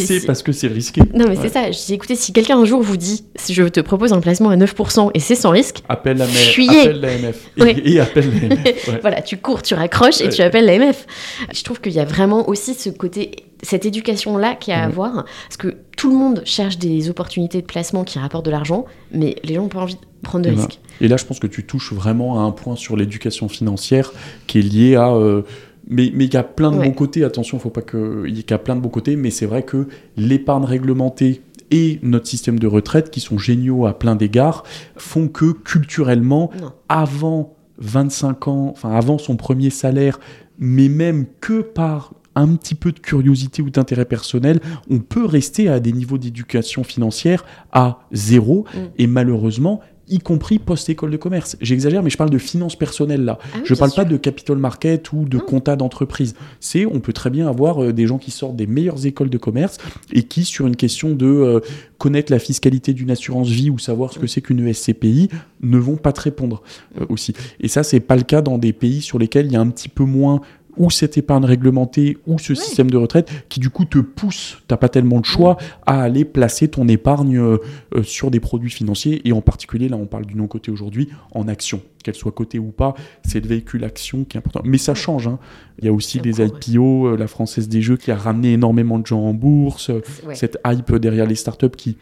c'est 0.00 0.26
parce 0.26 0.42
que 0.42 0.52
c'est 0.52 0.68
risqué. 0.68 1.02
Non, 1.14 1.26
mais 1.28 1.36
c'est 1.36 1.48
ça. 1.48 1.70
Je 1.70 1.78
dis, 1.86 1.94
écoutez, 1.94 2.16
si 2.16 2.32
quelqu'un 2.32 2.58
un 2.58 2.64
jour 2.64 2.82
vous 2.82 2.96
dit, 2.96 3.24
si 3.36 3.54
je 3.54 3.64
te 3.64 3.80
propose 3.80 4.12
un 4.12 4.20
placement 4.20 4.50
à 4.50 4.56
9% 4.56 5.10
et 5.14 5.20
c'est 5.20 5.34
sans 5.34 5.50
risque, 5.50 5.82
appelle 5.88 6.18
la 6.18 6.24
appelle 6.24 7.00
l'AMF. 7.00 7.50
Et, 7.84 8.00
appelle 8.00 8.30
l'AMF. 8.40 8.98
voilà, 9.02 9.22
tu 9.22 9.36
cours, 9.36 9.62
tu 9.62 9.74
raccroches 9.74 10.20
et 10.20 10.28
tu 10.28 10.42
appelles 10.42 10.66
l'AMF. 10.66 11.06
Je 11.52 11.62
trouve 11.62 11.80
qu'il 11.80 11.92
y 11.92 12.00
a 12.00 12.04
vraiment 12.04 12.48
aussi 12.48 12.74
ce 12.74 12.90
côté 12.90 13.30
cette 13.62 13.86
éducation-là 13.86 14.56
qu'il 14.56 14.74
y 14.74 14.76
a 14.76 14.82
à 14.82 14.84
avoir, 14.84 15.24
parce 15.24 15.56
que 15.56 15.76
tout 15.96 16.10
le 16.10 16.16
monde 16.16 16.42
cherche 16.44 16.78
des 16.78 17.08
opportunités 17.08 17.60
de 17.60 17.66
placement 17.66 18.02
qui 18.04 18.18
rapportent 18.18 18.44
de 18.44 18.50
l'argent, 18.50 18.86
mais 19.12 19.36
les 19.44 19.54
gens 19.54 19.62
n'ont 19.62 19.68
pas 19.68 19.80
envie 19.80 19.94
de 19.94 20.00
prendre 20.22 20.44
de 20.44 20.50
et 20.50 20.54
risques. 20.54 20.80
Et 21.00 21.08
là, 21.08 21.16
je 21.16 21.24
pense 21.24 21.38
que 21.38 21.46
tu 21.46 21.64
touches 21.64 21.92
vraiment 21.92 22.40
à 22.40 22.42
un 22.42 22.50
point 22.50 22.76
sur 22.76 22.96
l'éducation 22.96 23.48
financière 23.48 24.12
qui 24.46 24.58
est 24.58 24.62
lié 24.62 24.96
à... 24.96 25.10
Euh, 25.10 25.42
mais 25.88 26.06
il 26.06 26.32
y 26.32 26.36
a 26.36 26.42
plein 26.42 26.70
de 26.70 26.76
bons 26.76 26.92
côtés, 26.92 27.24
attention, 27.24 27.58
il 27.58 27.60
faut 27.60 27.70
pas 27.70 27.82
que... 27.82 28.24
Il 28.26 28.38
y 28.38 28.52
a 28.52 28.58
plein 28.58 28.76
de 28.76 28.80
bons 28.80 28.88
côtés, 28.88 29.16
mais 29.16 29.30
c'est 29.30 29.46
vrai 29.46 29.62
que 29.62 29.88
l'épargne 30.16 30.64
réglementée 30.64 31.42
et 31.70 31.98
notre 32.02 32.26
système 32.26 32.58
de 32.58 32.66
retraite, 32.66 33.10
qui 33.10 33.20
sont 33.20 33.38
géniaux 33.38 33.86
à 33.86 33.98
plein 33.98 34.14
d'égards, 34.14 34.62
font 34.96 35.28
que 35.28 35.52
culturellement, 35.52 36.50
avant 36.88 37.56
25 37.78 38.48
ans, 38.48 38.68
enfin 38.70 38.94
avant 38.94 39.18
son 39.18 39.36
premier 39.36 39.70
salaire, 39.70 40.20
mais 40.58 40.88
même 40.88 41.26
que 41.40 41.62
par 41.62 42.12
un 42.34 42.54
petit 42.54 42.74
peu 42.74 42.92
de 42.92 42.98
curiosité 42.98 43.62
ou 43.62 43.70
d'intérêt 43.70 44.04
personnel, 44.04 44.60
on 44.90 45.00
peut 45.00 45.24
rester 45.24 45.68
à 45.68 45.80
des 45.80 45.92
niveaux 45.92 46.18
d'éducation 46.18 46.84
financière 46.84 47.44
à 47.72 48.00
zéro. 48.12 48.64
Mm. 48.74 48.78
Et 48.98 49.06
malheureusement, 49.06 49.80
y 50.12 50.18
compris 50.18 50.58
post-école 50.58 51.10
de 51.10 51.16
commerce. 51.16 51.56
J'exagère, 51.60 52.02
mais 52.02 52.10
je 52.10 52.16
parle 52.16 52.30
de 52.30 52.38
finances 52.38 52.76
personnelles 52.76 53.24
là. 53.24 53.38
Ah 53.54 53.58
je 53.64 53.72
ne 53.72 53.78
parle 53.78 53.92
pas 53.92 54.04
de 54.04 54.16
capital 54.16 54.58
market 54.58 55.12
ou 55.12 55.24
de 55.24 55.38
compta 55.38 55.76
d'entreprise. 55.76 56.34
C'est, 56.60 56.86
on 56.86 57.00
peut 57.00 57.12
très 57.12 57.30
bien 57.30 57.48
avoir 57.48 57.82
euh, 57.82 57.92
des 57.92 58.06
gens 58.06 58.18
qui 58.18 58.30
sortent 58.30 58.56
des 58.56 58.66
meilleures 58.66 59.06
écoles 59.06 59.30
de 59.30 59.38
commerce 59.38 59.78
et 60.12 60.22
qui, 60.22 60.44
sur 60.44 60.66
une 60.66 60.76
question 60.76 61.10
de 61.10 61.26
euh, 61.26 61.60
connaître 61.98 62.32
la 62.32 62.38
fiscalité 62.38 62.92
d'une 62.92 63.10
assurance 63.10 63.48
vie 63.48 63.70
ou 63.70 63.78
savoir 63.78 64.12
ce 64.12 64.18
que 64.18 64.26
c'est 64.26 64.40
qu'une 64.40 64.72
SCPI, 64.72 65.28
ne 65.62 65.78
vont 65.78 65.96
pas 65.96 66.12
te 66.12 66.20
répondre 66.20 66.62
euh, 67.00 67.06
aussi. 67.08 67.34
Et 67.60 67.68
ça, 67.68 67.82
c'est 67.82 68.00
pas 68.00 68.16
le 68.16 68.22
cas 68.22 68.42
dans 68.42 68.58
des 68.58 68.72
pays 68.72 69.00
sur 69.00 69.18
lesquels 69.18 69.46
il 69.46 69.52
y 69.52 69.56
a 69.56 69.60
un 69.60 69.70
petit 69.70 69.88
peu 69.88 70.04
moins 70.04 70.40
ou 70.76 70.90
cette 70.90 71.18
épargne 71.18 71.44
réglementée 71.44 72.18
ou 72.26 72.38
ce 72.38 72.54
système 72.54 72.90
de 72.90 72.96
retraite 72.96 73.30
qui 73.48 73.60
du 73.60 73.70
coup 73.70 73.84
te 73.84 73.98
pousse, 73.98 74.62
t'as 74.68 74.76
pas 74.76 74.88
tellement 74.88 75.20
de 75.20 75.24
choix, 75.24 75.56
à 75.86 76.02
aller 76.02 76.24
placer 76.24 76.68
ton 76.68 76.88
épargne 76.88 77.38
euh, 77.38 77.58
euh, 77.94 78.02
sur 78.02 78.30
des 78.30 78.40
produits 78.40 78.70
financiers. 78.70 79.26
Et 79.28 79.32
en 79.32 79.40
particulier, 79.40 79.88
là 79.88 79.96
on 79.96 80.06
parle 80.06 80.26
du 80.26 80.34
non-côté 80.34 80.70
aujourd'hui, 80.70 81.08
en 81.32 81.48
action, 81.48 81.82
qu'elle 82.02 82.14
soit 82.14 82.32
cotée 82.32 82.58
ou 82.58 82.70
pas, 82.70 82.94
c'est 83.24 83.40
le 83.40 83.48
véhicule 83.48 83.84
action 83.84 84.24
qui 84.24 84.36
est 84.36 84.38
important. 84.38 84.62
Mais 84.64 84.78
ça 84.78 84.94
change, 84.94 85.28
hein. 85.28 85.38
il 85.78 85.84
y 85.84 85.88
a 85.88 85.92
aussi 85.92 86.20
des 86.20 86.42
IPO, 86.42 87.08
euh, 87.08 87.16
la 87.16 87.26
Française 87.26 87.68
des 87.68 87.82
Jeux 87.82 87.96
qui 87.96 88.10
a 88.10 88.16
ramené 88.16 88.52
énormément 88.52 88.98
de 88.98 89.06
gens 89.06 89.20
en 89.20 89.34
bourse, 89.34 89.90
cette 90.34 90.58
hype 90.66 90.94
derrière 90.96 91.26
les 91.26 91.34
startups 91.34 91.70
qui 91.76 91.96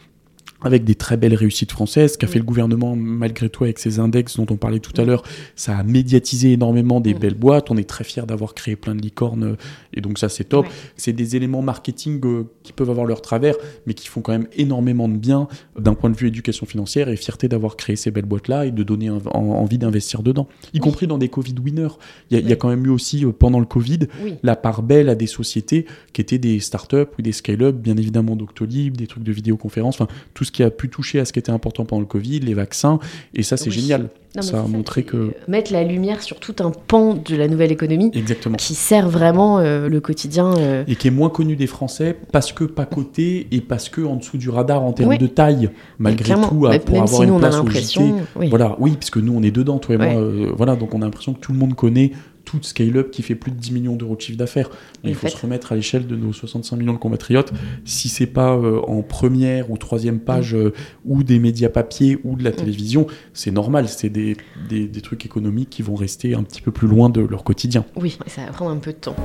avec 0.62 0.84
des 0.84 0.94
très 0.94 1.16
belles 1.16 1.34
réussites 1.34 1.72
françaises, 1.72 2.16
qu'a 2.16 2.26
fait 2.26 2.38
le 2.38 2.44
gouvernement 2.44 2.96
malgré 2.96 3.48
tout 3.48 3.64
avec 3.64 3.78
ses 3.78 3.98
index 3.98 4.36
dont 4.36 4.46
on 4.50 4.56
parlait 4.56 4.78
tout 4.78 4.98
à 5.00 5.04
l'heure. 5.04 5.22
Ça 5.56 5.76
a 5.76 5.82
médiatisé 5.82 6.52
énormément 6.52 7.00
des 7.00 7.14
belles 7.14 7.34
boîtes. 7.34 7.70
On 7.70 7.76
est 7.76 7.88
très 7.88 8.04
fiers 8.04 8.26
d'avoir 8.26 8.54
créé 8.54 8.76
plein 8.76 8.94
de 8.94 9.00
licornes 9.00 9.44
euh, 9.44 9.56
et 9.94 10.00
donc 10.00 10.18
ça 10.18 10.28
c'est 10.28 10.44
top. 10.44 10.66
C'est 10.96 11.12
des 11.12 11.36
éléments 11.36 11.62
marketing 11.62 12.20
euh, 12.24 12.44
qui 12.62 12.72
peuvent 12.72 12.90
avoir 12.90 13.06
leur 13.06 13.22
travers, 13.22 13.54
mais 13.86 13.94
qui 13.94 14.08
font 14.08 14.20
quand 14.20 14.32
même 14.32 14.48
énormément 14.56 15.08
de 15.08 15.16
bien 15.16 15.48
d'un 15.78 15.94
point 15.94 16.10
de 16.10 16.16
vue 16.16 16.28
éducation 16.28 16.66
financière 16.66 17.08
et 17.08 17.16
fierté 17.16 17.48
d'avoir 17.48 17.76
créé 17.76 17.96
ces 17.96 18.10
belles 18.10 18.26
boîtes-là 18.26 18.66
et 18.66 18.70
de 18.70 18.82
donner 18.82 19.10
envie 19.10 19.78
d'investir 19.78 20.22
dedans, 20.22 20.48
y 20.74 20.78
compris 20.78 21.06
dans 21.06 21.18
des 21.18 21.28
Covid 21.28 21.54
winners. 21.62 21.96
Il 22.30 22.48
y, 22.48 22.52
a 22.52 22.56
quand 22.56 22.68
même 22.68 22.84
eu 22.86 22.90
aussi 22.90 23.24
euh, 23.24 23.32
pendant 23.32 23.60
le 23.60 23.66
Covid 23.66 24.00
la 24.42 24.56
part 24.56 24.82
belle 24.82 25.08
à 25.08 25.14
des 25.14 25.26
sociétés 25.26 25.86
qui 26.12 26.20
étaient 26.20 26.38
des 26.38 26.60
startups 26.60 27.06
ou 27.18 27.22
des 27.22 27.32
scale-up, 27.32 27.76
bien 27.76 27.96
évidemment 27.96 28.36
Doctolib, 28.36 28.96
des 28.96 29.06
trucs 29.06 29.22
de 29.22 29.32
vidéoconférence, 29.32 30.00
enfin 30.00 30.12
tout 30.34 30.44
qui 30.52 30.62
a 30.62 30.70
pu 30.70 30.88
toucher 30.88 31.20
à 31.20 31.24
ce 31.24 31.32
qui 31.32 31.38
était 31.38 31.50
important 31.50 31.84
pendant 31.84 32.00
le 32.00 32.06
Covid, 32.06 32.40
les 32.40 32.54
vaccins, 32.54 32.98
et 33.34 33.42
ça 33.42 33.56
c'est 33.56 33.70
génial. 33.70 34.08
ça 34.40 34.60
a 34.60 34.66
montré 34.66 35.02
que... 35.02 35.32
Mettre 35.48 35.72
la 35.72 35.84
lumière 35.84 36.22
sur 36.22 36.38
tout 36.40 36.56
un 36.60 36.70
pan 36.70 37.14
de 37.14 37.36
la 37.36 37.48
nouvelle 37.48 37.72
économie 37.72 38.10
Exactement. 38.14 38.56
qui 38.56 38.74
sert 38.74 39.08
vraiment 39.08 39.58
euh, 39.58 39.88
le 39.88 40.00
quotidien. 40.00 40.54
Euh. 40.58 40.84
Et 40.86 40.96
qui 40.96 41.08
est 41.08 41.12
moins 41.12 41.30
connu 41.30 41.56
des 41.56 41.66
Français 41.66 42.16
parce 42.32 42.52
que 42.52 42.64
pas 42.64 42.86
coté 42.86 43.48
et 43.50 43.60
parce 43.60 43.88
que 43.88 44.00
en 44.00 44.16
dessous 44.16 44.38
du 44.38 44.50
radar 44.50 44.82
en 44.82 44.92
termes 44.92 45.16
de 45.16 45.26
taille, 45.26 45.70
malgré 45.98 46.34
tout, 46.34 46.40
pour 46.40 46.68
avoir 46.68 47.08
si 47.08 47.22
une 47.22 47.38
place 47.38 47.56
au 47.56 47.68
JT. 47.68 48.00
Oui. 48.36 48.48
Voilà, 48.48 48.76
oui, 48.78 48.92
parce 48.92 49.10
que 49.10 49.20
nous 49.20 49.34
on 49.34 49.42
est 49.42 49.50
dedans, 49.50 49.78
toi 49.78 49.94
et 49.94 49.98
moi. 49.98 50.06
Euh, 50.06 50.52
voilà, 50.56 50.76
donc 50.76 50.94
on 50.94 51.02
a 51.02 51.04
l'impression 51.04 51.34
que 51.34 51.40
tout 51.40 51.52
le 51.52 51.58
monde 51.58 51.74
connaît 51.74 52.12
toute 52.50 52.64
scale-up 52.64 53.12
qui 53.12 53.22
fait 53.22 53.36
plus 53.36 53.52
de 53.52 53.56
10 53.56 53.72
millions 53.72 53.94
d'euros 53.94 54.16
de 54.16 54.20
chiffre 54.20 54.36
d'affaires. 54.36 54.70
il 55.04 55.14
faut 55.14 55.28
se 55.28 55.36
remettre 55.36 55.70
à 55.70 55.76
l'échelle 55.76 56.08
de 56.08 56.16
nos 56.16 56.32
65 56.32 56.76
millions 56.76 56.92
de 56.94 56.98
compatriotes. 56.98 57.52
Si 57.84 58.08
c'est 58.08 58.26
pas 58.26 58.56
euh, 58.56 58.80
en 58.88 59.02
première 59.02 59.70
ou 59.70 59.78
troisième 59.78 60.18
page 60.18 60.54
euh, 60.56 60.72
ou 61.04 61.22
des 61.22 61.38
médias 61.38 61.68
papier 61.68 62.18
ou 62.24 62.34
de 62.34 62.42
la 62.42 62.50
télévision, 62.50 63.06
c'est 63.34 63.52
normal. 63.52 63.88
C'est 63.88 64.08
des, 64.08 64.36
des, 64.68 64.88
des 64.88 65.00
trucs 65.00 65.24
économiques 65.24 65.70
qui 65.70 65.82
vont 65.82 65.94
rester 65.94 66.34
un 66.34 66.42
petit 66.42 66.60
peu 66.60 66.72
plus 66.72 66.88
loin 66.88 67.08
de 67.08 67.20
leur 67.20 67.44
quotidien. 67.44 67.84
Oui, 67.94 68.18
ça 68.26 68.44
va 68.44 68.50
prendre 68.50 68.72
un 68.72 68.78
peu 68.78 68.92
de 68.92 68.98
temps. 68.98 69.16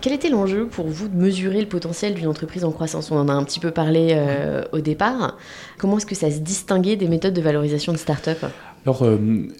Quel 0.00 0.14
était 0.14 0.30
l'enjeu 0.30 0.66
pour 0.66 0.86
vous 0.86 1.08
de 1.08 1.16
mesurer 1.16 1.60
le 1.60 1.66
potentiel 1.66 2.14
d'une 2.14 2.26
entreprise 2.26 2.64
en 2.64 2.72
croissance? 2.72 3.10
On 3.10 3.18
en 3.18 3.28
a 3.28 3.34
un 3.34 3.44
petit 3.44 3.60
peu 3.60 3.70
parlé 3.70 4.12
euh, 4.12 4.64
au 4.72 4.80
départ. 4.80 5.36
Comment 5.76 5.98
est-ce 5.98 6.06
que 6.06 6.14
ça 6.14 6.30
se 6.30 6.38
distinguait 6.38 6.96
des 6.96 7.06
méthodes 7.06 7.34
de 7.34 7.40
valorisation 7.42 7.92
de 7.92 7.98
start-up? 7.98 8.38
Alors, 8.86 9.02
euh, 9.02 9.18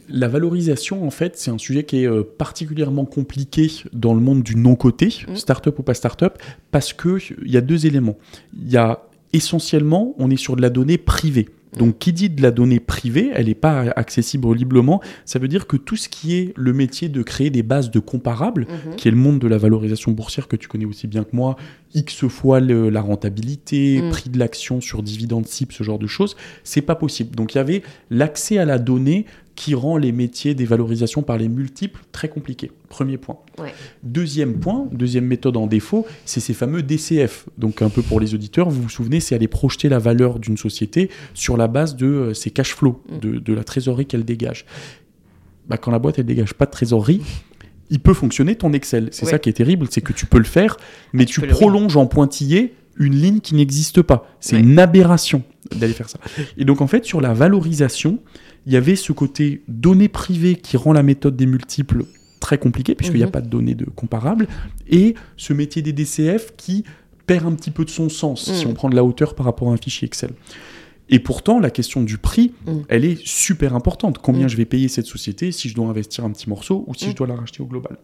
la 0.09 0.29
valorisation, 0.29 1.07
en 1.07 1.11
fait, 1.11 1.37
c'est 1.37 1.50
un 1.50 1.59
sujet 1.59 1.85
qui 1.85 2.05
est 2.05 2.09
euh, 2.09 2.22
particulièrement 2.22 3.05
compliqué 3.05 3.70
dans 3.92 4.14
le 4.14 4.20
monde 4.20 4.42
du 4.42 4.57
non-côté, 4.57 5.14
mmh. 5.29 5.37
start-up 5.37 5.79
ou 5.79 5.83
pas 5.83 5.92
start-up, 5.92 6.38
parce 6.70 6.94
qu'il 6.94 7.20
y 7.44 7.59
a 7.59 7.61
deux 7.61 7.85
éléments. 7.85 8.16
Il 8.55 8.70
y 8.70 8.79
a 8.79 9.03
essentiellement, 9.35 10.14
on 10.18 10.31
est 10.31 10.38
sur 10.38 10.57
de 10.57 10.62
la 10.62 10.70
donnée 10.70 10.96
privée. 10.96 11.50
Donc, 11.78 11.98
qui 11.98 12.12
dit 12.12 12.28
de 12.28 12.42
la 12.42 12.50
donnée 12.50 12.80
privée, 12.80 13.30
elle 13.35 13.46
n'est 13.46 13.54
pas 13.54 13.85
accessible 13.96 14.52
librement, 14.54 15.00
ça 15.24 15.38
veut 15.38 15.48
dire 15.48 15.66
que 15.66 15.76
tout 15.76 15.96
ce 15.96 16.09
qui 16.09 16.35
est 16.35 16.52
le 16.56 16.72
métier 16.72 17.09
de 17.09 17.22
créer 17.22 17.50
des 17.50 17.62
bases 17.62 17.90
de 17.90 18.00
comparables, 18.00 18.66
mhm. 18.68 18.96
qui 18.96 19.09
est 19.09 19.11
le 19.11 19.16
monde 19.16 19.38
de 19.38 19.46
la 19.46 19.59
valorisation 19.59 20.12
boursière 20.12 20.48
que 20.48 20.56
tu 20.56 20.68
connais 20.68 20.85
aussi 20.85 21.06
bien 21.06 21.24
que 21.24 21.35
moi, 21.35 21.56
X 21.94 22.26
fois 22.28 22.61
la 22.61 23.00
rentabilité, 23.00 24.00
mm. 24.02 24.11
prix 24.11 24.30
de 24.30 24.38
l'action 24.38 24.80
sur 24.80 25.02
dividende 25.02 25.46
cible, 25.46 25.72
ce 25.72 25.83
genre 25.83 25.98
de 25.98 26.06
choses, 26.06 26.37
c'est 26.64 26.83
pas 26.83 26.94
possible. 26.94 27.35
Donc, 27.35 27.54
il 27.54 27.59
y 27.59 27.61
avait 27.61 27.83
l'accès 28.11 28.59
à 28.59 28.64
la 28.64 28.78
donnée 28.78 29.26
qui 29.61 29.75
rend 29.75 29.99
les 29.99 30.11
métiers 30.11 30.55
des 30.55 30.64
valorisations 30.64 31.20
par 31.20 31.37
les 31.37 31.51
multiples 31.51 32.01
très 32.12 32.31
compliqués. 32.31 32.73
Premier 32.88 33.18
point. 33.18 33.37
Deuxième 34.03 34.55
point, 34.55 34.88
deuxième 34.90 35.27
méthode 35.27 35.59
en 35.59 35.66
défaut, 35.66 36.07
c'est 36.25 36.40
ces 36.40 36.55
fameux 36.55 36.83
DCF. 36.83 37.44
Donc 37.59 37.83
un 37.83 37.90
peu 37.90 38.01
pour 38.01 38.20
les 38.20 38.35
auditeurs, 38.35 38.70
vous 38.70 38.81
vous 38.81 38.88
souvenez, 38.88 39.20
c'est 39.20 39.35
aller 39.35 39.49
projeter 39.49 39.90
la 39.90 39.99
valeur 39.99 40.38
d'une 40.38 40.57
société 40.57 41.11
sur 41.35 41.59
la 41.59 41.68
base 41.68 41.94
de 41.94 42.07
euh, 42.07 42.33
ses 42.33 42.51
cash 42.51 42.75
flows, 42.75 43.03
mm. 43.11 43.18
de, 43.18 43.53
la 43.53 43.62
trésorerie 43.62 44.07
qu'elle 44.07 44.25
dégage. 44.25 44.64
Bah, 45.68 45.77
quand 45.77 45.90
la 45.90 45.99
boîte 45.99 46.18
elle 46.18 46.25
dégage 46.25 46.55
pas 46.55 46.64
de 46.64 46.70
trésorerie, 46.70 47.20
il 47.90 48.01
peut 48.01 48.14
fonctionner 48.14 48.57
ton 48.57 48.73
Excel. 48.73 49.11
C'est 49.12 49.27
ça 49.27 49.38
qui 49.38 49.51
est 49.51 49.53
terrible, 49.53 49.88
c'est 49.90 50.01
que 50.01 50.14
tu 50.14 50.25
peux 50.25 50.38
le 50.38 50.44
faire, 50.44 50.79
mais 51.12 51.27
tu, 51.27 51.42
prolonges 51.42 51.99
en 51.99 52.07
pointillé 52.07 52.73
une 52.96 53.14
ligne 53.14 53.40
qui 53.40 53.55
n'existe 53.55 54.01
pas. 54.01 54.27
C'est 54.40 54.59
une 54.59 54.79
aberration 54.79 55.42
d'aller 55.77 55.92
faire 55.92 56.09
ça. 56.09 56.18
Et 56.57 56.64
donc 56.64 56.81
en 56.81 56.87
fait, 56.87 57.05
sur 57.05 57.20
la 57.20 57.35
valorisation, 57.35 58.20
il 58.66 58.73
y 58.73 58.77
avait 58.77 58.96
ce 58.96 59.12
côté 59.12 59.62
données 59.68 60.09
privées 60.09 60.57
qui 60.57 60.77
rend 60.77 60.92
la 60.92 61.03
méthode 61.03 61.37
des 61.37 61.46
multiples 61.46 62.05
très 62.40 62.59
compliquée, 62.59 62.94
puisqu'il 62.94 63.18
n'y 63.18 63.23
a 63.23 63.27
mhm. 63.27 63.33
pas 63.33 63.40
de 63.40 63.49
données 63.49 63.75
de 63.75 63.85
comparables, 63.85 64.49
et 64.88 65.14
ce 65.37 65.53
métier 65.53 65.83
des 65.83 65.92
DCF 65.92 66.55
qui 66.57 66.85
perd 67.27 67.46
un 67.46 67.53
petit 67.53 67.70
peu 67.70 67.85
de 67.85 67.90
son 67.90 68.09
sens 68.09 68.51
si 68.51 68.64
mhm. 68.64 68.73
on 68.73 68.75
prend 68.75 68.88
de 68.88 68.96
la 68.96 69.05
hauteur 69.05 69.35
par 69.35 69.46
rapport 69.46 69.70
à 69.70 69.73
un 69.73 69.77
fichier 69.77 70.07
Excel. 70.07 70.31
Et 71.11 71.18
pourtant, 71.18 71.59
la 71.59 71.70
question 71.70 72.03
du 72.03 72.18
prix, 72.18 72.53
mhm. 72.66 72.85
elle 72.88 73.05
est 73.05 73.18
super 73.27 73.75
importante. 73.75 74.18
Combien 74.18 74.49
je 74.49 74.57
vais 74.57 74.64
payer 74.64 74.88
cette 74.88 75.07
société 75.07 75.53
si 75.53 75.68
je 75.68 75.75
dois 75.75 75.87
investir 75.87 76.25
un 76.25 76.31
petit 76.31 76.49
morceau 76.49 76.85
ou 76.87 76.94
si 76.94 77.11
je 77.11 77.16
dois 77.16 77.27
la 77.27 77.37
racheter 77.37 77.62
au 77.62 77.66
global? 77.66 77.99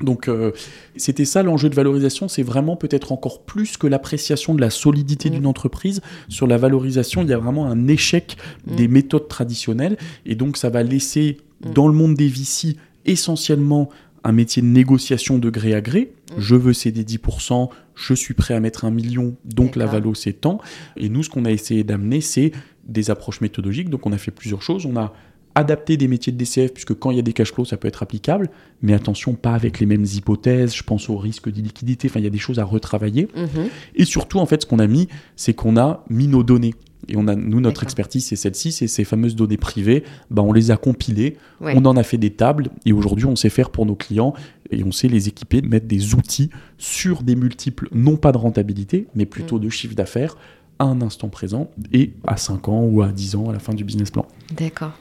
Donc 0.00 0.28
euh, 0.28 0.52
c'était 0.96 1.24
ça 1.24 1.42
l'enjeu 1.42 1.68
de 1.68 1.74
valorisation, 1.74 2.28
c'est 2.28 2.42
vraiment 2.42 2.76
peut-être 2.76 3.12
encore 3.12 3.42
plus 3.42 3.76
que 3.76 3.86
l'appréciation 3.86 4.54
de 4.54 4.60
la 4.60 4.70
solidité 4.70 5.30
d'une 5.30 5.46
entreprise. 5.46 6.00
Sur 6.28 6.46
la 6.46 6.58
valorisation, 6.58 7.22
il 7.22 7.28
y 7.28 7.32
a 7.32 7.38
vraiment 7.38 7.66
un 7.66 7.86
échec 7.86 8.36
des 8.66 8.88
méthodes 8.88 9.28
traditionnelles 9.28 9.96
et 10.26 10.34
donc 10.34 10.56
ça 10.56 10.70
va 10.70 10.82
laisser 10.82 11.38
dans 11.60 11.86
le 11.88 11.94
monde 11.94 12.14
des 12.14 12.28
VC 12.28 12.76
essentiellement 13.04 13.88
un 14.24 14.32
métier 14.32 14.62
de 14.62 14.66
négociation 14.66 15.38
de 15.38 15.50
gré 15.50 15.74
à 15.74 15.80
gré. 15.80 16.12
Je 16.38 16.56
veux 16.56 16.72
céder 16.72 17.04
10%, 17.04 17.68
je 17.94 18.14
suis 18.14 18.34
prêt 18.34 18.54
à 18.54 18.60
mettre 18.60 18.84
un 18.84 18.90
million, 18.90 19.36
donc 19.44 19.76
la 19.76 19.86
valo 19.86 20.14
c'est 20.14 20.32
tant. 20.32 20.58
Et 20.96 21.08
nous, 21.08 21.22
ce 21.22 21.30
qu'on 21.30 21.44
a 21.44 21.50
essayé 21.50 21.84
d'amener, 21.84 22.20
c'est 22.20 22.52
des 22.86 23.10
approches 23.10 23.40
méthodologiques. 23.40 23.90
Donc 23.90 24.06
on 24.06 24.12
a 24.12 24.18
fait 24.18 24.30
plusieurs 24.30 24.62
choses. 24.62 24.86
On 24.86 24.96
a 24.96 25.12
adapté 25.54 25.96
des 25.96 26.08
métiers 26.08 26.32
de 26.32 26.38
DCF, 26.38 26.72
puisque 26.72 26.94
quand 26.94 27.10
il 27.10 27.16
y 27.16 27.20
a 27.20 27.22
des 27.22 27.32
cash 27.32 27.52
flows, 27.52 27.64
ça 27.64 27.76
peut 27.76 27.88
être 27.88 28.02
applicable, 28.02 28.50
mais 28.82 28.92
attention, 28.92 29.34
pas 29.34 29.54
avec 29.54 29.80
les 29.80 29.86
mêmes 29.86 30.04
hypothèses, 30.04 30.74
je 30.74 30.82
pense 30.82 31.08
au 31.08 31.16
risque 31.16 31.48
d'illiquidité, 31.48 32.08
enfin, 32.08 32.20
il 32.20 32.24
y 32.24 32.28
a 32.28 32.30
des 32.30 32.38
choses 32.38 32.58
à 32.58 32.64
retravailler. 32.64 33.28
Mhm. 33.36 33.68
Et 33.94 34.04
surtout, 34.04 34.38
en 34.38 34.46
fait, 34.46 34.62
ce 34.62 34.66
qu'on 34.66 34.78
a 34.78 34.86
mis, 34.86 35.08
c'est 35.36 35.54
qu'on 35.54 35.76
a 35.76 36.04
mis 36.10 36.28
nos 36.28 36.42
données. 36.42 36.74
Et 37.08 37.16
on 37.16 37.28
a, 37.28 37.36
nous, 37.36 37.60
notre 37.60 37.82
expertise, 37.82 38.24
c'est 38.24 38.36
celle-ci, 38.36 38.72
c'est 38.72 38.86
ces 38.86 39.04
fameuses 39.04 39.36
données 39.36 39.58
privées. 39.58 40.04
Ben, 40.30 40.42
on 40.42 40.52
les 40.52 40.70
a 40.70 40.76
compilées, 40.76 41.36
on 41.60 41.84
en 41.84 41.96
a 41.96 42.02
fait 42.02 42.18
des 42.18 42.30
tables, 42.30 42.70
et 42.86 42.92
aujourd'hui, 42.92 43.26
on 43.26 43.36
sait 43.36 43.50
faire 43.50 43.70
pour 43.70 43.86
nos 43.86 43.94
clients, 43.94 44.34
et 44.70 44.82
on 44.84 44.92
sait 44.92 45.08
les 45.08 45.28
équiper 45.28 45.60
mettre 45.62 45.86
des 45.86 46.14
outils 46.14 46.50
sur 46.78 47.22
des 47.22 47.36
multiples, 47.36 47.88
non 47.92 48.16
pas 48.16 48.32
de 48.32 48.38
rentabilité, 48.38 49.06
mais 49.14 49.26
plutôt 49.26 49.58
mm. 49.58 49.60
de 49.60 49.68
chiffre 49.68 49.94
d'affaires, 49.94 50.36
à 50.78 50.84
un 50.84 51.02
instant 51.02 51.28
présent, 51.28 51.70
et 51.92 52.14
à 52.26 52.36
5 52.36 52.68
ans 52.68 52.82
ou 52.82 53.02
à 53.02 53.12
10 53.12 53.36
ans 53.36 53.50
à 53.50 53.52
la 53.52 53.58
fin 53.58 53.74
du 53.74 53.84
business 53.84 54.10
plan. 54.10 54.26
D'accord. 54.56 54.92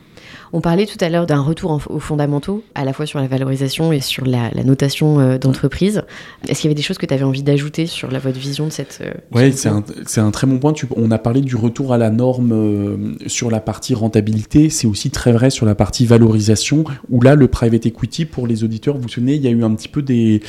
On 0.55 0.61
parlait 0.61 0.85
tout 0.85 0.99
à 1.01 1.09
l'heure 1.09 1.25
d'un 1.25 1.41
retour 1.41 1.81
aux 1.89 1.99
fondamentaux, 1.99 2.63
à 2.75 2.85
la 2.85 2.93
fois 2.93 3.07
sur 3.07 3.17
la 3.17 3.25
valorisation 3.25 3.91
et 3.91 4.01
sur 4.01 4.23
la, 4.23 4.51
notation 4.63 5.19
euh, 5.19 5.39
d'entreprise. 5.39 6.03
Est-ce 6.47 6.61
qu'il 6.61 6.65
y 6.65 6.71
avait 6.71 6.75
des 6.75 6.83
choses 6.83 6.99
que 6.99 7.07
tu 7.07 7.13
avais 7.15 7.23
envie 7.23 7.41
d'ajouter 7.41 7.87
sur 7.87 8.11
la, 8.11 8.19
votre 8.19 8.37
vision 8.37 8.67
de 8.67 8.71
cette... 8.71 8.99
Euh, 9.01 9.13
oui, 9.31 9.51
c'est 9.51 10.19
un, 10.19 10.31
très 10.31 10.45
bon 10.45 10.59
point. 10.59 10.73
on 10.95 11.09
a 11.09 11.17
parlé 11.17 11.41
du 11.41 11.55
retour 11.55 11.91
à 11.91 11.97
la 11.97 12.11
norme 12.11 12.51
euh, 12.51 13.15
sur 13.25 13.49
la 13.49 13.61
partie 13.61 13.95
rentabilité. 13.95 14.69
C'est 14.69 14.85
aussi 14.85 15.09
très 15.09 15.31
vrai 15.31 15.49
sur 15.49 15.65
la 15.65 15.73
partie 15.73 16.05
valorisation, 16.05 16.83
où 17.09 17.19
là, 17.19 17.33
le 17.33 17.47
private 17.47 17.87
equity, 17.87 18.25
pour 18.25 18.45
les 18.45 18.63
auditeurs, 18.63 18.95
vous 18.97 19.01
vous 19.01 19.09
souvenez, 19.09 19.33
il 19.33 19.41
y 19.41 19.47
a 19.47 19.51
eu 19.51 19.63
un 19.63 19.73
petit 19.73 19.87
peu 19.87 20.03
des 20.03 20.43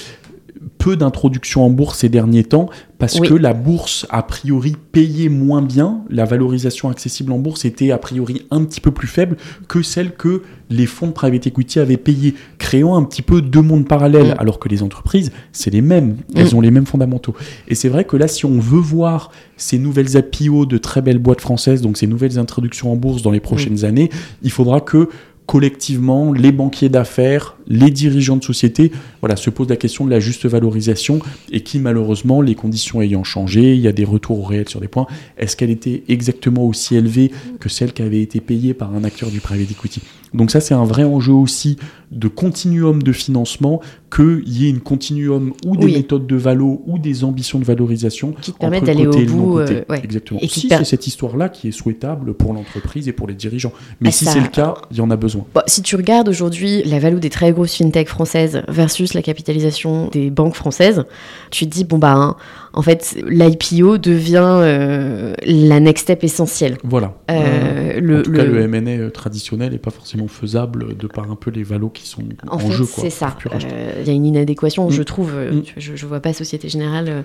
peu 0.84 0.96
d'introductions 0.96 1.64
en 1.64 1.70
bourse 1.70 2.00
ces 2.00 2.10
derniers 2.10 2.44
temps 2.44 2.68
parce 2.98 3.18
que 3.18 3.32
la 3.32 3.54
bourse, 3.54 4.06
a 4.10 4.22
priori, 4.22 4.74
payait 4.92 5.30
moins 5.30 5.62
bien. 5.62 6.02
La 6.10 6.26
valorisation 6.26 6.90
accessible 6.90 7.32
en 7.32 7.38
bourse 7.38 7.64
était 7.64 7.90
a 7.90 7.96
priori 7.96 8.46
un 8.50 8.64
petit 8.64 8.82
peu 8.82 8.90
plus 8.90 9.08
faible 9.08 9.36
que 9.66 9.82
celle 9.82 10.14
que 10.14 10.42
les 10.70 10.84
fonds 10.86 11.06
de 11.06 11.12
private 11.12 11.46
equity 11.46 11.80
avaient 11.80 11.96
payé, 11.96 12.34
créant 12.58 12.96
un 12.96 13.02
petit 13.02 13.22
peu 13.22 13.40
deux 13.40 13.62
mondes 13.62 13.88
parallèles, 13.88 14.34
mm. 14.34 14.38
alors 14.38 14.58
que 14.58 14.68
les 14.68 14.82
entreprises, 14.82 15.32
c'est 15.52 15.70
les 15.70 15.80
mêmes. 15.80 16.16
Elles 16.34 16.52
mm. 16.52 16.56
ont 16.56 16.60
les 16.60 16.70
mêmes 16.70 16.86
fondamentaux. 16.86 17.34
Et 17.68 17.74
c'est 17.74 17.88
vrai 17.88 18.04
que 18.04 18.16
là, 18.16 18.28
si 18.28 18.44
on 18.44 18.58
veut 18.58 18.80
voir 18.80 19.30
ces 19.56 19.78
nouvelles 19.78 20.16
APO 20.18 20.66
de 20.66 20.78
très 20.78 21.00
belles 21.00 21.18
boîtes 21.18 21.40
françaises, 21.40 21.80
donc 21.80 21.96
ces 21.96 22.06
nouvelles 22.06 22.38
introductions 22.38 22.92
en 22.92 22.96
bourse 22.96 23.22
dans 23.22 23.30
les 23.30 23.40
prochaines 23.40 23.84
années, 23.84 24.10
il 24.42 24.50
faudra 24.50 24.80
que 24.80 25.08
collectivement, 25.46 26.32
les 26.32 26.52
banquiers 26.52 26.88
d'affaires, 26.88 27.56
les 27.66 27.90
dirigeants 27.90 28.36
de 28.36 28.44
société 28.44 28.92
voilà, 29.20 29.36
se 29.36 29.50
posent 29.50 29.68
la 29.68 29.76
question 29.76 30.04
de 30.04 30.10
la 30.10 30.20
juste 30.20 30.46
valorisation 30.46 31.20
et 31.50 31.62
qui, 31.62 31.78
malheureusement, 31.78 32.40
les 32.40 32.54
conditions 32.54 33.02
ayant 33.02 33.24
changé, 33.24 33.74
il 33.74 33.80
y 33.80 33.88
a 33.88 33.92
des 33.92 34.04
retours 34.04 34.40
au 34.40 34.44
réel 34.44 34.68
sur 34.68 34.80
des 34.80 34.88
points, 34.88 35.06
est-ce 35.36 35.56
qu'elle 35.56 35.70
était 35.70 36.02
exactement 36.08 36.64
aussi 36.64 36.96
élevée 36.96 37.30
que 37.60 37.68
celle 37.68 37.92
qui 37.92 38.02
avait 38.02 38.22
été 38.22 38.40
payée 38.40 38.74
par 38.74 38.94
un 38.94 39.04
acteur 39.04 39.30
du 39.30 39.40
private 39.40 39.70
equity? 39.70 40.02
Donc 40.34 40.50
ça, 40.50 40.60
c'est 40.60 40.74
un 40.74 40.84
vrai 40.84 41.04
enjeu 41.04 41.32
aussi 41.32 41.76
de 42.10 42.28
continuum 42.28 43.02
de 43.02 43.12
financement, 43.12 43.80
qu'il 44.14 44.42
y 44.46 44.66
ait 44.66 44.70
une 44.70 44.80
continuum 44.80 45.52
ou 45.66 45.76
des 45.76 45.86
méthodes 45.86 46.26
de 46.26 46.36
valo 46.36 46.82
ou 46.86 46.98
des 46.98 47.24
ambitions 47.24 47.58
de 47.58 47.64
valorisation 47.64 48.34
qui 48.40 48.52
te 48.52 48.58
permettent 48.58 48.84
d'aller 48.84 49.06
au 49.06 49.24
bout. 49.26 49.58
Euh, 49.58 49.82
Exactement. 50.02 50.38
Et 50.40 50.48
si 50.48 50.68
c'est 50.68 50.84
cette 50.84 51.06
histoire-là 51.06 51.48
qui 51.48 51.68
est 51.68 51.72
souhaitable 51.72 52.34
pour 52.34 52.52
l'entreprise 52.52 53.08
et 53.08 53.12
pour 53.12 53.26
les 53.26 53.34
dirigeants. 53.34 53.72
Mais 54.00 54.10
ah, 54.10 54.12
si 54.12 54.24
c'est 54.24 54.40
le 54.40 54.48
cas, 54.48 54.74
il 54.90 54.98
y 54.98 55.00
en 55.00 55.10
a 55.10 55.16
besoin. 55.16 55.44
si 55.66 55.82
tu 55.82 55.96
regardes 55.96 56.28
aujourd'hui 56.28 56.82
la 56.84 56.98
valo 56.98 57.18
des 57.18 57.30
très 57.30 57.52
grosses 57.52 57.74
fintech 57.74 58.08
françaises 58.08 58.62
versus 58.68 59.14
la 59.14 59.22
capitalisation 59.22 60.08
des 60.08 60.30
banques 60.30 60.54
françaises, 60.54 61.04
tu 61.50 61.66
te 61.66 61.70
dis, 61.70 61.84
bon 61.84 61.98
bah, 61.98 62.14
hein, 62.14 62.36
en 62.76 62.82
fait, 62.82 63.16
l'IPO 63.28 63.98
devient 63.98 64.58
euh, 64.60 65.34
la 65.46 65.78
next 65.78 66.02
step 66.02 66.24
essentielle. 66.24 66.76
Voilà. 66.82 67.14
Euh, 67.30 68.00
le, 68.00 68.18
en 68.18 68.22
tout 68.22 68.32
cas, 68.32 68.44
le 68.44 68.60
M&A 68.62 68.90
euh, 68.90 69.10
traditionnel 69.10 69.72
n'est 69.72 69.78
pas 69.78 69.92
forcément 69.92 70.26
faisable 70.26 70.96
de 70.96 71.06
par 71.06 71.30
un 71.30 71.36
peu 71.36 71.52
les 71.52 71.62
valos 71.62 71.90
qui 71.90 72.08
sont 72.08 72.22
en, 72.48 72.56
en 72.56 72.70
jeu. 72.70 72.84
C'est 72.84 73.10
ça. 73.10 73.36
Il 74.00 74.06
y 74.06 74.10
a 74.10 74.12
une 74.12 74.26
inadéquation, 74.26 74.90
je 74.90 75.02
mm. 75.02 75.04
trouve. 75.04 75.32
Mm. 75.34 75.62
Je 75.76 75.92
ne 75.92 76.08
vois 76.08 76.20
pas 76.20 76.32
Société 76.32 76.68
Générale 76.68 77.24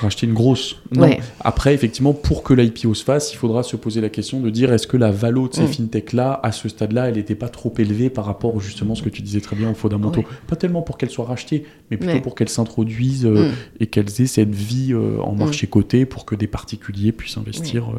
racheter 0.00 0.26
une 0.26 0.34
grosse. 0.34 0.76
Non. 0.92 1.10
Après, 1.40 1.74
effectivement, 1.74 2.12
pour 2.12 2.42
que 2.42 2.54
l'IPO 2.54 2.94
se 2.94 3.04
fasse, 3.04 3.32
il 3.32 3.36
faudra 3.36 3.62
se 3.62 3.76
poser 3.76 4.00
la 4.00 4.08
question 4.08 4.40
de 4.40 4.50
dire 4.50 4.72
est-ce 4.72 4.86
que 4.86 4.96
la 4.96 5.10
valo 5.10 5.48
de 5.48 5.54
ces 5.54 5.62
mm. 5.62 5.68
fintechs-là, 5.68 6.40
à 6.42 6.52
ce 6.52 6.68
stade-là, 6.68 7.08
elle 7.08 7.14
n'était 7.14 7.34
pas 7.34 7.48
trop 7.48 7.72
élevée 7.78 8.10
par 8.10 8.24
rapport 8.24 8.60
justement 8.60 8.94
ce 8.94 9.02
que 9.02 9.08
tu 9.08 9.22
disais 9.22 9.40
très 9.40 9.56
bien 9.56 9.70
aux 9.70 9.74
fondamentaux. 9.74 10.24
Pas 10.46 10.56
tellement 10.56 10.82
pour 10.82 10.98
qu'elles 10.98 11.10
soient 11.10 11.26
rachetées, 11.26 11.64
mais 11.90 11.96
plutôt 11.96 12.20
pour 12.20 12.34
qu'elles 12.34 12.48
s'introduisent 12.48 13.26
euh, 13.26 13.50
mm. 13.50 13.54
et 13.80 13.86
qu'elles 13.86 14.20
aient 14.20 14.26
cette 14.26 14.54
vie 14.54 14.92
euh, 14.92 15.20
en 15.20 15.34
marché 15.34 15.66
mm. 15.66 15.70
coté 15.70 16.06
pour 16.06 16.24
que 16.24 16.34
des 16.34 16.46
particuliers 16.46 17.12
puissent 17.12 17.38
investir. 17.38 17.90
Euh, 17.90 17.98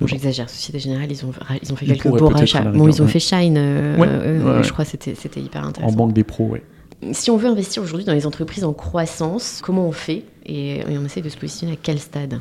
bon, 0.00 0.06
j'exagère. 0.06 0.48
Société 0.48 0.78
Générale, 0.78 1.10
ils 1.10 1.24
ont, 1.24 1.32
ils 1.62 1.72
ont 1.72 1.76
fait 1.76 1.86
quelques 1.86 2.08
beaux 2.08 2.28
rachats. 2.28 2.62
Bon, 2.62 2.88
ils 2.88 3.02
ont 3.02 3.06
fait 3.06 3.20
Shine, 3.20 3.56
je 3.56 4.70
crois 4.72 4.84
c'était 4.84 5.40
hyper 5.40 5.64
intéressant. 5.64 5.92
En 5.92 5.96
banque 5.96 6.12
des 6.12 6.24
pros, 6.24 6.48
oui. 6.52 6.60
Si 7.12 7.30
on 7.30 7.36
veut 7.36 7.48
investir 7.48 7.82
aujourd'hui 7.82 8.04
dans 8.04 8.12
les 8.12 8.26
entreprises 8.26 8.64
en 8.64 8.72
croissance, 8.72 9.60
comment 9.62 9.86
on 9.86 9.92
fait 9.92 10.24
et, 10.44 10.82
on 10.88 11.04
essaie 11.04 11.22
de 11.22 11.28
se 11.28 11.36
positionner 11.36 11.74
à 11.74 11.76
quel 11.80 11.98
stade? 11.98 12.40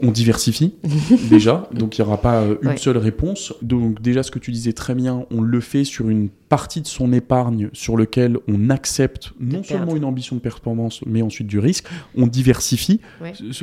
On 0.00 0.10
diversifie 0.10 0.74
déjà, 1.30 1.68
donc 1.72 1.96
il 1.96 2.02
n'y 2.02 2.06
aura 2.06 2.20
pas 2.20 2.42
euh, 2.42 2.56
une 2.62 2.76
seule 2.76 2.98
réponse. 2.98 3.54
Donc 3.62 4.02
déjà 4.02 4.22
ce 4.22 4.30
que 4.30 4.38
tu 4.38 4.50
disais 4.50 4.72
très 4.72 4.94
bien, 4.94 5.24
on 5.30 5.40
le 5.40 5.60
fait 5.60 5.84
sur 5.84 6.10
une 6.10 6.28
partie 6.48 6.80
de 6.80 6.86
son 6.86 7.12
épargne 7.12 7.70
sur 7.72 7.96
lequel 7.96 8.38
on 8.48 8.70
accepte 8.70 9.32
non 9.40 9.62
seulement 9.62 9.96
une 9.96 10.04
ambition 10.04 10.36
de 10.36 10.40
performance, 10.40 11.00
mais 11.06 11.22
ensuite 11.22 11.46
du 11.46 11.58
risque. 11.58 11.86
On 12.16 12.26
diversifie 12.26 13.00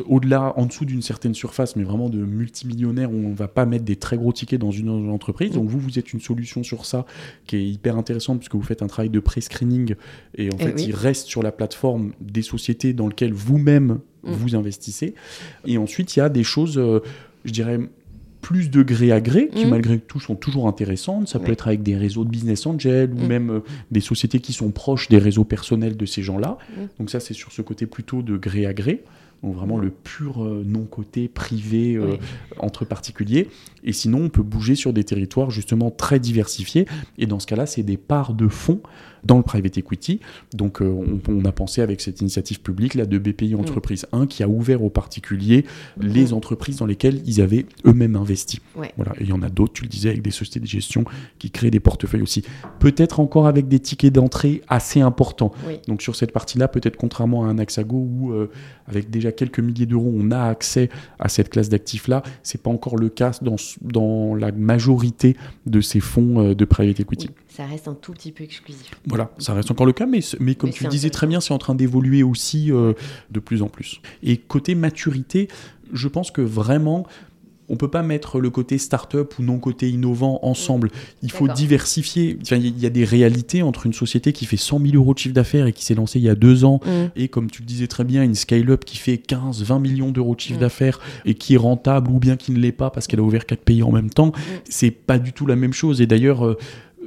au-delà, 0.08 0.54
en 0.58 0.66
dessous 0.66 0.86
d'une 0.86 1.02
certaine 1.02 1.34
surface, 1.34 1.76
mais 1.76 1.84
vraiment 1.84 2.10
de 2.10 2.20
multimillionnaires 2.20 3.12
où 3.12 3.16
on 3.16 3.30
ne 3.30 3.36
va 3.36 3.48
pas 3.48 3.66
mettre 3.66 3.86
des 3.86 3.96
très 3.96 4.18
gros 4.18 4.34
tickets 4.34 4.60
dans 4.60 4.72
une 4.72 5.10
entreprise. 5.10 5.52
Donc 5.52 5.70
vous, 5.70 5.80
vous 5.80 6.00
êtes 6.00 6.14
une 6.14 6.22
solution 6.22 6.64
sur 6.64 6.86
ça 6.86 7.06
qui 7.46 7.56
est 7.56 7.66
hyper 7.66 7.98
intéressante 7.98 8.40
puisque 8.40 8.56
vous 8.56 8.64
faites 8.64 8.82
un 8.82 8.88
travail 8.88 9.10
de 9.10 9.20
pré-screening 9.20 9.96
et 10.36 10.50
en 10.50 10.58
eh 10.60 10.64
fait 10.64 10.82
il 10.84 10.96
reste 10.96 11.28
sur 11.28 11.44
la 11.44 11.52
plateforme 11.52 12.12
des 12.20 12.42
sociétés 12.42 12.94
dans 12.94 13.08
lesquelles 13.08 13.34
vous-même 13.34 14.00
mm. 14.24 14.32
vous 14.32 14.56
investissez. 14.56 15.16
Et 15.66 15.78
ensuite, 15.78 16.16
il 16.16 16.20
y 16.20 16.22
a 16.22 16.30
des 16.30 16.44
choses, 16.44 16.78
euh, 16.78 17.02
je 17.46 17.52
dirais, 17.52 17.80
plus 18.42 18.70
de 18.70 18.84
gré 18.84 19.12
à 19.12 19.22
gré, 19.22 19.50
qui 19.54 19.66
mm. 19.66 19.70
malgré 19.70 20.00
tout 20.00 20.20
sont 20.20 20.36
toujours 20.36 20.68
intéressantes. 20.68 21.28
Ça 21.28 21.40
peut 21.40 21.52
être 21.52 21.68
avec 21.68 21.84
des 21.84 21.96
réseaux 21.96 22.26
de 22.26 22.30
business 22.30 22.66
angel 22.66 23.12
ou 23.14 23.24
mm. 23.24 23.28
même 23.28 23.50
euh, 23.52 23.60
des 23.92 24.02
sociétés 24.02 24.40
qui 24.40 24.54
sont 24.54 24.72
proches 24.72 25.08
des 25.10 25.20
réseaux 25.20 25.44
personnels 25.44 25.96
de 25.96 26.06
ces 26.06 26.24
gens-là. 26.24 26.58
Mm. 26.70 26.82
Donc 27.00 27.10
ça, 27.10 27.20
c'est 27.20 27.34
sur 27.34 27.52
ce 27.52 27.62
côté 27.62 27.86
plutôt 27.86 28.22
de 28.22 28.38
gré 28.38 28.66
à 28.66 28.74
gré. 28.74 29.04
Donc 29.44 29.56
vraiment 29.56 29.78
le 29.78 29.90
pur 29.90 30.44
euh, 30.44 30.64
non-côté 30.66 31.28
privé 31.28 31.96
euh, 31.96 32.18
entre 32.60 32.86
particuliers. 32.86 33.50
Et 33.84 33.94
sinon, 33.94 34.26
on 34.26 34.30
peut 34.30 34.44
bouger 34.44 34.76
sur 34.76 34.94
des 34.94 35.04
territoires 35.04 35.50
justement 35.50 35.90
très 35.90 36.20
diversifiés. 36.20 36.86
Et 37.18 37.26
dans 37.26 37.40
ce 37.40 37.48
cas-là, 37.48 37.66
c'est 37.66 37.84
des 37.84 37.98
parts 37.98 38.34
de 38.34 38.48
fonds 38.48 38.82
dans 39.24 39.38
le 39.38 39.44
private 39.44 39.78
equity. 39.78 40.20
Donc 40.54 40.82
euh, 40.82 41.20
on, 41.28 41.46
a 41.46 41.52
pensé 41.52 41.82
avec 41.82 42.02
cette 42.02 42.22
initiative 42.22 42.62
publique 42.62 42.96
là 42.96 43.06
de 43.06 43.18
BPI 43.18 43.56
Entreprise 43.56 44.06
1 44.12 44.28
qui 44.28 44.44
a 44.44 44.48
ouvert 44.48 44.84
aux 44.84 44.90
particuliers 44.90 45.66
les 46.00 46.34
entreprises 46.34 46.78
dans 46.78 46.86
lesquelles 46.86 47.22
ils 47.26 47.42
avaient 47.42 47.66
eux-mêmes 47.86 48.16
investi. 48.16 48.62
Voilà. 48.76 49.14
Et 49.20 49.24
il 49.24 49.30
y 49.30 49.34
en 49.34 49.42
a 49.42 49.50
d'autres, 49.50 49.74
tu 49.74 49.84
le 49.84 49.90
disais, 49.90 50.10
avec 50.10 50.22
des 50.22 50.32
sociétés 50.32 50.60
de 50.60 50.68
gestion 50.68 51.04
qui 51.40 51.52
créent 51.52 51.72
des 51.72 51.80
portefeuilles 51.80 52.22
aussi. 52.22 52.44
Peut-être 52.80 53.20
encore 53.20 53.48
avec 53.48 53.68
des 53.68 53.80
tickets 53.80 54.14
d'entrée 54.14 54.62
assez 54.68 55.02
importants. 55.02 55.52
Donc 55.88 56.02
sur 56.02 56.16
cette 56.16 56.32
partie-là, 56.32 56.68
peut-être 56.68 56.98
contrairement 56.98 57.46
à 57.46 57.48
un 57.48 57.58
Axago 57.58 57.98
où 57.98 58.32
euh, 58.32 58.50
avec 58.88 59.10
déjà 59.10 59.32
quelques 59.32 59.60
milliers 59.60 59.86
d'euros, 59.86 60.12
on 60.14 60.32
a 60.32 60.42
accès 60.44 60.90
à 61.20 61.30
cette 61.30 61.50
classe 61.50 61.70
d'actifs-là, 61.70 62.24
c'est 62.44 62.62
pas 62.62 62.70
encore 62.70 62.98
le 62.98 63.10
cas 63.10 63.32
dans, 63.42 63.56
dans 63.82 64.36
la 64.36 64.52
majorité 64.52 65.36
de 65.66 65.82
ces 65.82 66.00
fonds 66.00 66.40
euh, 66.40 66.56
de 66.56 66.66
private 66.66 67.00
equity 67.00 67.30
ça 67.52 67.66
reste 67.66 67.88
un 67.88 67.94
tout 67.94 68.14
petit 68.14 68.32
peu 68.32 68.44
exclusif. 68.44 68.92
Voilà, 69.06 69.32
ça 69.38 69.54
reste 69.54 69.70
encore 69.72 69.86
le 69.86 69.92
cas, 69.92 70.06
mais, 70.06 70.22
mais 70.40 70.56
comme 70.56 70.70
tu 70.70 70.86
le 70.86 70.90
disais 70.90 71.10
très 71.10 71.28
bien, 71.28 71.42
c'est 71.42 71.54
en 71.54 71.58
train 71.58 71.76
d'évoluer 71.76 72.24
aussi 72.24 72.72
euh, 72.72 72.94
de 73.30 73.40
plus 73.40 73.62
en 73.62 73.68
plus. 73.68 74.02
Et 74.24 74.38
côté 74.38 74.74
maturité, 74.74 75.50
je 75.92 76.08
pense 76.08 76.32
que 76.32 76.42
vraiment, 76.42 77.06
on 77.72 77.78
peut 77.78 77.88
pas 77.88 78.04
mettre 78.04 78.40
le 78.40 78.50
côté 78.50 78.78
start-up 78.78 79.34
ou 79.40 79.44
non 79.44 79.58
côté 79.58 79.90
innovant 79.90 80.40
ensemble. 80.44 80.92
Il 81.24 81.32
faut 81.32 81.48
diversifier. 81.48 82.38
il 82.52 82.80
y 82.80 82.86
a 82.86 82.90
des 82.90 83.06
réalités 83.06 83.64
entre 83.64 83.86
une 83.86 83.94
société 83.94 84.34
qui 84.34 84.46
fait 84.46 84.58
100 84.58 84.80
000 84.80 84.96
euros 84.96 85.14
de 85.14 85.20
chiffre 85.20 85.34
d'affaires 85.34 85.68
et 85.68 85.74
qui 85.74 85.86
s'est 85.86 85.96
lancée 85.96 86.20
il 86.20 86.26
y 86.26 86.30
a 86.30 86.36
deux 86.36 86.66
ans, 86.66 86.82
mm. 86.86 87.12
et 87.16 87.30
comme 87.30 87.50
tu 87.50 87.62
le 87.62 87.66
disais 87.66 87.88
très 87.88 88.04
bien, 88.04 88.24
une 88.24 88.36
scale-up 88.36 88.84
qui 88.84 88.98
fait 88.98 89.18
15, 89.18 89.64
20 89.64 89.80
millions 89.80 90.12
d'euros 90.12 90.36
de 90.36 90.42
chiffre 90.42 90.58
mm. 90.58 90.62
d'affaires 90.62 91.00
et 91.26 91.34
qui 91.34 91.54
est 91.54 91.58
rentable 91.58 92.12
ou 92.12 92.20
bien 92.20 92.36
qui 92.36 92.52
ne 92.52 92.60
l'est 92.60 92.74
pas 92.74 92.90
parce 92.90 93.08
qu'elle 93.08 93.22
a 93.22 93.24
ouvert 93.24 93.46
quatre 93.46 93.64
pays 93.64 93.84
en 93.84 93.92
même 93.92 94.10
temps. 94.10 94.28
Mm. 94.28 94.42
C'est 94.70 94.92
pas 94.92 95.18
du 95.18 95.32
tout 95.32 95.46
la 95.46 95.56
même 95.56 95.74
chose. 95.74 96.02
Et 96.02 96.08
d'ailleurs, 96.08 96.46
euh, 96.46 96.58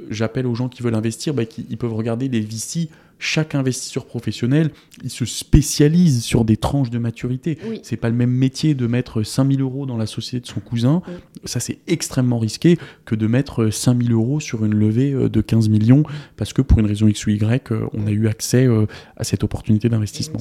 j'appelle 0.09 0.47
aux 0.47 0.55
gens 0.55 0.69
qui 0.69 0.81
veulent 0.81 0.95
investir, 0.95 1.33
bah, 1.33 1.43
ils 1.69 1.77
peuvent 1.77 1.93
regarder 1.93 2.27
les 2.27 2.41
VC. 2.41 2.89
Chaque 3.17 3.55
investisseur 3.55 4.05
professionnel, 4.05 4.71
il 5.01 5.09
se 5.09 5.23
spécialise 5.23 6.21
sur 6.21 6.43
des 6.43 6.57
tranches 6.57 6.89
de 6.89 6.97
maturité. 6.97 7.57
C'est 7.81 7.95
pas 7.95 8.09
le 8.09 8.15
même 8.15 8.31
métier 8.31 8.73
de 8.73 8.87
mettre 8.87 9.23
5000 9.23 9.61
euros 9.61 9.85
dans 9.85 9.95
la 9.95 10.05
société 10.05 10.41
de 10.41 10.47
son 10.47 10.59
cousin. 10.59 11.01
Ça, 11.45 11.61
c'est 11.61 11.77
extrêmement 11.87 12.39
risqué 12.39 12.77
que 13.05 13.15
de 13.15 13.25
mettre 13.27 13.69
5000 13.69 14.11
euros 14.11 14.41
sur 14.41 14.65
une 14.65 14.75
levée 14.75 15.13
euh, 15.13 15.29
de 15.29 15.39
15 15.39 15.69
millions 15.69 16.03
parce 16.35 16.51
que 16.51 16.61
pour 16.61 16.79
une 16.79 16.87
raison 16.87 17.07
X 17.07 17.25
ou 17.25 17.29
Y, 17.29 17.71
euh, 17.71 17.87
on 17.93 18.05
a 18.05 18.11
eu 18.11 18.27
accès 18.27 18.67
euh, 18.67 18.85
à 19.15 19.23
cette 19.23 19.45
opportunité 19.45 19.87
d'investissement. 19.87 20.39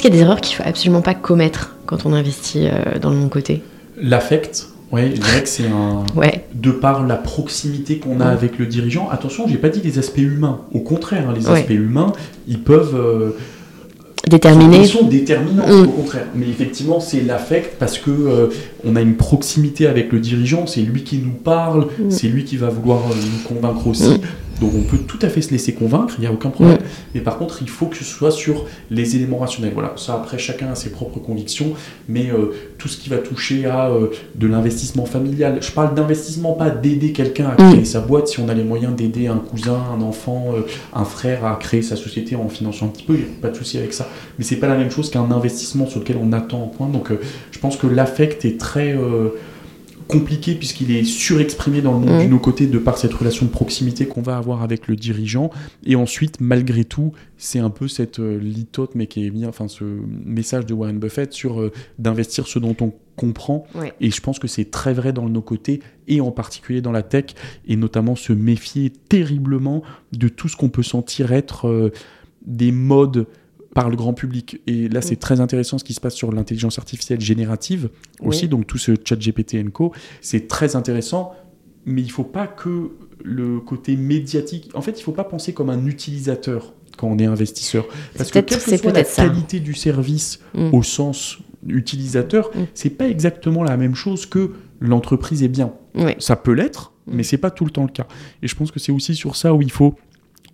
Est-ce 0.00 0.06
qu'il 0.08 0.14
y 0.14 0.18
a 0.18 0.22
des 0.22 0.26
erreurs 0.26 0.40
qu'il 0.40 0.56
faut 0.56 0.62
absolument 0.64 1.02
pas 1.02 1.12
commettre 1.12 1.76
quand 1.84 2.06
on 2.06 2.14
investit 2.14 2.68
euh, 2.68 2.98
dans 2.98 3.10
le 3.10 3.16
bon 3.16 3.28
côté 3.28 3.60
L'affect, 3.98 4.68
oui, 4.92 5.14
je 5.14 5.20
dirais 5.20 5.42
que 5.42 5.48
c'est 5.50 5.66
un. 5.66 6.06
Ouais. 6.16 6.46
De 6.54 6.70
par 6.70 7.06
la 7.06 7.16
proximité 7.16 7.98
qu'on 7.98 8.18
a 8.20 8.24
avec 8.24 8.58
le 8.58 8.64
dirigeant. 8.64 9.10
Attention, 9.10 9.46
j'ai 9.46 9.58
pas 9.58 9.68
dit 9.68 9.82
les 9.84 9.98
aspects 9.98 10.16
humains. 10.16 10.62
Au 10.72 10.78
contraire, 10.80 11.28
hein, 11.28 11.34
les 11.36 11.46
aspects 11.50 11.68
humains, 11.68 12.14
ils 12.48 12.62
peuvent. 12.62 12.94
Euh, 12.96 13.36
déterminer. 14.26 14.78
Ils 14.78 14.88
sont 14.88 15.06
déterminants, 15.06 15.68
mm. 15.68 15.88
au 15.88 15.88
contraire. 15.88 16.28
Mais 16.34 16.48
effectivement, 16.48 16.98
c'est 16.98 17.20
l'affect 17.20 17.76
parce 17.78 17.98
que 17.98 18.10
euh, 18.10 18.46
on 18.84 18.96
a 18.96 19.00
une 19.00 19.16
proximité 19.16 19.86
avec 19.86 20.12
le 20.12 20.20
dirigeant. 20.20 20.66
C'est 20.66 20.82
lui 20.82 21.04
qui 21.04 21.18
nous 21.18 21.32
parle, 21.32 21.86
mm. 21.98 22.10
c'est 22.10 22.28
lui 22.28 22.44
qui 22.44 22.56
va 22.56 22.68
vouloir 22.68 23.02
nous 23.08 23.48
convaincre 23.48 23.86
aussi. 23.86 24.10
Mm. 24.10 24.20
Donc 24.60 24.72
on 24.76 24.82
peut 24.82 24.98
tout 24.98 25.18
à 25.22 25.28
fait 25.28 25.40
se 25.40 25.50
laisser 25.50 25.72
convaincre, 25.72 26.14
il 26.18 26.20
n'y 26.20 26.26
a 26.26 26.32
aucun 26.32 26.50
problème. 26.50 26.78
Mais 27.14 27.20
par 27.20 27.38
contre, 27.38 27.62
il 27.62 27.68
faut 27.68 27.86
que 27.86 27.96
ce 27.96 28.04
soit 28.04 28.30
sur 28.30 28.66
les 28.90 29.16
éléments 29.16 29.38
rationnels. 29.38 29.72
Voilà, 29.72 29.94
ça 29.96 30.14
après, 30.14 30.38
chacun 30.38 30.68
a 30.68 30.74
ses 30.74 30.90
propres 30.90 31.18
convictions, 31.18 31.72
mais 32.08 32.30
euh, 32.30 32.52
tout 32.76 32.86
ce 32.88 32.98
qui 32.98 33.08
va 33.08 33.18
toucher 33.18 33.66
à 33.66 33.88
euh, 33.88 34.08
de 34.34 34.46
l'investissement 34.46 35.06
familial, 35.06 35.58
je 35.62 35.70
parle 35.72 35.94
d'investissement, 35.94 36.52
pas 36.52 36.70
d'aider 36.70 37.12
quelqu'un 37.12 37.48
à 37.48 37.56
créer 37.56 37.86
sa 37.86 38.00
boîte, 38.00 38.28
si 38.28 38.40
on 38.40 38.48
a 38.48 38.54
les 38.54 38.64
moyens 38.64 38.94
d'aider 38.94 39.28
un 39.28 39.38
cousin, 39.38 39.80
un 39.98 40.02
enfant, 40.02 40.52
euh, 40.54 40.60
un 40.92 41.04
frère 41.04 41.46
à 41.46 41.56
créer 41.56 41.82
sa 41.82 41.96
société 41.96 42.36
en 42.36 42.48
finançant 42.48 42.86
un 42.86 42.90
petit 42.90 43.04
peu, 43.04 43.14
il 43.14 43.20
n'y 43.20 43.24
a 43.24 43.40
pas 43.40 43.48
de 43.48 43.56
souci 43.56 43.78
avec 43.78 43.94
ça. 43.94 44.08
Mais 44.38 44.44
c'est 44.44 44.56
pas 44.56 44.68
la 44.68 44.76
même 44.76 44.90
chose 44.90 45.10
qu'un 45.10 45.30
investissement 45.30 45.86
sur 45.86 46.00
lequel 46.00 46.18
on 46.22 46.32
attend 46.32 46.64
un 46.64 46.76
point. 46.76 46.88
Donc 46.88 47.10
je 47.50 47.58
pense 47.58 47.76
que 47.76 47.86
l'affect 47.86 48.44
est 48.44 48.58
très 48.58 48.69
compliqué 50.10 50.54
puisqu'il 50.54 50.90
est 50.90 51.04
surexprimé 51.04 51.82
dans 51.82 51.92
le 51.92 52.00
monde 52.00 52.20
mmh. 52.20 52.24
de 52.24 52.30
nos 52.30 52.38
côtés 52.38 52.66
de 52.66 52.78
par 52.78 52.98
cette 52.98 53.14
relation 53.14 53.46
de 53.46 53.50
proximité 53.50 54.06
qu'on 54.06 54.22
va 54.22 54.36
avoir 54.36 54.62
avec 54.62 54.88
le 54.88 54.96
dirigeant. 54.96 55.50
Et 55.84 55.94
ensuite, 55.94 56.40
malgré 56.40 56.84
tout, 56.84 57.12
c'est 57.38 57.60
un 57.60 57.70
peu 57.70 57.86
cette 57.86 58.18
euh, 58.18 58.38
litote, 58.38 58.94
mais 58.94 59.06
qui 59.06 59.24
est 59.24 59.30
bien, 59.30 59.48
enfin 59.48 59.68
ce 59.68 59.84
message 60.24 60.66
de 60.66 60.74
Warren 60.74 60.98
Buffett 60.98 61.32
sur 61.32 61.60
euh, 61.60 61.72
d'investir 61.98 62.48
ce 62.48 62.58
dont 62.58 62.76
on 62.80 62.92
comprend. 63.16 63.66
Et 64.00 64.10
je 64.10 64.20
pense 64.20 64.38
que 64.38 64.48
c'est 64.48 64.70
très 64.70 64.94
vrai 64.94 65.12
dans 65.12 65.28
nos 65.28 65.42
côtés, 65.42 65.80
et 66.08 66.20
en 66.20 66.30
particulier 66.30 66.80
dans 66.80 66.92
la 66.92 67.02
tech, 67.02 67.26
et 67.68 67.76
notamment 67.76 68.16
se 68.16 68.32
méfier 68.32 68.90
terriblement 68.90 69.82
de 70.12 70.28
tout 70.28 70.48
ce 70.48 70.56
qu'on 70.56 70.70
peut 70.70 70.82
sentir 70.82 71.32
être 71.32 71.68
euh, 71.68 71.92
des 72.46 72.72
modes 72.72 73.26
par 73.74 73.88
le 73.88 73.96
grand 73.96 74.12
public. 74.14 74.60
Et 74.66 74.88
là, 74.88 75.00
c'est 75.00 75.14
Mm. 75.14 75.18
très 75.18 75.40
intéressant 75.40 75.78
ce 75.78 75.84
qui 75.84 75.94
se 75.94 76.00
passe 76.00 76.14
sur 76.14 76.32
l'intelligence 76.32 76.78
artificielle 76.78 77.20
générative 77.20 77.88
aussi, 78.20 78.42
Oui. 78.44 78.48
donc 78.48 78.66
tout 78.66 78.78
ce 78.78 78.92
chat 79.04 79.16
GPT 79.16 79.64
Co. 79.72 79.92
C'est 80.20 80.48
très 80.48 80.74
intéressant, 80.76 81.32
mais 81.86 82.02
il 82.02 82.10
faut 82.10 82.24
pas 82.24 82.46
que 82.48 82.90
le 83.22 83.60
côté 83.60 83.96
médiatique. 83.96 84.70
En 84.74 84.80
fait, 84.82 84.98
il 84.98 85.02
faut 85.02 85.12
pas 85.12 85.24
penser 85.24 85.52
comme 85.52 85.70
un 85.70 85.86
utilisateur 85.86 86.72
quand 86.96 87.06
on 87.08 87.18
est 87.18 87.26
investisseur. 87.26 87.86
Parce 88.16 88.30
que 88.30 88.34
peut-être- 88.40 88.48
quelle 88.48 88.58
que 88.58 88.64
c'est 88.70 88.78
soit 88.78 88.92
la 88.92 89.04
ça. 89.04 89.24
qualité 89.26 89.60
du 89.60 89.74
service 89.74 90.40
Mm. 90.54 90.74
au 90.74 90.82
sens 90.82 91.38
utilisateur, 91.68 92.50
Mm. 92.54 92.60
c'est 92.74 92.90
pas 92.90 93.08
exactement 93.08 93.62
la 93.62 93.76
même 93.76 93.94
chose 93.94 94.26
que 94.26 94.52
l'entreprise 94.80 95.42
est 95.42 95.48
bien. 95.48 95.72
Ça 96.18 96.36
peut 96.36 96.52
l'être, 96.52 96.92
Mm. 97.06 97.14
mais 97.16 97.22
c'est 97.22 97.38
pas 97.38 97.50
tout 97.50 97.64
le 97.64 97.70
temps 97.70 97.84
le 97.84 97.92
cas. 97.92 98.06
Et 98.42 98.48
je 98.48 98.54
pense 98.54 98.70
que 98.70 98.80
c'est 98.80 98.92
aussi 98.92 99.14
sur 99.14 99.36
ça 99.36 99.52
où 99.54 99.62
il 99.62 99.70
faut 99.70 99.94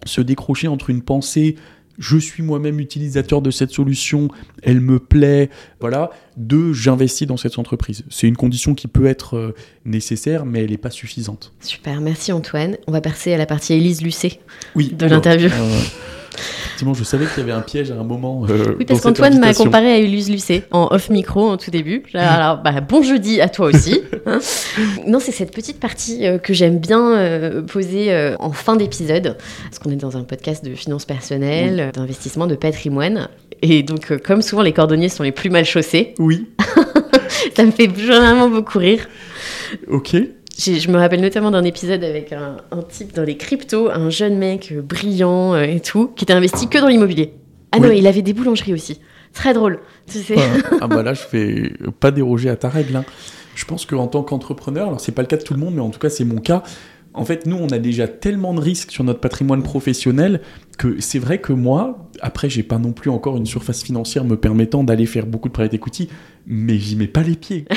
se 0.04 0.20
décrocher 0.20 0.68
entre 0.68 0.90
une 0.90 1.02
pensée 1.02 1.56
je 1.98 2.18
suis 2.18 2.42
moi-même 2.42 2.80
utilisateur 2.80 3.42
de 3.42 3.50
cette 3.50 3.70
solution, 3.70 4.28
elle 4.62 4.80
me 4.80 4.98
plaît, 4.98 5.50
voilà, 5.80 6.10
de 6.36 6.72
j'investis 6.72 7.26
dans 7.26 7.36
cette 7.36 7.58
entreprise. 7.58 8.04
C'est 8.10 8.28
une 8.28 8.36
condition 8.36 8.74
qui 8.74 8.88
peut 8.88 9.06
être 9.06 9.36
euh, 9.36 9.54
nécessaire, 9.84 10.44
mais 10.46 10.62
elle 10.64 10.70
n'est 10.70 10.76
pas 10.76 10.90
suffisante. 10.90 11.52
Super, 11.60 12.00
merci 12.00 12.32
Antoine. 12.32 12.76
On 12.86 12.92
va 12.92 13.00
passer 13.00 13.32
à 13.32 13.38
la 13.38 13.46
partie 13.46 13.72
Élise 13.74 14.02
Lucet. 14.02 14.40
Oui. 14.74 14.92
De 14.92 15.06
l'interview. 15.06 15.48
euh, 15.52 15.80
effectivement, 16.36 16.94
je 16.94 17.04
savais 17.04 17.26
qu'il 17.26 17.38
y 17.38 17.40
avait 17.42 17.52
un 17.52 17.60
piège 17.62 17.90
à 17.90 17.94
un 17.94 18.04
moment. 18.04 18.44
euh, 18.48 18.74
Oui, 18.78 18.84
dans 18.84 18.94
parce 18.94 19.00
qu'Antoine 19.02 19.38
m'a 19.38 19.54
comparé 19.54 19.92
à 19.92 19.96
Élise 19.98 20.30
Lucet 20.30 20.64
en 20.70 20.88
off 20.90 21.10
micro 21.10 21.48
en 21.48 21.56
tout 21.56 21.70
début. 21.70 22.02
Alors, 22.14 22.58
bah, 22.62 22.80
bon 22.80 23.02
jeudi 23.02 23.40
à 23.40 23.48
toi 23.48 23.66
aussi. 23.68 24.02
hein. 24.26 24.38
non, 25.06 25.18
c'est 25.20 25.32
cette 25.32 25.52
petite 25.54 25.80
partie 25.80 26.26
euh, 26.26 26.38
que 26.38 26.52
j'aime 26.54 26.78
bien 26.78 27.12
euh, 27.16 27.62
poser 27.62 28.12
euh, 28.12 28.36
en 28.38 28.52
fin 28.52 28.76
d'épisode, 28.76 29.36
parce 29.64 29.78
qu'on 29.78 29.90
est 29.90 29.96
dans 29.96 30.16
un 30.16 30.22
podcast 30.24 30.64
de 30.64 30.74
finances 30.74 31.04
personnelles, 31.04 31.80
euh, 31.80 31.90
d'investissement, 31.92 32.46
de 32.46 32.54
patrimoine. 32.54 33.28
Et 33.62 33.82
donc, 33.82 34.10
euh, 34.12 34.18
comme 34.18 34.42
souvent, 34.42 34.62
les 34.62 34.72
cordonniers 34.72 35.08
sont 35.08 35.22
les 35.22 35.32
plus 35.32 35.50
mal 35.50 35.64
chaussés. 35.64 36.14
Oui, 36.18 36.46
Ça 37.56 37.64
me 37.64 37.70
fait 37.70 37.88
généralement 37.96 38.48
beaucoup 38.48 38.78
rire. 38.78 39.06
ok. 39.88 40.14
Je 40.58 40.90
me 40.90 40.96
rappelle 40.96 41.20
notamment 41.20 41.50
d'un 41.50 41.64
épisode 41.64 42.02
avec 42.02 42.32
un, 42.32 42.56
un 42.70 42.82
type 42.82 43.14
dans 43.14 43.24
les 43.24 43.36
cryptos, 43.36 43.90
un 43.90 44.08
jeune 44.08 44.38
mec 44.38 44.72
euh, 44.72 44.80
brillant 44.80 45.54
euh, 45.54 45.62
et 45.64 45.80
tout, 45.80 46.08
qui 46.16 46.24
était 46.24 46.32
investi 46.32 46.68
que 46.68 46.78
dans 46.78 46.88
l'immobilier. 46.88 47.34
Ah 47.72 47.78
non, 47.78 47.90
il 47.90 48.06
avait 48.06 48.22
des 48.22 48.32
boulangeries 48.32 48.72
aussi. 48.72 49.00
Très 49.34 49.52
drôle. 49.52 49.80
Tu 50.10 50.18
sais. 50.20 50.34
Ah, 50.38 50.76
ah 50.82 50.86
bah 50.88 51.02
là, 51.02 51.12
je 51.12 51.20
fais 51.20 51.72
pas 52.00 52.10
déroger 52.10 52.48
à 52.48 52.56
ta 52.56 52.70
règle. 52.70 52.96
hein. 52.96 53.04
Je 53.54 53.64
pense 53.66 53.84
qu'en 53.84 54.06
tant 54.06 54.22
qu'entrepreneur, 54.22 54.86
alors 54.88 55.00
c'est 55.00 55.12
pas 55.12 55.22
le 55.22 55.28
cas 55.28 55.36
de 55.36 55.42
tout 55.42 55.52
le 55.52 55.60
monde, 55.60 55.74
mais 55.74 55.80
en 55.82 55.90
tout 55.90 55.98
cas 55.98 56.08
c'est 56.10 56.24
mon 56.24 56.38
cas. 56.40 56.62
En 57.12 57.24
fait, 57.24 57.46
nous, 57.46 57.56
on 57.56 57.68
a 57.68 57.78
déjà 57.78 58.08
tellement 58.08 58.52
de 58.52 58.60
risques 58.60 58.90
sur 58.90 59.02
notre 59.02 59.20
patrimoine 59.20 59.62
professionnel 59.62 60.42
que 60.76 61.00
c'est 61.00 61.18
vrai 61.18 61.38
que 61.38 61.54
moi, 61.54 62.08
après, 62.20 62.50
j'ai 62.50 62.62
pas 62.62 62.76
non 62.78 62.92
plus 62.92 63.08
encore 63.10 63.38
une 63.38 63.46
surface 63.46 63.82
financière 63.82 64.24
me 64.24 64.36
permettant 64.36 64.84
d'aller 64.84 65.06
faire 65.06 65.24
beaucoup 65.26 65.48
de 65.48 65.54
private 65.54 65.72
equity, 65.72 66.08
mais 66.46 66.78
j'y 66.78 66.96
mets 66.96 67.06
pas 67.08 67.22
les 67.22 67.36
pieds. 67.36 67.64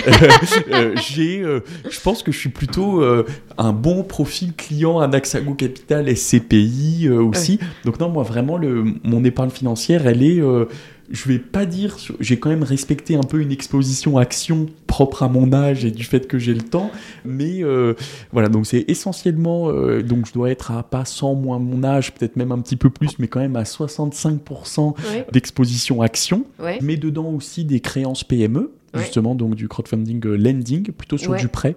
Euh, 0.72 0.95
j'ai, 0.95 1.41
euh, 1.41 1.61
je 1.89 1.99
pense 2.01 2.22
que 2.22 2.32
je 2.32 2.38
suis 2.38 2.49
plutôt 2.49 3.01
euh, 3.01 3.26
un 3.57 3.72
bon 3.72 4.03
profil 4.03 4.53
client 4.53 4.99
à 4.99 5.07
Naxago 5.07 5.53
Capital, 5.55 6.15
SCPI 6.15 7.07
euh, 7.07 7.24
aussi. 7.24 7.59
Donc 7.86 7.99
non, 7.99 8.09
moi 8.09 8.24
vraiment, 8.24 8.57
le, 8.57 8.84
mon 9.03 9.24
épargne 9.24 9.49
financière, 9.49 10.05
elle 10.05 10.22
est, 10.22 10.39
euh, 10.39 10.65
je 11.12 11.28
vais 11.28 11.39
pas 11.39 11.66
dire, 11.66 11.97
j'ai 12.20 12.38
quand 12.39 12.49
même 12.49 12.64
respecté 12.64 13.16
un 13.16 13.22
peu 13.24 13.41
une 13.41 13.51
exposition 13.51 14.18
action 14.18 14.68
propre 14.88 15.24
à 15.24 15.30
mon 15.30 15.53
âge 15.53 15.84
et 15.86 15.91
du 15.91 16.03
fait 16.03 16.28
que 16.28 16.38
j'ai 16.38 16.53
le 16.53 16.62
temps, 16.62 16.91
mais 17.26 17.64
euh, 17.64 17.93
voilà, 18.32 18.49
donc 18.49 18.66
c'est 18.68 18.86
essentiellement, 18.88 19.70
euh, 19.70 20.01
donc 20.03 20.28
je 20.28 20.34
dois 20.34 20.51
être 20.51 20.72
à 20.72 20.84
pas 20.84 21.05
100 21.05 21.36
moins 21.36 21.60
mon 21.60 21.84
âge, 21.84 22.14
peut-être 22.14 22.36
même 22.36 22.51
un 22.51 22.60
petit 22.60 22.76
peu 22.76 22.89
plus, 22.89 23.18
mais 23.20 23.28
quand 23.28 23.39
même 23.39 23.55
à 23.55 23.64
65% 23.64 24.95
Ouais, 25.12 25.26
d'exposition 25.32 26.01
action, 26.01 26.45
ouais. 26.60 26.80
mais 26.82 26.97
dedans 26.97 27.30
aussi 27.32 27.66
des 27.66 27.80
créances 27.80 28.24
PME. 28.24 28.72
Ouais. 28.95 29.01
Justement, 29.01 29.36
donc 29.36 29.53
du 29.53 29.68
crowdfunding 29.68 30.26
euh, 30.26 30.36
lending, 30.36 30.91
plutôt 30.91 31.18
sur 31.20 31.32
Ouais. 31.32 31.39
du 31.39 31.47
prêt 31.47 31.76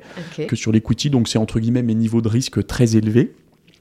que 0.49 0.57
sur 0.57 0.72
l'equity, 0.72 1.11
donc 1.11 1.28
c'est 1.28 1.39
entre 1.39 1.61
guillemets 1.61 1.83
mes 1.83 1.95
niveaux 1.95 2.22
de 2.22 2.28
risque 2.28 2.66
très 2.66 2.97
élevés. 2.97 3.33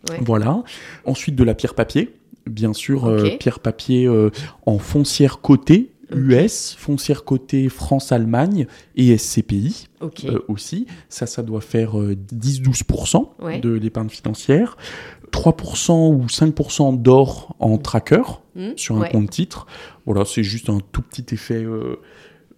Ouais. 0.10 0.18
Voilà. 0.22 0.64
Ensuite 1.06 1.36
de 1.36 1.44
la 1.46 1.54
pierre 1.54 1.74
papier, 1.74 2.10
bien 2.50 2.74
sûr, 2.74 3.06
euh, 3.06 3.30
pierre 3.40 3.60
papier 3.60 4.06
euh, 4.08 4.30
en 4.66 4.78
foncière 4.80 5.40
cotée. 5.42 5.92
US, 6.14 6.76
foncière 6.78 7.24
cotée 7.24 7.70
France-Allemagne 7.70 8.68
et 8.98 9.18
SCPI 9.18 9.88
euh, 10.26 10.40
aussi. 10.50 10.86
Ça, 11.08 11.26
ça 11.26 11.42
doit 11.42 11.62
faire 11.62 11.98
euh, 11.98 12.18
10-12% 12.34 13.30
Ouais. 13.42 13.60
de 13.62 13.70
l'épargne 13.70 14.10
financière. 14.10 14.76
3% 15.32 16.14
ou 16.14 16.26
5% 16.26 17.02
d'or 17.02 17.56
en 17.60 17.78
tracker 17.78 18.24
Hmm, 18.56 18.72
sur 18.76 18.98
un 18.98 19.02
ouais. 19.04 19.10
compte 19.10 19.30
titre. 19.30 19.66
Voilà, 20.06 20.26
c'est 20.26 20.44
juste 20.44 20.70
un 20.70 20.80
tout 20.92 21.02
petit 21.02 21.34
effet 21.34 21.64
euh, 21.64 21.96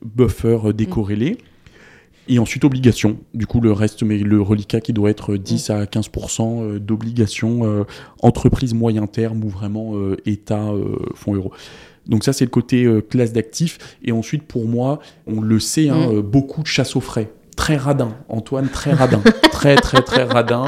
buffer 0.04 0.74
décorrélé. 0.74 1.38
Et 2.28 2.40
ensuite, 2.40 2.64
obligations. 2.64 3.18
Du 3.34 3.46
coup, 3.48 3.60
le 3.60 3.72
reste, 3.74 4.02
mais 4.04 4.18
le 4.18 4.42
reliquat 4.42 4.80
qui 4.80 4.94
doit 4.94 5.10
être 5.10 5.36
10 5.36 5.70
à 5.72 5.84
15% 5.86 6.62
euh, 6.62 6.80
d'obligations 6.80 7.66
euh, 7.66 7.84
entreprise 8.22 8.74
moyen 8.74 9.08
terme 9.08 9.44
ou 9.44 9.50
vraiment 9.50 9.96
euh, 9.96 10.16
État, 10.26 10.70
euh, 10.72 10.96
fonds 11.16 11.36
euro. 11.36 11.52
Donc 12.08 12.24
ça, 12.24 12.32
c'est 12.34 12.46
le 12.46 12.50
côté 12.50 12.86
euh, 12.86 13.02
classe 13.02 13.34
d'actifs. 13.34 13.98
Et 14.04 14.12
ensuite, 14.12 14.44
pour 14.44 14.68
moi, 14.68 15.00
on 15.28 15.42
le 15.42 15.60
sait, 15.60 15.90
hein, 15.90 16.08
Mm. 16.10 16.16
euh, 16.18 16.22
beaucoup 16.22 16.62
de 16.62 16.68
chasse 16.68 16.96
aux 16.96 17.02
frais. 17.02 17.32
Très 17.58 17.78
radin. 17.78 18.16
Antoine, 18.30 18.68
très 18.70 18.94
radin. 18.94 19.22
très, 19.52 19.76
très, 19.76 20.02
très 20.02 20.24
radin. 20.24 20.66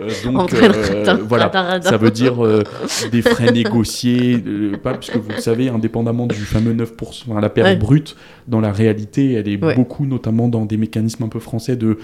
Euh, 0.00 0.10
donc, 0.24 0.52
euh, 0.54 1.16
voilà. 1.28 1.80
Ça 1.82 1.96
veut 1.96 2.10
dire 2.10 2.44
euh, 2.44 2.62
des 3.10 3.22
frais 3.22 3.50
négociés, 3.52 4.42
euh, 4.46 4.76
pas 4.76 4.92
parce 4.94 5.10
que 5.10 5.18
vous 5.18 5.30
le 5.30 5.40
savez, 5.40 5.68
indépendamment 5.68 6.26
du 6.26 6.34
fameux 6.36 6.74
9%, 6.74 7.24
enfin, 7.30 7.40
la 7.40 7.48
perte 7.48 7.66
Ouais. 7.68 7.76
brute, 7.76 8.16
dans 8.46 8.60
la 8.60 8.72
réalité, 8.72 9.32
elle 9.32 9.48
est 9.48 9.62
Ouais. 9.62 9.74
beaucoup, 9.74 10.06
notamment 10.06 10.48
dans 10.48 10.64
des 10.66 10.76
mécanismes 10.76 11.24
un 11.24 11.28
peu 11.28 11.40
français 11.40 11.76
de 11.76 11.98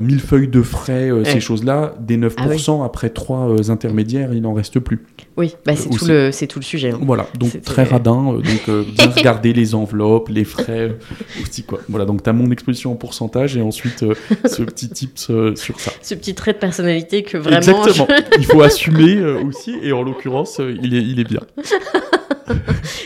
mille 0.00 0.20
feuilles 0.20 0.48
de 0.48 0.62
frais, 0.62 1.10
euh, 1.10 1.18
Ouais. 1.22 1.24
ces 1.24 1.40
choses-là, 1.40 1.94
des 2.00 2.16
9%, 2.16 2.84
après 2.84 3.10
trois 3.10 3.48
euh, 3.50 3.70
intermédiaires, 3.70 4.32
il 4.32 4.42
n'en 4.42 4.54
reste 4.54 4.80
plus. 4.80 5.04
Oui, 5.36 5.54
bah, 5.66 5.74
c'est 5.76 5.88
tout, 5.88 6.04
le, 6.06 6.30
c'est 6.32 6.46
tout 6.46 6.58
le 6.58 6.64
sujet. 6.64 6.90
hein. 6.92 6.98
Voilà, 7.02 7.26
donc 7.38 7.60
très 7.62 7.84
radin, 7.84 8.34
euh, 8.34 8.42
donc 8.42 8.86
bien 8.94 9.10
regarder 9.16 9.52
les 9.52 9.74
enveloppes, 9.74 10.28
les 10.28 10.44
frais 10.44 10.96
aussi, 11.42 11.62
quoi. 11.64 11.80
Voilà, 11.88 12.04
donc 12.04 12.22
tu 12.22 12.30
as 12.30 12.32
mon 12.32 12.50
exposition 12.50 12.92
en 12.92 12.96
pourcentage 12.96 13.56
et 13.56 13.62
ensuite 13.62 14.04
ce 14.44 14.62
petit 14.62 14.88
tips 14.88 15.30
sur 15.54 15.80
ça. 15.80 15.92
Ce 16.02 16.14
petit 16.14 16.34
trait 16.34 16.52
de 16.52 16.58
personnalité 16.58 17.22
que 17.22 17.38
vraiment. 17.38 17.58
Exactement, 17.58 18.08
il 18.38 18.44
faut 18.44 18.62
assumer 18.62 19.22
aussi, 19.46 19.74
et 19.82 19.92
en 19.92 20.02
l'occurrence, 20.02 20.60
il, 20.82 20.94
est, 20.94 21.02
il 21.02 21.20
est 21.20 21.28
bien. 21.28 21.40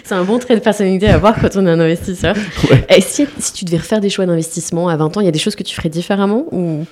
c'est 0.05 0.15
un 0.15 0.25
bon 0.25 0.39
trait 0.39 0.55
de 0.57 0.61
personnalité 0.61 1.09
à 1.09 1.15
avoir 1.15 1.41
quand 1.41 1.57
on 1.57 1.67
est 1.67 1.71
un 1.71 1.81
investisseur. 1.81 2.37
Ouais. 2.71 2.87
Et 2.97 3.01
si, 3.01 3.27
si 3.39 3.53
tu 3.53 3.65
devais 3.65 3.79
refaire 3.79 4.01
des 4.01 4.11
choix 4.11 4.27
d'investissement 4.27 4.89
à 4.89 4.97
20 4.97 5.17
ans, 5.17 5.21
il 5.21 5.27
y 5.27 5.29
a 5.29 5.33
des 5.33 5.39
choses 5.39 5.57
que 5.57 5.63
tu 5.63 5.75
ferais 5.75 5.89
différemment 5.89 6.45
ou... 6.53 6.85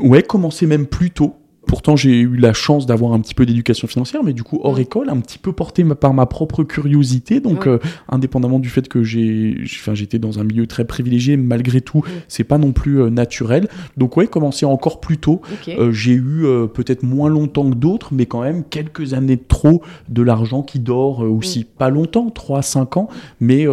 Ouais, 0.00 0.22
commencer 0.22 0.66
même 0.66 0.86
plus 0.86 1.10
tôt. 1.10 1.39
Pourtant, 1.70 1.94
j'ai 1.94 2.18
eu 2.18 2.36
la 2.36 2.52
chance 2.52 2.84
d'avoir 2.84 3.12
un 3.12 3.20
petit 3.20 3.32
peu 3.34 3.46
d'éducation 3.46 3.86
financière, 3.86 4.24
mais 4.24 4.32
du 4.32 4.42
coup, 4.42 4.58
hors 4.64 4.76
Mm. 4.76 4.80
école, 4.80 5.08
un 5.08 5.20
petit 5.20 5.38
peu 5.38 5.52
porté 5.52 5.84
par 5.84 6.12
ma 6.12 6.26
propre 6.26 6.64
curiosité. 6.64 7.38
Donc, 7.38 7.60
Ouais. 7.62 7.68
euh, 7.68 7.78
indépendamment 8.08 8.58
du 8.58 8.68
fait 8.68 8.88
que 8.88 9.04
j'ai, 9.04 9.56
enfin, 9.64 9.94
j'étais 9.94 10.18
dans 10.18 10.40
un 10.40 10.44
milieu 10.44 10.66
très 10.66 10.84
privilégié, 10.84 11.36
malgré 11.36 11.80
tout, 11.80 11.98
Mm. 11.98 12.10
c'est 12.26 12.42
pas 12.42 12.58
non 12.58 12.72
plus 12.72 13.00
euh, 13.00 13.08
naturel. 13.08 13.68
Donc, 13.96 14.16
ouais, 14.16 14.26
commencer 14.26 14.66
encore 14.66 14.98
plus 14.98 15.18
tôt. 15.18 15.42
Euh, 15.68 15.92
j'ai 15.92 16.14
eu 16.14 16.44
peut-être 16.74 17.04
moins 17.04 17.28
longtemps 17.30 17.70
que 17.70 17.76
d'autres, 17.76 18.12
mais 18.12 18.26
quand 18.26 18.42
même 18.42 18.64
quelques 18.64 19.14
années 19.14 19.36
de 19.36 19.44
trop 19.46 19.80
de 20.08 20.22
l'argent 20.22 20.62
qui 20.62 20.80
dort 20.80 21.20
aussi. 21.20 21.62
Pas 21.64 21.88
longtemps, 21.88 22.30
3-5 22.30 22.96
ans, 22.96 23.08
mais 23.38 23.66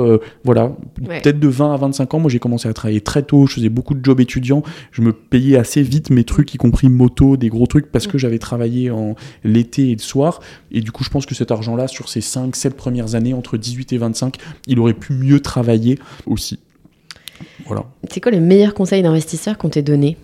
voilà, 0.44 0.66
Ouais. 1.08 1.20
peut-être 1.22 1.40
de 1.40 1.48
20 1.48 1.74
à 1.74 1.78
25 1.78 2.14
ans. 2.14 2.20
Moi, 2.20 2.30
j'ai 2.30 2.38
commencé 2.40 2.70
à 2.70 2.74
travailler 2.74 3.02
très 3.02 3.24
tôt, 3.24 3.48
je 3.48 3.56
faisais 3.56 3.70
beaucoup 3.70 3.96
de 3.96 4.06
jobs 4.06 4.20
étudiants, 4.20 4.62
je 4.92 5.02
me 5.02 5.14
payais 5.14 5.58
assez 5.58 5.82
vite 5.82 6.12
mes 6.12 6.24
trucs, 6.24 6.54
y 6.54 6.58
compris 6.58 6.90
moto, 6.90 7.38
des 7.38 7.50
gros 7.50 7.66
trucs, 7.66 7.87
parce 7.92 8.08
que 8.08 8.18
j'avais 8.18 8.40
travaillé 8.40 8.92
en 8.92 9.16
l'été 9.44 9.90
et 9.90 9.94
le 9.94 10.02
soir. 10.02 10.40
Et 10.72 10.82
du 10.82 10.92
coup, 10.92 11.04
je 11.04 11.10
pense 11.10 11.26
que 11.26 11.36
cet 11.36 11.52
argent-là, 11.52 11.88
sur 11.88 12.10
ces 12.10 12.20
5-7 12.20 12.72
premières 12.72 13.16
années, 13.16 13.34
entre 13.34 13.58
18 13.58 13.94
et 13.94 13.98
25, 13.98 14.38
il 14.68 14.80
aurait 14.80 14.94
pu 14.94 15.14
mieux 15.14 15.40
travailler 15.40 16.00
aussi. 16.26 16.60
Voilà. 17.66 17.86
C'est 18.10 18.22
quoi 18.22 18.32
les 18.32 18.40
meilleurs 18.40 18.74
conseils 18.74 19.04
d'investisseur 19.04 19.58
qu'on 19.58 19.70
t'ait 19.70 19.82
donné 19.82 20.18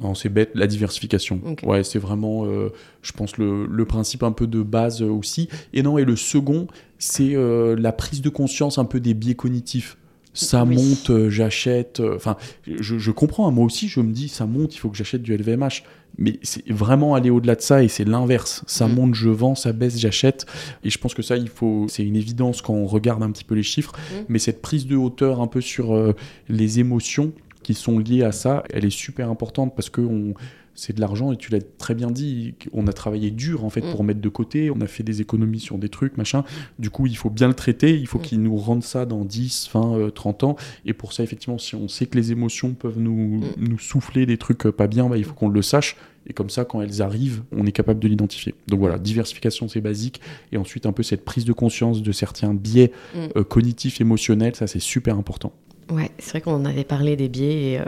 Non, 0.00 0.14
c'est 0.14 0.28
bête, 0.28 0.50
la 0.54 0.66
diversification. 0.66 1.40
Ouais, 1.62 1.84
c'est 1.84 1.98
vraiment, 1.98 2.46
euh, 2.46 2.70
je 3.02 3.12
pense, 3.12 3.36
le, 3.36 3.66
le 3.66 3.84
principe 3.84 4.22
un 4.22 4.32
peu 4.32 4.46
de 4.46 4.62
base 4.62 5.02
euh, 5.02 5.08
aussi. 5.08 5.48
Et 5.72 5.82
non, 5.82 5.98
et 5.98 6.04
le 6.04 6.16
second, 6.16 6.66
c'est 6.98 7.34
euh, 7.34 7.76
la 7.78 7.92
prise 7.92 8.22
de 8.22 8.28
conscience 8.28 8.78
un 8.78 8.84
peu 8.84 9.00
des 9.00 9.14
biais 9.14 9.34
cognitifs. 9.34 9.96
Ça 10.34 10.64
Oui. 10.64 10.76
monte, 10.76 11.10
euh, 11.10 11.28
j'achète. 11.30 12.00
euh, 12.00 12.16
Enfin, 12.16 12.36
je, 12.66 12.98
je 12.98 13.10
comprends, 13.10 13.46
hein, 13.48 13.50
moi 13.50 13.64
aussi, 13.64 13.88
je 13.88 14.00
me 14.00 14.12
dis, 14.12 14.28
ça 14.28 14.46
monte, 14.46 14.74
il 14.74 14.78
faut 14.78 14.88
que 14.88 14.96
j'achète 14.96 15.22
du 15.22 15.34
LVMH. 15.36 15.82
Mais 16.18 16.38
c'est 16.42 16.68
vraiment 16.70 17.14
aller 17.14 17.30
au-delà 17.30 17.54
de 17.54 17.60
ça 17.62 17.82
et 17.82 17.88
c'est 17.88 18.04
l'inverse. 18.04 18.62
Ça 18.66 18.86
Mm. 18.86 18.94
monte, 18.94 19.14
je 19.14 19.28
vends, 19.30 19.54
ça 19.54 19.72
baisse, 19.72 19.98
j'achète. 19.98 20.44
Et 20.84 20.90
je 20.90 20.98
pense 20.98 21.14
que 21.14 21.22
ça, 21.22 21.36
il 21.36 21.48
faut, 21.48 21.86
c'est 21.88 22.02
une 22.04 22.16
évidence 22.16 22.60
quand 22.62 22.74
on 22.74 22.86
regarde 22.86 23.22
un 23.22 23.30
petit 23.30 23.44
peu 23.44 23.54
les 23.54 23.62
chiffres. 23.62 23.92
Mm. 23.92 24.14
Mais 24.28 24.38
cette 24.38 24.60
prise 24.62 24.86
de 24.86 24.96
hauteur 24.96 25.40
un 25.40 25.46
peu 25.46 25.60
sur 25.62 25.94
euh, 25.94 26.14
les 26.48 26.80
émotions, 26.80 27.32
qui 27.62 27.74
sont 27.74 27.98
liées 28.00 28.24
à 28.24 28.32
ça, 28.32 28.64
elle 28.70 28.84
est 28.84 28.90
super 28.90 29.30
importante 29.30 29.74
parce 29.76 29.88
que 29.88 30.00
on, 30.00 30.34
c'est 30.74 30.94
de 30.94 31.00
l'argent 31.00 31.32
et 31.32 31.36
tu 31.36 31.50
l'as 31.52 31.60
très 31.78 31.94
bien 31.94 32.10
dit, 32.10 32.54
on 32.72 32.86
a 32.86 32.92
travaillé 32.92 33.30
dur 33.30 33.64
en 33.64 33.70
fait 33.70 33.82
pour 33.82 34.02
Mm. 34.02 34.06
mettre 34.06 34.20
de 34.20 34.28
côté, 34.28 34.70
on 34.70 34.80
a 34.80 34.86
fait 34.86 35.02
des 35.02 35.20
économies 35.20 35.60
sur 35.60 35.78
des 35.78 35.88
trucs, 35.88 36.16
machin. 36.16 36.44
Du 36.78 36.90
coup, 36.90 37.06
il 37.06 37.16
faut 37.16 37.30
bien 37.30 37.48
le 37.48 37.54
traiter, 37.54 37.98
il 37.98 38.06
faut 38.06 38.18
Mm. 38.18 38.22
qu'il 38.22 38.42
nous 38.42 38.56
rende 38.56 38.82
ça 38.82 39.04
dans 39.06 39.24
10, 39.24 39.68
20, 39.72 39.96
euh, 39.98 40.10
30 40.10 40.44
ans. 40.44 40.56
Et 40.86 40.92
pour 40.92 41.12
ça, 41.12 41.22
effectivement, 41.22 41.58
si 41.58 41.74
on 41.74 41.88
sait 41.88 42.06
que 42.06 42.16
les 42.16 42.32
émotions 42.32 42.72
peuvent 42.74 42.98
nous, 42.98 43.38
Mm. 43.58 43.68
nous 43.68 43.78
souffler 43.78 44.26
des 44.26 44.38
trucs 44.38 44.66
euh, 44.66 44.72
pas 44.72 44.86
bien, 44.86 45.08
bah, 45.08 45.16
il 45.18 45.24
faut 45.24 45.34
qu'on 45.34 45.48
le 45.48 45.62
sache. 45.62 45.96
Et 46.28 46.32
comme 46.32 46.50
ça, 46.50 46.64
quand 46.64 46.80
elles 46.80 47.02
arrivent, 47.02 47.42
on 47.50 47.66
est 47.66 47.72
capable 47.72 47.98
de 47.98 48.06
l'identifier. 48.06 48.54
Donc 48.68 48.78
voilà, 48.78 48.96
diversification, 48.98 49.66
c'est 49.68 49.80
basique. 49.80 50.20
Et 50.52 50.56
ensuite, 50.56 50.86
un 50.86 50.92
peu 50.92 51.02
cette 51.02 51.24
prise 51.24 51.44
de 51.44 51.52
conscience 51.52 52.00
de 52.00 52.12
certains 52.12 52.54
biais 52.54 52.92
euh, 53.36 53.42
cognitifs, 53.42 54.00
émotionnels, 54.00 54.54
ça 54.54 54.68
c'est 54.68 54.78
super 54.80 55.16
important. 55.18 55.52
Ouais, 55.92 56.10
c'est 56.18 56.30
vrai 56.30 56.40
qu'on 56.40 56.54
en 56.54 56.64
avait 56.64 56.84
parlé 56.84 57.16
des 57.16 57.28
biais 57.28 57.72
et, 57.72 57.78
euh, 57.78 57.84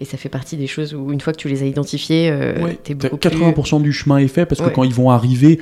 et 0.00 0.04
ça 0.04 0.16
fait 0.16 0.28
partie 0.28 0.56
des 0.56 0.66
choses 0.66 0.94
où 0.94 1.12
une 1.12 1.20
fois 1.20 1.32
que 1.32 1.38
tu 1.38 1.48
les 1.48 1.62
as 1.62 1.66
identifiés, 1.66 2.30
euh, 2.30 2.62
Ouais, 2.62 2.78
t'es 2.82 2.94
beaucoup 2.94 3.16
80% 3.16 3.80
du 3.82 3.92
chemin 3.92 4.18
est 4.18 4.28
fait 4.28 4.46
parce 4.46 4.60
que 4.60 4.66
Ouais. 4.66 4.72
quand 4.72 4.84
ils 4.84 4.94
vont 4.94 5.10
arriver, 5.10 5.58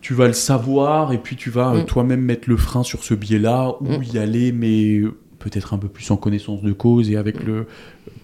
tu 0.00 0.14
vas 0.14 0.26
le 0.26 0.32
savoir 0.32 1.12
et 1.12 1.18
puis 1.18 1.36
tu 1.36 1.50
vas 1.50 1.74
euh, 1.74 1.82
Mm. 1.82 1.86
toi-même 1.86 2.20
mettre 2.20 2.48
le 2.48 2.56
frein 2.56 2.82
sur 2.82 3.02
ce 3.04 3.14
biais-là 3.14 3.74
ou 3.80 3.98
Mm. 3.98 4.02
y 4.14 4.18
aller, 4.18 4.52
mais 4.52 5.00
peut-être 5.38 5.74
un 5.74 5.78
peu 5.78 5.88
plus 5.88 6.10
en 6.10 6.16
connaissance 6.16 6.62
de 6.62 6.72
cause 6.72 7.10
et 7.10 7.16
avec 7.16 7.42
Mm. 7.42 7.46
le 7.46 7.66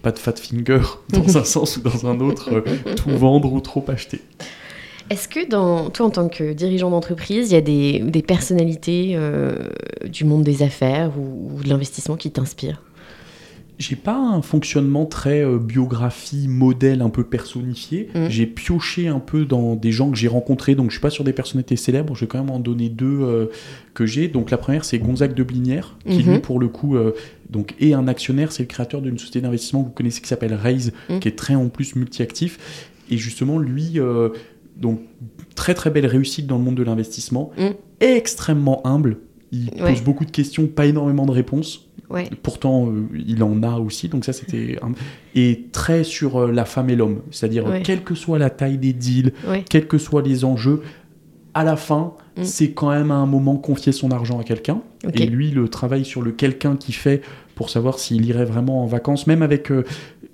pas 0.01 0.11
de 0.11 0.19
fat 0.19 0.33
finger 0.35 0.79
dans 1.09 1.37
un 1.37 1.43
sens 1.43 1.77
ou 1.77 1.81
dans 1.81 2.07
un 2.07 2.19
autre, 2.19 2.63
tout 2.95 3.09
vendre 3.11 3.51
ou 3.53 3.59
trop 3.59 3.83
acheter. 3.87 4.21
Est-ce 5.11 5.27
que 5.27 5.47
dans 5.47 5.91
toi 5.91 6.07
en 6.07 6.09
tant 6.09 6.29
que 6.29 6.53
dirigeant 6.53 6.89
d'entreprise, 6.89 7.51
il 7.51 7.53
y 7.53 7.57
a 7.57 7.61
des, 7.61 7.99
des 7.99 8.23
personnalités 8.23 9.11
euh, 9.13 9.67
du 10.05 10.23
monde 10.25 10.41
des 10.43 10.63
affaires 10.63 11.11
ou, 11.19 11.57
ou 11.59 11.63
de 11.63 11.69
l'investissement 11.69 12.15
qui 12.15 12.31
t'inspirent? 12.31 12.81
J'ai 13.77 13.95
pas 13.97 14.17
un 14.17 14.41
fonctionnement 14.41 15.05
très 15.05 15.43
euh, 15.43 15.57
biographie, 15.57 16.47
modèle 16.47 17.01
un 17.01 17.09
peu 17.09 17.23
personnifié. 17.25 18.07
Mm. 18.15 18.27
J'ai 18.29 18.45
pioché 18.45 19.07
un 19.09 19.19
peu 19.19 19.43
dans 19.45 19.75
des 19.75 19.91
gens 19.91 20.09
que 20.11 20.17
j'ai 20.17 20.27
rencontrés, 20.29 20.75
donc 20.75 20.91
je 20.91 20.95
suis 20.95 21.01
pas 21.01 21.09
sur 21.09 21.23
des 21.25 21.33
personnalités 21.33 21.75
célèbres, 21.75 22.15
je 22.15 22.21
vais 22.21 22.27
quand 22.27 22.39
même 22.39 22.51
en 22.51 22.59
donner 22.59 22.87
deux 22.89 23.19
euh, 23.21 23.47
que 23.93 24.05
j'ai. 24.05 24.27
Donc 24.29 24.49
la 24.51 24.57
première 24.57 24.85
c'est 24.85 24.97
Gonzague 24.99 25.33
de 25.33 25.43
Blinière, 25.43 25.97
qui 26.07 26.23
Mhm. 26.23 26.31
lui 26.33 26.39
pour 26.39 26.59
le 26.59 26.69
coup 26.69 26.95
euh, 26.95 27.11
donc 27.49 27.75
est 27.81 27.93
un 27.93 28.07
actionnaire, 28.07 28.51
c'est 28.53 28.63
le 28.63 28.67
créateur 28.67 29.01
d'une 29.01 29.17
société 29.17 29.41
d'investissement 29.41 29.81
que 29.83 29.87
vous 29.89 29.93
connaissez 29.93 30.21
qui 30.21 30.27
s'appelle 30.29 30.53
Raise, 30.53 30.93
Mm. 31.09 31.19
qui 31.19 31.27
est 31.27 31.35
très 31.37 31.55
en 31.55 31.67
plus 31.67 31.95
multi-actif. 31.95 32.91
Et 33.11 33.17
justement 33.17 33.59
lui, 33.59 33.99
donc 34.77 34.99
très 35.55 35.73
très 35.73 35.89
belle 35.91 36.05
réussite 36.07 36.47
dans 36.47 36.57
le 36.57 36.63
monde 36.63 36.75
de 36.75 36.83
l'investissement, 36.83 37.51
Mm. 37.57 37.69
extrêmement 37.99 38.85
humble. 38.87 39.17
Il 39.51 39.69
Ouais. 39.81 39.91
pose 39.93 40.01
beaucoup 40.01 40.25
de 40.25 40.31
questions, 40.31 40.67
pas 40.67 40.85
énormément 40.85 41.25
de 41.25 41.31
réponses. 41.31 41.84
Ouais. 42.09 42.29
Pourtant, 42.43 42.87
euh, 42.87 43.03
il 43.27 43.41
en 43.43 43.63
a 43.63 43.77
aussi, 43.79 44.09
donc 44.09 44.25
ça 44.25 44.33
c'était. 44.33 44.77
un- 44.81 44.91
Et 45.33 45.65
très 45.71 46.03
sur 46.03 46.37
euh, 46.37 46.51
la 46.51 46.65
femme 46.65 46.89
et 46.89 46.95
l'homme, 46.95 47.21
c'est-à-dire 47.31 47.65
Ouais. 47.67 47.81
quelle 47.81 48.03
que 48.03 48.13
soit 48.15 48.37
la 48.39 48.49
taille 48.49 48.77
des 48.77 48.93
deals, 48.93 49.33
Ouais. 49.47 49.63
quels 49.69 49.87
que 49.87 49.97
soient 49.97 50.21
les 50.21 50.45
enjeux, 50.45 50.81
à 51.53 51.63
la 51.63 51.75
fin, 51.75 52.13
Mm. 52.37 52.43
c'est 52.43 52.71
quand 52.71 52.89
même 52.89 53.11
à 53.11 53.15
un 53.15 53.25
moment 53.25 53.55
confier 53.55 53.91
son 53.93 54.11
argent 54.11 54.39
à 54.39 54.43
quelqu'un. 54.43 54.81
Et 55.13 55.25
lui, 55.25 55.51
le 55.51 55.67
travail 55.69 56.03
sur 56.05 56.21
le 56.21 56.31
quelqu'un 56.31 56.75
qui 56.75 56.91
fait 56.91 57.21
pour 57.55 57.69
savoir 57.69 57.97
s'il 57.97 58.25
irait 58.25 58.43
vraiment 58.45 58.83
en 58.83 58.85
vacances, 58.85 59.25
même 59.25 59.41
avec 59.41 59.71
euh, 59.71 59.83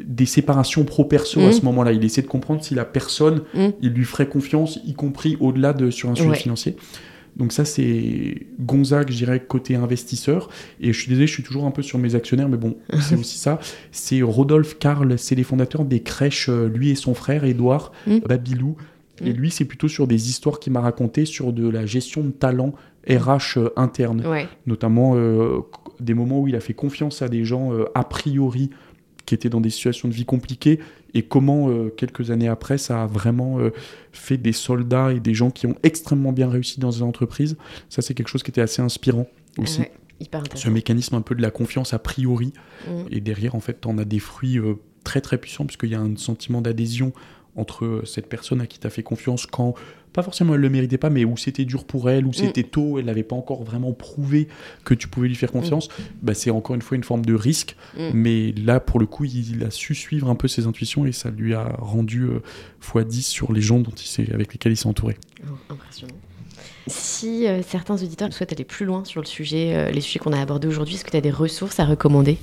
des 0.03 0.25
séparations 0.25 0.83
pro-perso 0.83 1.39
à 1.41 1.49
Mm. 1.49 1.53
ce 1.53 1.61
moment-là, 1.65 1.91
il 1.93 2.03
essaie 2.03 2.23
de 2.23 2.27
comprendre 2.27 2.63
si 2.63 2.73
la 2.73 2.85
personne, 2.85 3.41
Mm. 3.53 3.67
il 3.83 3.89
lui 3.91 4.03
ferait 4.05 4.27
confiance, 4.27 4.79
y 4.85 4.93
compris 4.93 5.37
au-delà 5.39 5.73
de 5.73 5.91
sur 5.91 6.09
un 6.09 6.15
sujet 6.15 6.29
Ouais. 6.29 6.35
financier. 6.35 6.75
Donc 7.37 7.53
ça, 7.53 7.63
c'est 7.65 8.47
Gonzague, 8.59 9.09
je 9.11 9.15
dirais, 9.17 9.39
côté 9.39 9.75
investisseur. 9.75 10.49
Et 10.79 10.91
je 10.93 10.99
suis 10.99 11.07
désolé, 11.09 11.27
je 11.27 11.33
suis 11.33 11.43
toujours 11.43 11.65
un 11.65 11.71
peu 11.71 11.81
sur 11.81 11.97
mes 11.97 12.15
actionnaires, 12.15 12.49
mais 12.49 12.57
bon, 12.57 12.75
c'est 12.99 13.15
aussi 13.15 13.37
ça. 13.37 13.59
C'est 13.91 14.21
Rodolphe 14.21 14.77
Karl, 14.79 15.17
c'est 15.17 15.35
les 15.35 15.43
fondateurs 15.43 15.85
des 15.85 16.01
crèches, 16.01 16.49
euh, 16.49 16.67
lui 16.67 16.89
et 16.89 16.95
son 16.95 17.13
frère, 17.13 17.43
Édouard 17.45 17.91
Mm. 18.07 18.19
Babilou. 18.27 18.75
Et 19.23 19.31
Mm. 19.33 19.35
lui, 19.37 19.51
c'est 19.51 19.65
plutôt 19.65 19.87
sur 19.87 20.07
des 20.07 20.29
histoires 20.29 20.59
qu'il 20.59 20.73
m'a 20.73 20.81
racontées 20.81 21.25
sur 21.25 21.53
de 21.53 21.67
la 21.69 21.85
gestion 21.85 22.23
de 22.23 22.31
talent 22.31 22.73
RH 23.09 23.57
euh, 23.57 23.69
interne 23.77 24.25
Ouais. 24.27 24.47
notamment 24.67 25.13
euh, 25.15 25.59
des 25.99 26.13
moments 26.13 26.39
où 26.41 26.47
il 26.47 26.55
a 26.55 26.59
fait 26.59 26.73
confiance 26.73 27.21
à 27.21 27.29
des 27.29 27.45
gens 27.45 27.73
euh, 27.73 27.85
a 27.95 28.03
priori 28.03 28.69
qui 29.25 29.35
étaient 29.35 29.49
dans 29.49 29.61
des 29.61 29.69
situations 29.69 30.07
de 30.07 30.13
vie 30.13 30.25
compliquées 30.25 30.79
et 31.13 31.23
comment 31.23 31.69
euh, 31.69 31.89
quelques 31.89 32.31
années 32.31 32.47
après 32.47 32.77
ça 32.77 33.03
a 33.03 33.07
vraiment 33.07 33.59
euh, 33.59 33.71
fait 34.11 34.37
des 34.37 34.53
soldats 34.53 35.11
et 35.11 35.19
des 35.19 35.33
gens 35.33 35.51
qui 35.51 35.67
ont 35.67 35.75
extrêmement 35.83 36.31
bien 36.31 36.49
réussi 36.49 36.79
dans 36.79 36.89
des 36.89 37.01
entreprises. 37.01 37.57
Ça 37.89 38.01
c'est 38.01 38.13
quelque 38.13 38.29
chose 38.29 38.43
qui 38.43 38.51
était 38.51 38.61
assez 38.61 38.81
inspirant 38.81 39.27
aussi. 39.57 39.81
Ouais. 39.81 39.91
Hyper 40.19 40.43
Ce 40.53 40.69
mécanisme 40.69 41.15
un 41.15 41.21
peu 41.21 41.33
de 41.33 41.41
la 41.41 41.49
confiance 41.49 41.93
a 41.95 41.99
priori 41.99 42.53
Mm. 42.87 43.03
et 43.11 43.21
derrière 43.21 43.55
en 43.55 43.59
fait 43.59 43.85
on 43.85 43.97
a 43.97 44.05
des 44.05 44.19
fruits 44.19 44.57
euh, 44.57 44.75
très 45.03 45.21
très 45.21 45.37
puissants 45.37 45.65
puisqu'il 45.65 45.89
y 45.89 45.95
a 45.95 45.99
un 45.99 46.15
sentiment 46.15 46.61
d'adhésion 46.61 47.13
entre 47.55 48.03
cette 48.05 48.27
personne 48.27 48.61
à 48.61 48.67
qui 48.67 48.79
tu 48.79 48.87
as 48.87 48.89
fait 48.89 49.03
confiance 49.03 49.45
quand 49.45 49.75
pas 50.13 50.23
forcément 50.23 50.55
elle 50.55 50.61
le 50.61 50.69
méritait 50.69 50.97
pas 50.97 51.09
mais 51.09 51.25
où 51.25 51.37
c'était 51.37 51.65
dur 51.65 51.85
pour 51.85 52.09
elle 52.09 52.25
où 52.25 52.33
c'était 52.33 52.63
tôt 52.63 52.99
elle 52.99 53.05
n'avait 53.05 53.23
pas 53.23 53.35
encore 53.35 53.63
vraiment 53.63 53.93
prouvé 53.93 54.47
que 54.83 54.93
tu 54.93 55.07
pouvais 55.07 55.27
lui 55.27 55.35
faire 55.35 55.51
confiance 55.51 55.89
bah, 56.21 56.33
c'est 56.33 56.51
encore 56.51 56.75
une 56.75 56.81
fois 56.81 56.97
une 56.97 57.03
forme 57.03 57.25
de 57.25 57.33
risque. 57.33 57.75
Mm. 57.97 58.09
mais 58.13 58.51
là 58.53 58.79
pour 58.79 58.99
le 58.99 59.05
coup 59.05 59.25
il, 59.25 59.63
a 59.63 59.71
su 59.71 59.95
suivre 59.95 60.29
un 60.29 60.35
peu 60.35 60.47
ses 60.47 60.67
intuitions 60.67 61.05
et 61.05 61.11
ça 61.11 61.29
lui 61.29 61.53
a 61.53 61.75
rendu 61.79 62.23
euh, 62.23 62.41
x10 62.81 63.21
sur 63.21 63.53
les 63.53 63.61
gens 63.61 63.79
dont 63.79 63.91
il 63.91 64.07
s'est- 64.07 64.33
avec 64.33 64.53
lesquels 64.53 64.73
il 64.73 64.77
s'est 64.77 64.87
entouré. 64.87 65.17
Oh, 65.47 65.53
impressionnant. 65.69 66.13
Si 66.87 67.47
euh, 67.47 67.61
certains 67.61 67.95
auditeurs 67.95 68.33
souhaitent 68.33 68.53
aller 68.53 68.63
plus 68.65 68.85
loin 68.85 69.05
sur 69.05 69.21
le 69.21 69.27
sujet, 69.27 69.75
euh, 69.75 69.91
les 69.91 70.01
sujets 70.01 70.19
qu'on 70.19 70.33
a 70.33 70.41
abordés 70.41 70.67
aujourd'hui, 70.67 70.95
est-ce 70.95 71.05
que 71.05 71.11
tu 71.11 71.17
as 71.17 71.21
des 71.21 71.31
ressources 71.31 71.79
à 71.79 71.85
recommander? 71.85 72.37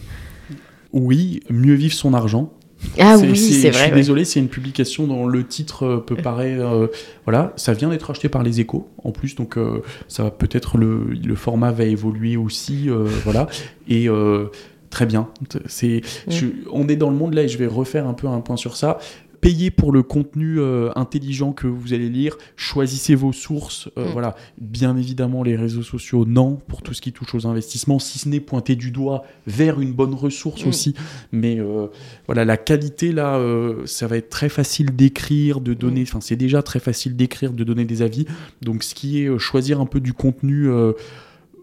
Oui 0.93 1.41
mieux 1.51 1.75
vivre 1.75 1.95
son 1.95 2.14
argent 2.14 2.53
Ah 2.99 3.16
oui, 3.18 3.37
c'est 3.37 3.68
Je 3.68 3.72
vrai. 3.72 3.83
suis 3.85 3.91
ouais. 3.91 3.97
désolé, 3.97 4.24
c'est 4.24 4.39
une 4.41 4.49
publication 4.49 5.07
dont 5.07 5.26
le 5.26 5.45
titre 5.47 5.85
euh, 5.85 5.97
peut 5.99 6.16
paraître. 6.16 6.62
euh, 6.64 6.87
voilà, 7.24 7.53
ça 7.57 7.72
vient 7.72 7.89
d'être 7.91 8.11
acheté 8.11 8.29
par 8.29 8.43
les 8.43 8.61
Échos 8.61 8.89
en 9.03 9.11
plus, 9.11 9.35
donc 9.35 9.57
euh, 9.59 9.83
ça 10.07 10.22
va 10.24 10.31
peut-être 10.31 10.79
le, 10.79 11.05
le 11.07 11.35
format 11.35 11.72
va 11.72 11.85
évoluer 11.85 12.37
aussi, 12.37 12.89
euh, 12.89 13.07
voilà. 13.24 13.49
Et 13.89 14.09
euh, 14.09 14.47
très 14.91 15.07
bien. 15.07 15.29
C'est, 15.66 16.03
je- 16.29 16.47
on 16.72 16.89
est 16.89 16.97
dans 16.97 17.11
le 17.11 17.16
monde 17.16 17.35
là 17.35 17.43
et 17.43 17.49
je 17.49 17.59
vais 17.59 17.66
refaire 17.66 18.07
un 18.07 18.14
peu 18.14 18.26
un 18.29 18.41
point 18.41 18.57
sur 18.57 18.76
ça. 18.76 18.99
Payez 19.41 19.70
pour 19.70 19.93
le 19.93 20.03
contenu 20.03 20.59
euh, 20.59 20.91
intelligent 20.97 21.53
que 21.53 21.66
vous 21.66 21.93
allez 21.95 22.09
lire. 22.09 22.36
Choisissez 22.57 23.14
vos 23.14 23.32
sources. 23.32 23.89
euh, 23.97 24.09
Mm. 24.09 24.12
Voilà, 24.12 24.34
bien 24.61 24.97
évidemment 24.97 25.43
les 25.43 25.57
réseaux 25.57 25.82
sociaux, 25.82 26.24
non 26.26 26.57
pour 26.68 26.82
tout 26.82 26.95
ce 26.95 27.01
qui 27.01 27.12
touche 27.12 27.34
aux 27.34 27.47
investissements, 27.47 27.99
si 27.99 28.18
ce 28.18 28.28
n'est 28.28 28.41
pointer 28.41 28.74
du 28.76 28.91
doigt 28.91 29.22
vers 29.47 29.80
une 29.80 29.93
bonne 29.93 30.14
ressource 30.14 30.64
Mm. 30.64 30.68
aussi. 30.68 30.95
Mais 31.32 31.59
euh, 31.61 31.86
voilà, 32.26 32.45
la 32.45 32.57
qualité 32.57 33.12
là, 33.12 33.41
ça 33.84 34.07
va 34.07 34.16
être 34.16 34.30
très 34.30 34.49
facile 34.49 34.95
d'écrire, 34.97 35.61
de 35.61 35.74
donner. 35.74 36.03
Enfin, 36.03 36.20
c'est 36.20 36.36
déjà 36.36 36.62
très 36.62 36.80
facile 36.80 37.16
d'écrire, 37.16 37.53
de 37.53 37.64
donner 37.64 37.84
des 37.84 38.03
avis. 38.03 38.26
Donc, 38.62 38.82
ce 38.82 38.95
qui 38.95 39.22
est 39.22 39.39
choisir 39.39 39.80
un 39.80 39.86
peu 39.86 40.01
du 40.01 40.12
contenu. 40.12 40.68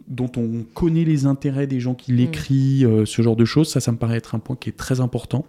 dont 0.08 0.32
on 0.38 0.64
connaît 0.76 1.04
les 1.04 1.26
intérêts 1.26 1.66
des 1.66 1.80
gens 1.80 1.96
qui 1.96 2.12
l'écrivent, 2.12 2.88
euh, 2.88 3.06
ce 3.06 3.24
genre 3.24 3.36
de 3.36 3.44
choses, 3.44 3.70
ça, 3.70 3.80
ça 3.80 3.92
me 3.92 3.98
paraît 3.98 4.18
être 4.18 4.36
un 4.36 4.40
point 4.40 4.56
qui 4.56 4.70
est 4.70 4.78
très 4.78 5.00
important. 5.02 5.46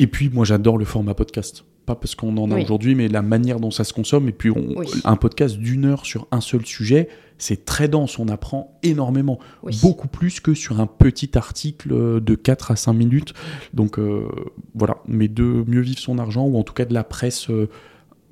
Et 0.00 0.06
puis, 0.08 0.28
moi, 0.30 0.44
j'adore 0.44 0.78
le 0.78 0.84
format 0.84 1.14
podcast. 1.14 1.64
Pas 1.86 1.94
parce 1.94 2.14
qu'on 2.14 2.36
en 2.38 2.50
a 2.50 2.54
Oui. 2.56 2.62
aujourd'hui, 2.64 2.94
mais 2.94 3.08
la 3.08 3.22
manière 3.22 3.60
dont 3.60 3.70
ça 3.70 3.84
se 3.84 3.92
consomme. 3.92 4.28
Et 4.28 4.32
puis, 4.32 4.50
on- 4.50 4.74
Oui. 4.78 4.86
un 5.04 5.16
podcast 5.16 5.56
d'une 5.58 5.84
heure 5.84 6.04
sur 6.06 6.26
un 6.30 6.40
seul 6.40 6.64
sujet, 6.66 7.08
c'est 7.38 7.64
très 7.64 7.86
dense. 7.88 8.18
On 8.18 8.28
apprend 8.28 8.78
énormément. 8.82 9.38
Oui. 9.62 9.78
Beaucoup 9.82 10.08
plus 10.08 10.40
que 10.40 10.54
sur 10.54 10.80
un 10.80 10.86
petit 10.86 11.36
article 11.36 12.20
de 12.20 12.34
4 12.34 12.70
à 12.70 12.76
5 12.76 12.92
minutes. 12.94 13.34
Donc, 13.74 13.98
euh, 13.98 14.26
voilà. 14.74 14.98
Mais 15.06 15.28
de 15.28 15.64
mieux 15.66 15.80
vivre 15.82 15.98
son 15.98 16.18
argent, 16.18 16.44
ou 16.46 16.56
en 16.58 16.62
tout 16.62 16.74
cas 16.74 16.84
de 16.86 16.94
la 16.94 17.04
presse. 17.04 17.50
euh, 17.50 17.68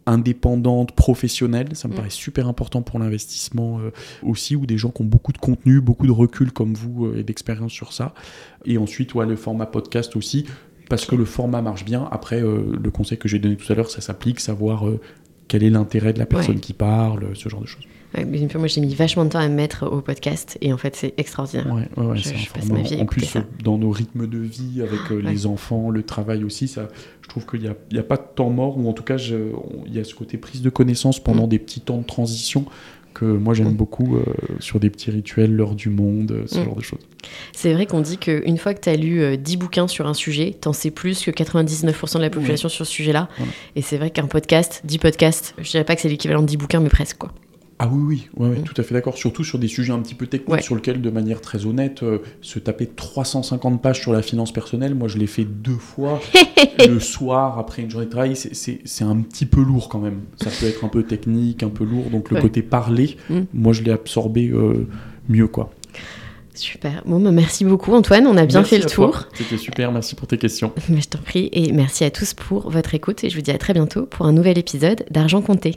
indépendante, 0.07 0.93
professionnelle, 0.93 1.69
ça 1.77 1.87
me 1.87 1.93
Mm. 1.93 1.97
paraît 1.97 2.09
super 2.09 2.49
important 2.49 2.81
pour 2.81 2.99
l'investissement 2.99 3.79
euh, 3.79 3.91
aussi, 4.23 4.57
ou 4.57 4.65
des 4.65 4.79
gens 4.79 4.89
qui 4.89 5.03
ont 5.03 5.05
beaucoup 5.05 5.33
de 5.33 5.39
contenu, 5.39 5.83
beaucoup 5.83 6.07
de 6.07 6.13
recul 6.13 6.51
comme 6.51 6.73
vous 6.73 7.05
euh, 7.09 7.19
et 7.19 7.23
d'expérience 7.25 7.73
sur 7.73 7.93
ça. 7.93 8.15
Et 8.65 8.79
ensuite, 8.79 9.13
ouais, 9.15 9.27
le 9.27 9.37
format 9.37 9.67
podcast 9.67 10.17
aussi, 10.17 10.47
parce 10.89 11.05
que 11.07 11.15
le 11.17 11.25
format 11.25 11.63
marche 11.63 11.85
bien. 11.85 12.09
Après, 12.11 12.43
euh, 12.43 12.63
le 12.83 12.91
conseil 12.91 13.19
que 13.19 13.29
j'ai 13.29 13.39
donné 13.39 13.57
tout 13.57 13.71
à 13.73 13.77
l'heure, 13.77 13.91
ça 13.91 14.01
s'applique, 14.01 14.41
savoir 14.41 14.89
euh, 14.89 15.01
quel 15.49 15.63
est 15.63 15.71
l'intérêt 15.71 16.13
de 16.13 16.19
la 16.19 16.27
personne 16.27 16.57
Ouais. 16.57 16.61
qui 16.61 16.73
parle, 16.73 17.29
ce 17.35 17.49
genre 17.49 17.61
de 17.61 17.67
choses. 17.67 17.85
Ouais, 18.17 18.25
mais 18.25 18.41
une 18.41 18.49
fois, 18.49 18.59
moi, 18.59 18.69
j'ai 18.69 18.81
mis 18.81 18.95
vachement 18.95 19.27
de 19.27 19.31
temps 19.31 19.39
à 19.39 19.49
me 19.49 19.55
mettre 19.55 19.87
au 19.87 20.01
podcast 20.01 20.57
et 20.63 20.73
en 20.73 20.79
fait, 20.79 20.97
c'est 20.97 21.13
extraordinaire. 21.19 21.67
Ouais, 21.71 21.89
ouais, 22.03 22.17
Je- 22.17 22.35
je 22.35 22.51
passe 22.51 22.67
ma 22.71 22.81
vie 22.81 22.95
à 22.99 23.03
En 23.03 23.07
plus, 23.07 23.21
ça. 23.27 23.41
euh, 23.41 23.43
dans 23.63 23.77
nos 23.77 23.91
rythmes 23.91 24.27
de 24.27 24.39
vie, 24.39 24.81
avec 24.81 25.01
euh, 25.13 25.19
les 25.21 25.45
enfants, 25.45 25.91
le 25.91 26.03
travail 26.03 26.43
aussi, 26.43 26.69
ça, 26.69 26.89
je 27.21 27.29
trouve 27.29 27.45
qu'il 27.45 27.61
n'y 27.61 27.69
a, 27.69 27.75
y 27.93 27.99
a 27.99 28.03
pas 28.03 28.17
de 28.17 28.23
temps 28.35 28.49
mort, 28.49 28.79
ou 28.79 28.89
en 28.89 28.95
tout 28.95 29.03
cas, 29.03 29.17
il 29.19 29.95
y 29.95 29.99
a 30.01 30.05
ce 30.05 30.15
côté 30.15 30.39
prise 30.39 30.63
de 30.63 30.71
connaissance 30.71 31.21
pendant 31.23 31.45
Mm. 31.47 31.51
des 31.51 31.59
petits 31.59 31.81
temps 31.83 31.99
de 31.99 32.05
transition 32.07 32.65
que 33.19 33.25
moi 33.25 33.55
j'aime 33.55 33.71
Mm. 33.73 33.77
beaucoup 33.77 34.17
euh, 34.17 34.23
sur 34.61 34.79
des 34.81 34.91
petits 34.91 35.11
rituels, 35.11 35.53
l'heure 35.55 35.75
du 35.75 35.89
monde, 35.91 36.33
euh, 36.33 36.43
ce 36.47 36.59
Mm. 36.61 36.65
genre 36.65 36.77
de 36.77 36.83
choses. 36.83 37.01
C'est 37.53 37.73
vrai 37.73 37.87
qu'on 37.87 38.01
dit 38.01 38.19
qu'une 38.19 38.59
fois 38.59 38.75
que 38.75 38.81
tu 38.81 38.89
as 38.89 38.97
lu 38.97 39.21
euh, 39.23 39.37
10 39.37 39.57
bouquins 39.57 39.89
sur 39.89 40.07
un 40.07 40.15
sujet, 40.15 40.55
t'en 40.61 40.73
sais 40.73 40.91
plus 40.91 41.25
que 41.25 41.31
99% 41.31 42.19
de 42.19 42.23
la 42.23 42.31
population 42.31 42.69
sur 42.69 42.87
ce 42.87 42.93
sujet-là. 42.93 43.29
Voilà. 43.37 43.53
Et 43.77 43.83
c'est 43.83 43.97
vrai 43.97 44.11
qu'un 44.11 44.27
podcast, 44.27 44.83
10 44.85 44.99
podcasts, 44.99 45.55
je 45.59 45.71
dirais 45.71 45.85
pas 45.85 45.95
que 45.97 46.01
c'est 46.03 46.09
l'équivalent 46.09 46.43
de 46.43 46.47
10 46.47 46.57
bouquins, 46.57 46.81
mais 46.81 46.89
presque 46.89 47.19
quoi. 47.19 47.33
Ah 47.81 47.89
oui, 47.93 48.01
oui, 48.03 48.29
ouais, 48.37 48.49
ouais, 48.51 48.59
Mm. 48.59 48.63
tout 48.65 48.75
à 48.81 48.83
fait 48.83 48.93
d'accord. 48.95 49.17
Surtout 49.17 49.45
sur 49.45 49.59
des 49.61 49.69
sujets 49.69 49.93
un 49.93 50.01
petit 50.01 50.17
peu 50.17 50.27
techniques, 50.27 50.51
Ouais. 50.51 50.63
sur 50.63 50.75
lesquels, 50.75 51.01
de 51.01 51.11
manière 51.11 51.41
très 51.41 51.65
honnête, 51.65 52.03
euh, 52.03 52.19
se 52.41 52.59
taper 52.59 52.87
350 52.87 53.81
pages 53.81 54.01
sur 54.01 54.13
la 54.13 54.21
finance 54.23 54.53
personnelle, 54.53 54.95
moi 54.97 55.07
je 55.07 55.17
l'ai 55.19 55.29
fait 55.29 55.45
deux 55.45 55.77
fois 55.79 56.21
le 56.89 56.99
soir 56.99 57.59
après 57.59 57.83
une 57.83 57.91
journée 57.91 58.07
de 58.07 58.11
travail. 58.11 58.35
c'est- 58.37 59.05
un 59.05 59.17
petit 59.21 59.47
peu 59.47 59.63
lourd 59.63 59.89
quand 59.89 60.01
même. 60.01 60.23
Ça 60.43 60.51
peut 60.51 60.67
être 60.67 60.85
un 60.85 60.89
peu 60.89 61.05
technique, 61.05 61.63
un 61.63 61.69
peu 61.69 61.85
lourd. 61.85 62.07
Donc 62.11 62.31
le 62.31 62.41
côté 62.41 62.63
parler, 62.63 63.17
Mm. 63.31 63.41
moi 63.55 63.73
je 63.73 63.83
l'ai 63.83 63.93
absorbé 63.93 64.49
euh, 64.49 64.87
mieux, 65.29 65.47
quoi. 65.47 65.71
Super. 66.55 67.05
Bon, 67.07 67.21
bah, 67.21 67.31
merci 67.31 67.65
beaucoup, 67.65 67.93
Antoine. 67.95 68.27
On 68.27 68.37
a 68.37 68.45
bien 68.45 68.59
Merci 68.61 68.75
fait 68.77 68.83
le 68.83 68.91
tour. 68.91 69.27
C'était 69.35 69.57
super, 69.57 69.93
merci 69.93 70.17
pour 70.17 70.27
tes 70.27 70.37
questions. 70.39 70.73
Mais 70.89 71.01
je 71.01 71.09
t'en 71.09 71.21
prie. 71.21 71.49
Et 71.53 71.71
merci 71.71 72.03
à 72.03 72.11
tous 72.11 72.35
pour 72.35 72.69
votre 72.71 72.95
écoute. 72.97 73.23
Et 73.23 73.31
je 73.31 73.37
vous 73.37 73.43
dis 73.43 73.53
à 73.53 73.59
très 73.59 73.73
bientôt 73.75 74.07
pour 74.07 74.27
un 74.27 74.33
nouvel 74.33 74.59
épisode 74.59 75.05
d'Argent 75.13 75.41
Compté. 75.41 75.77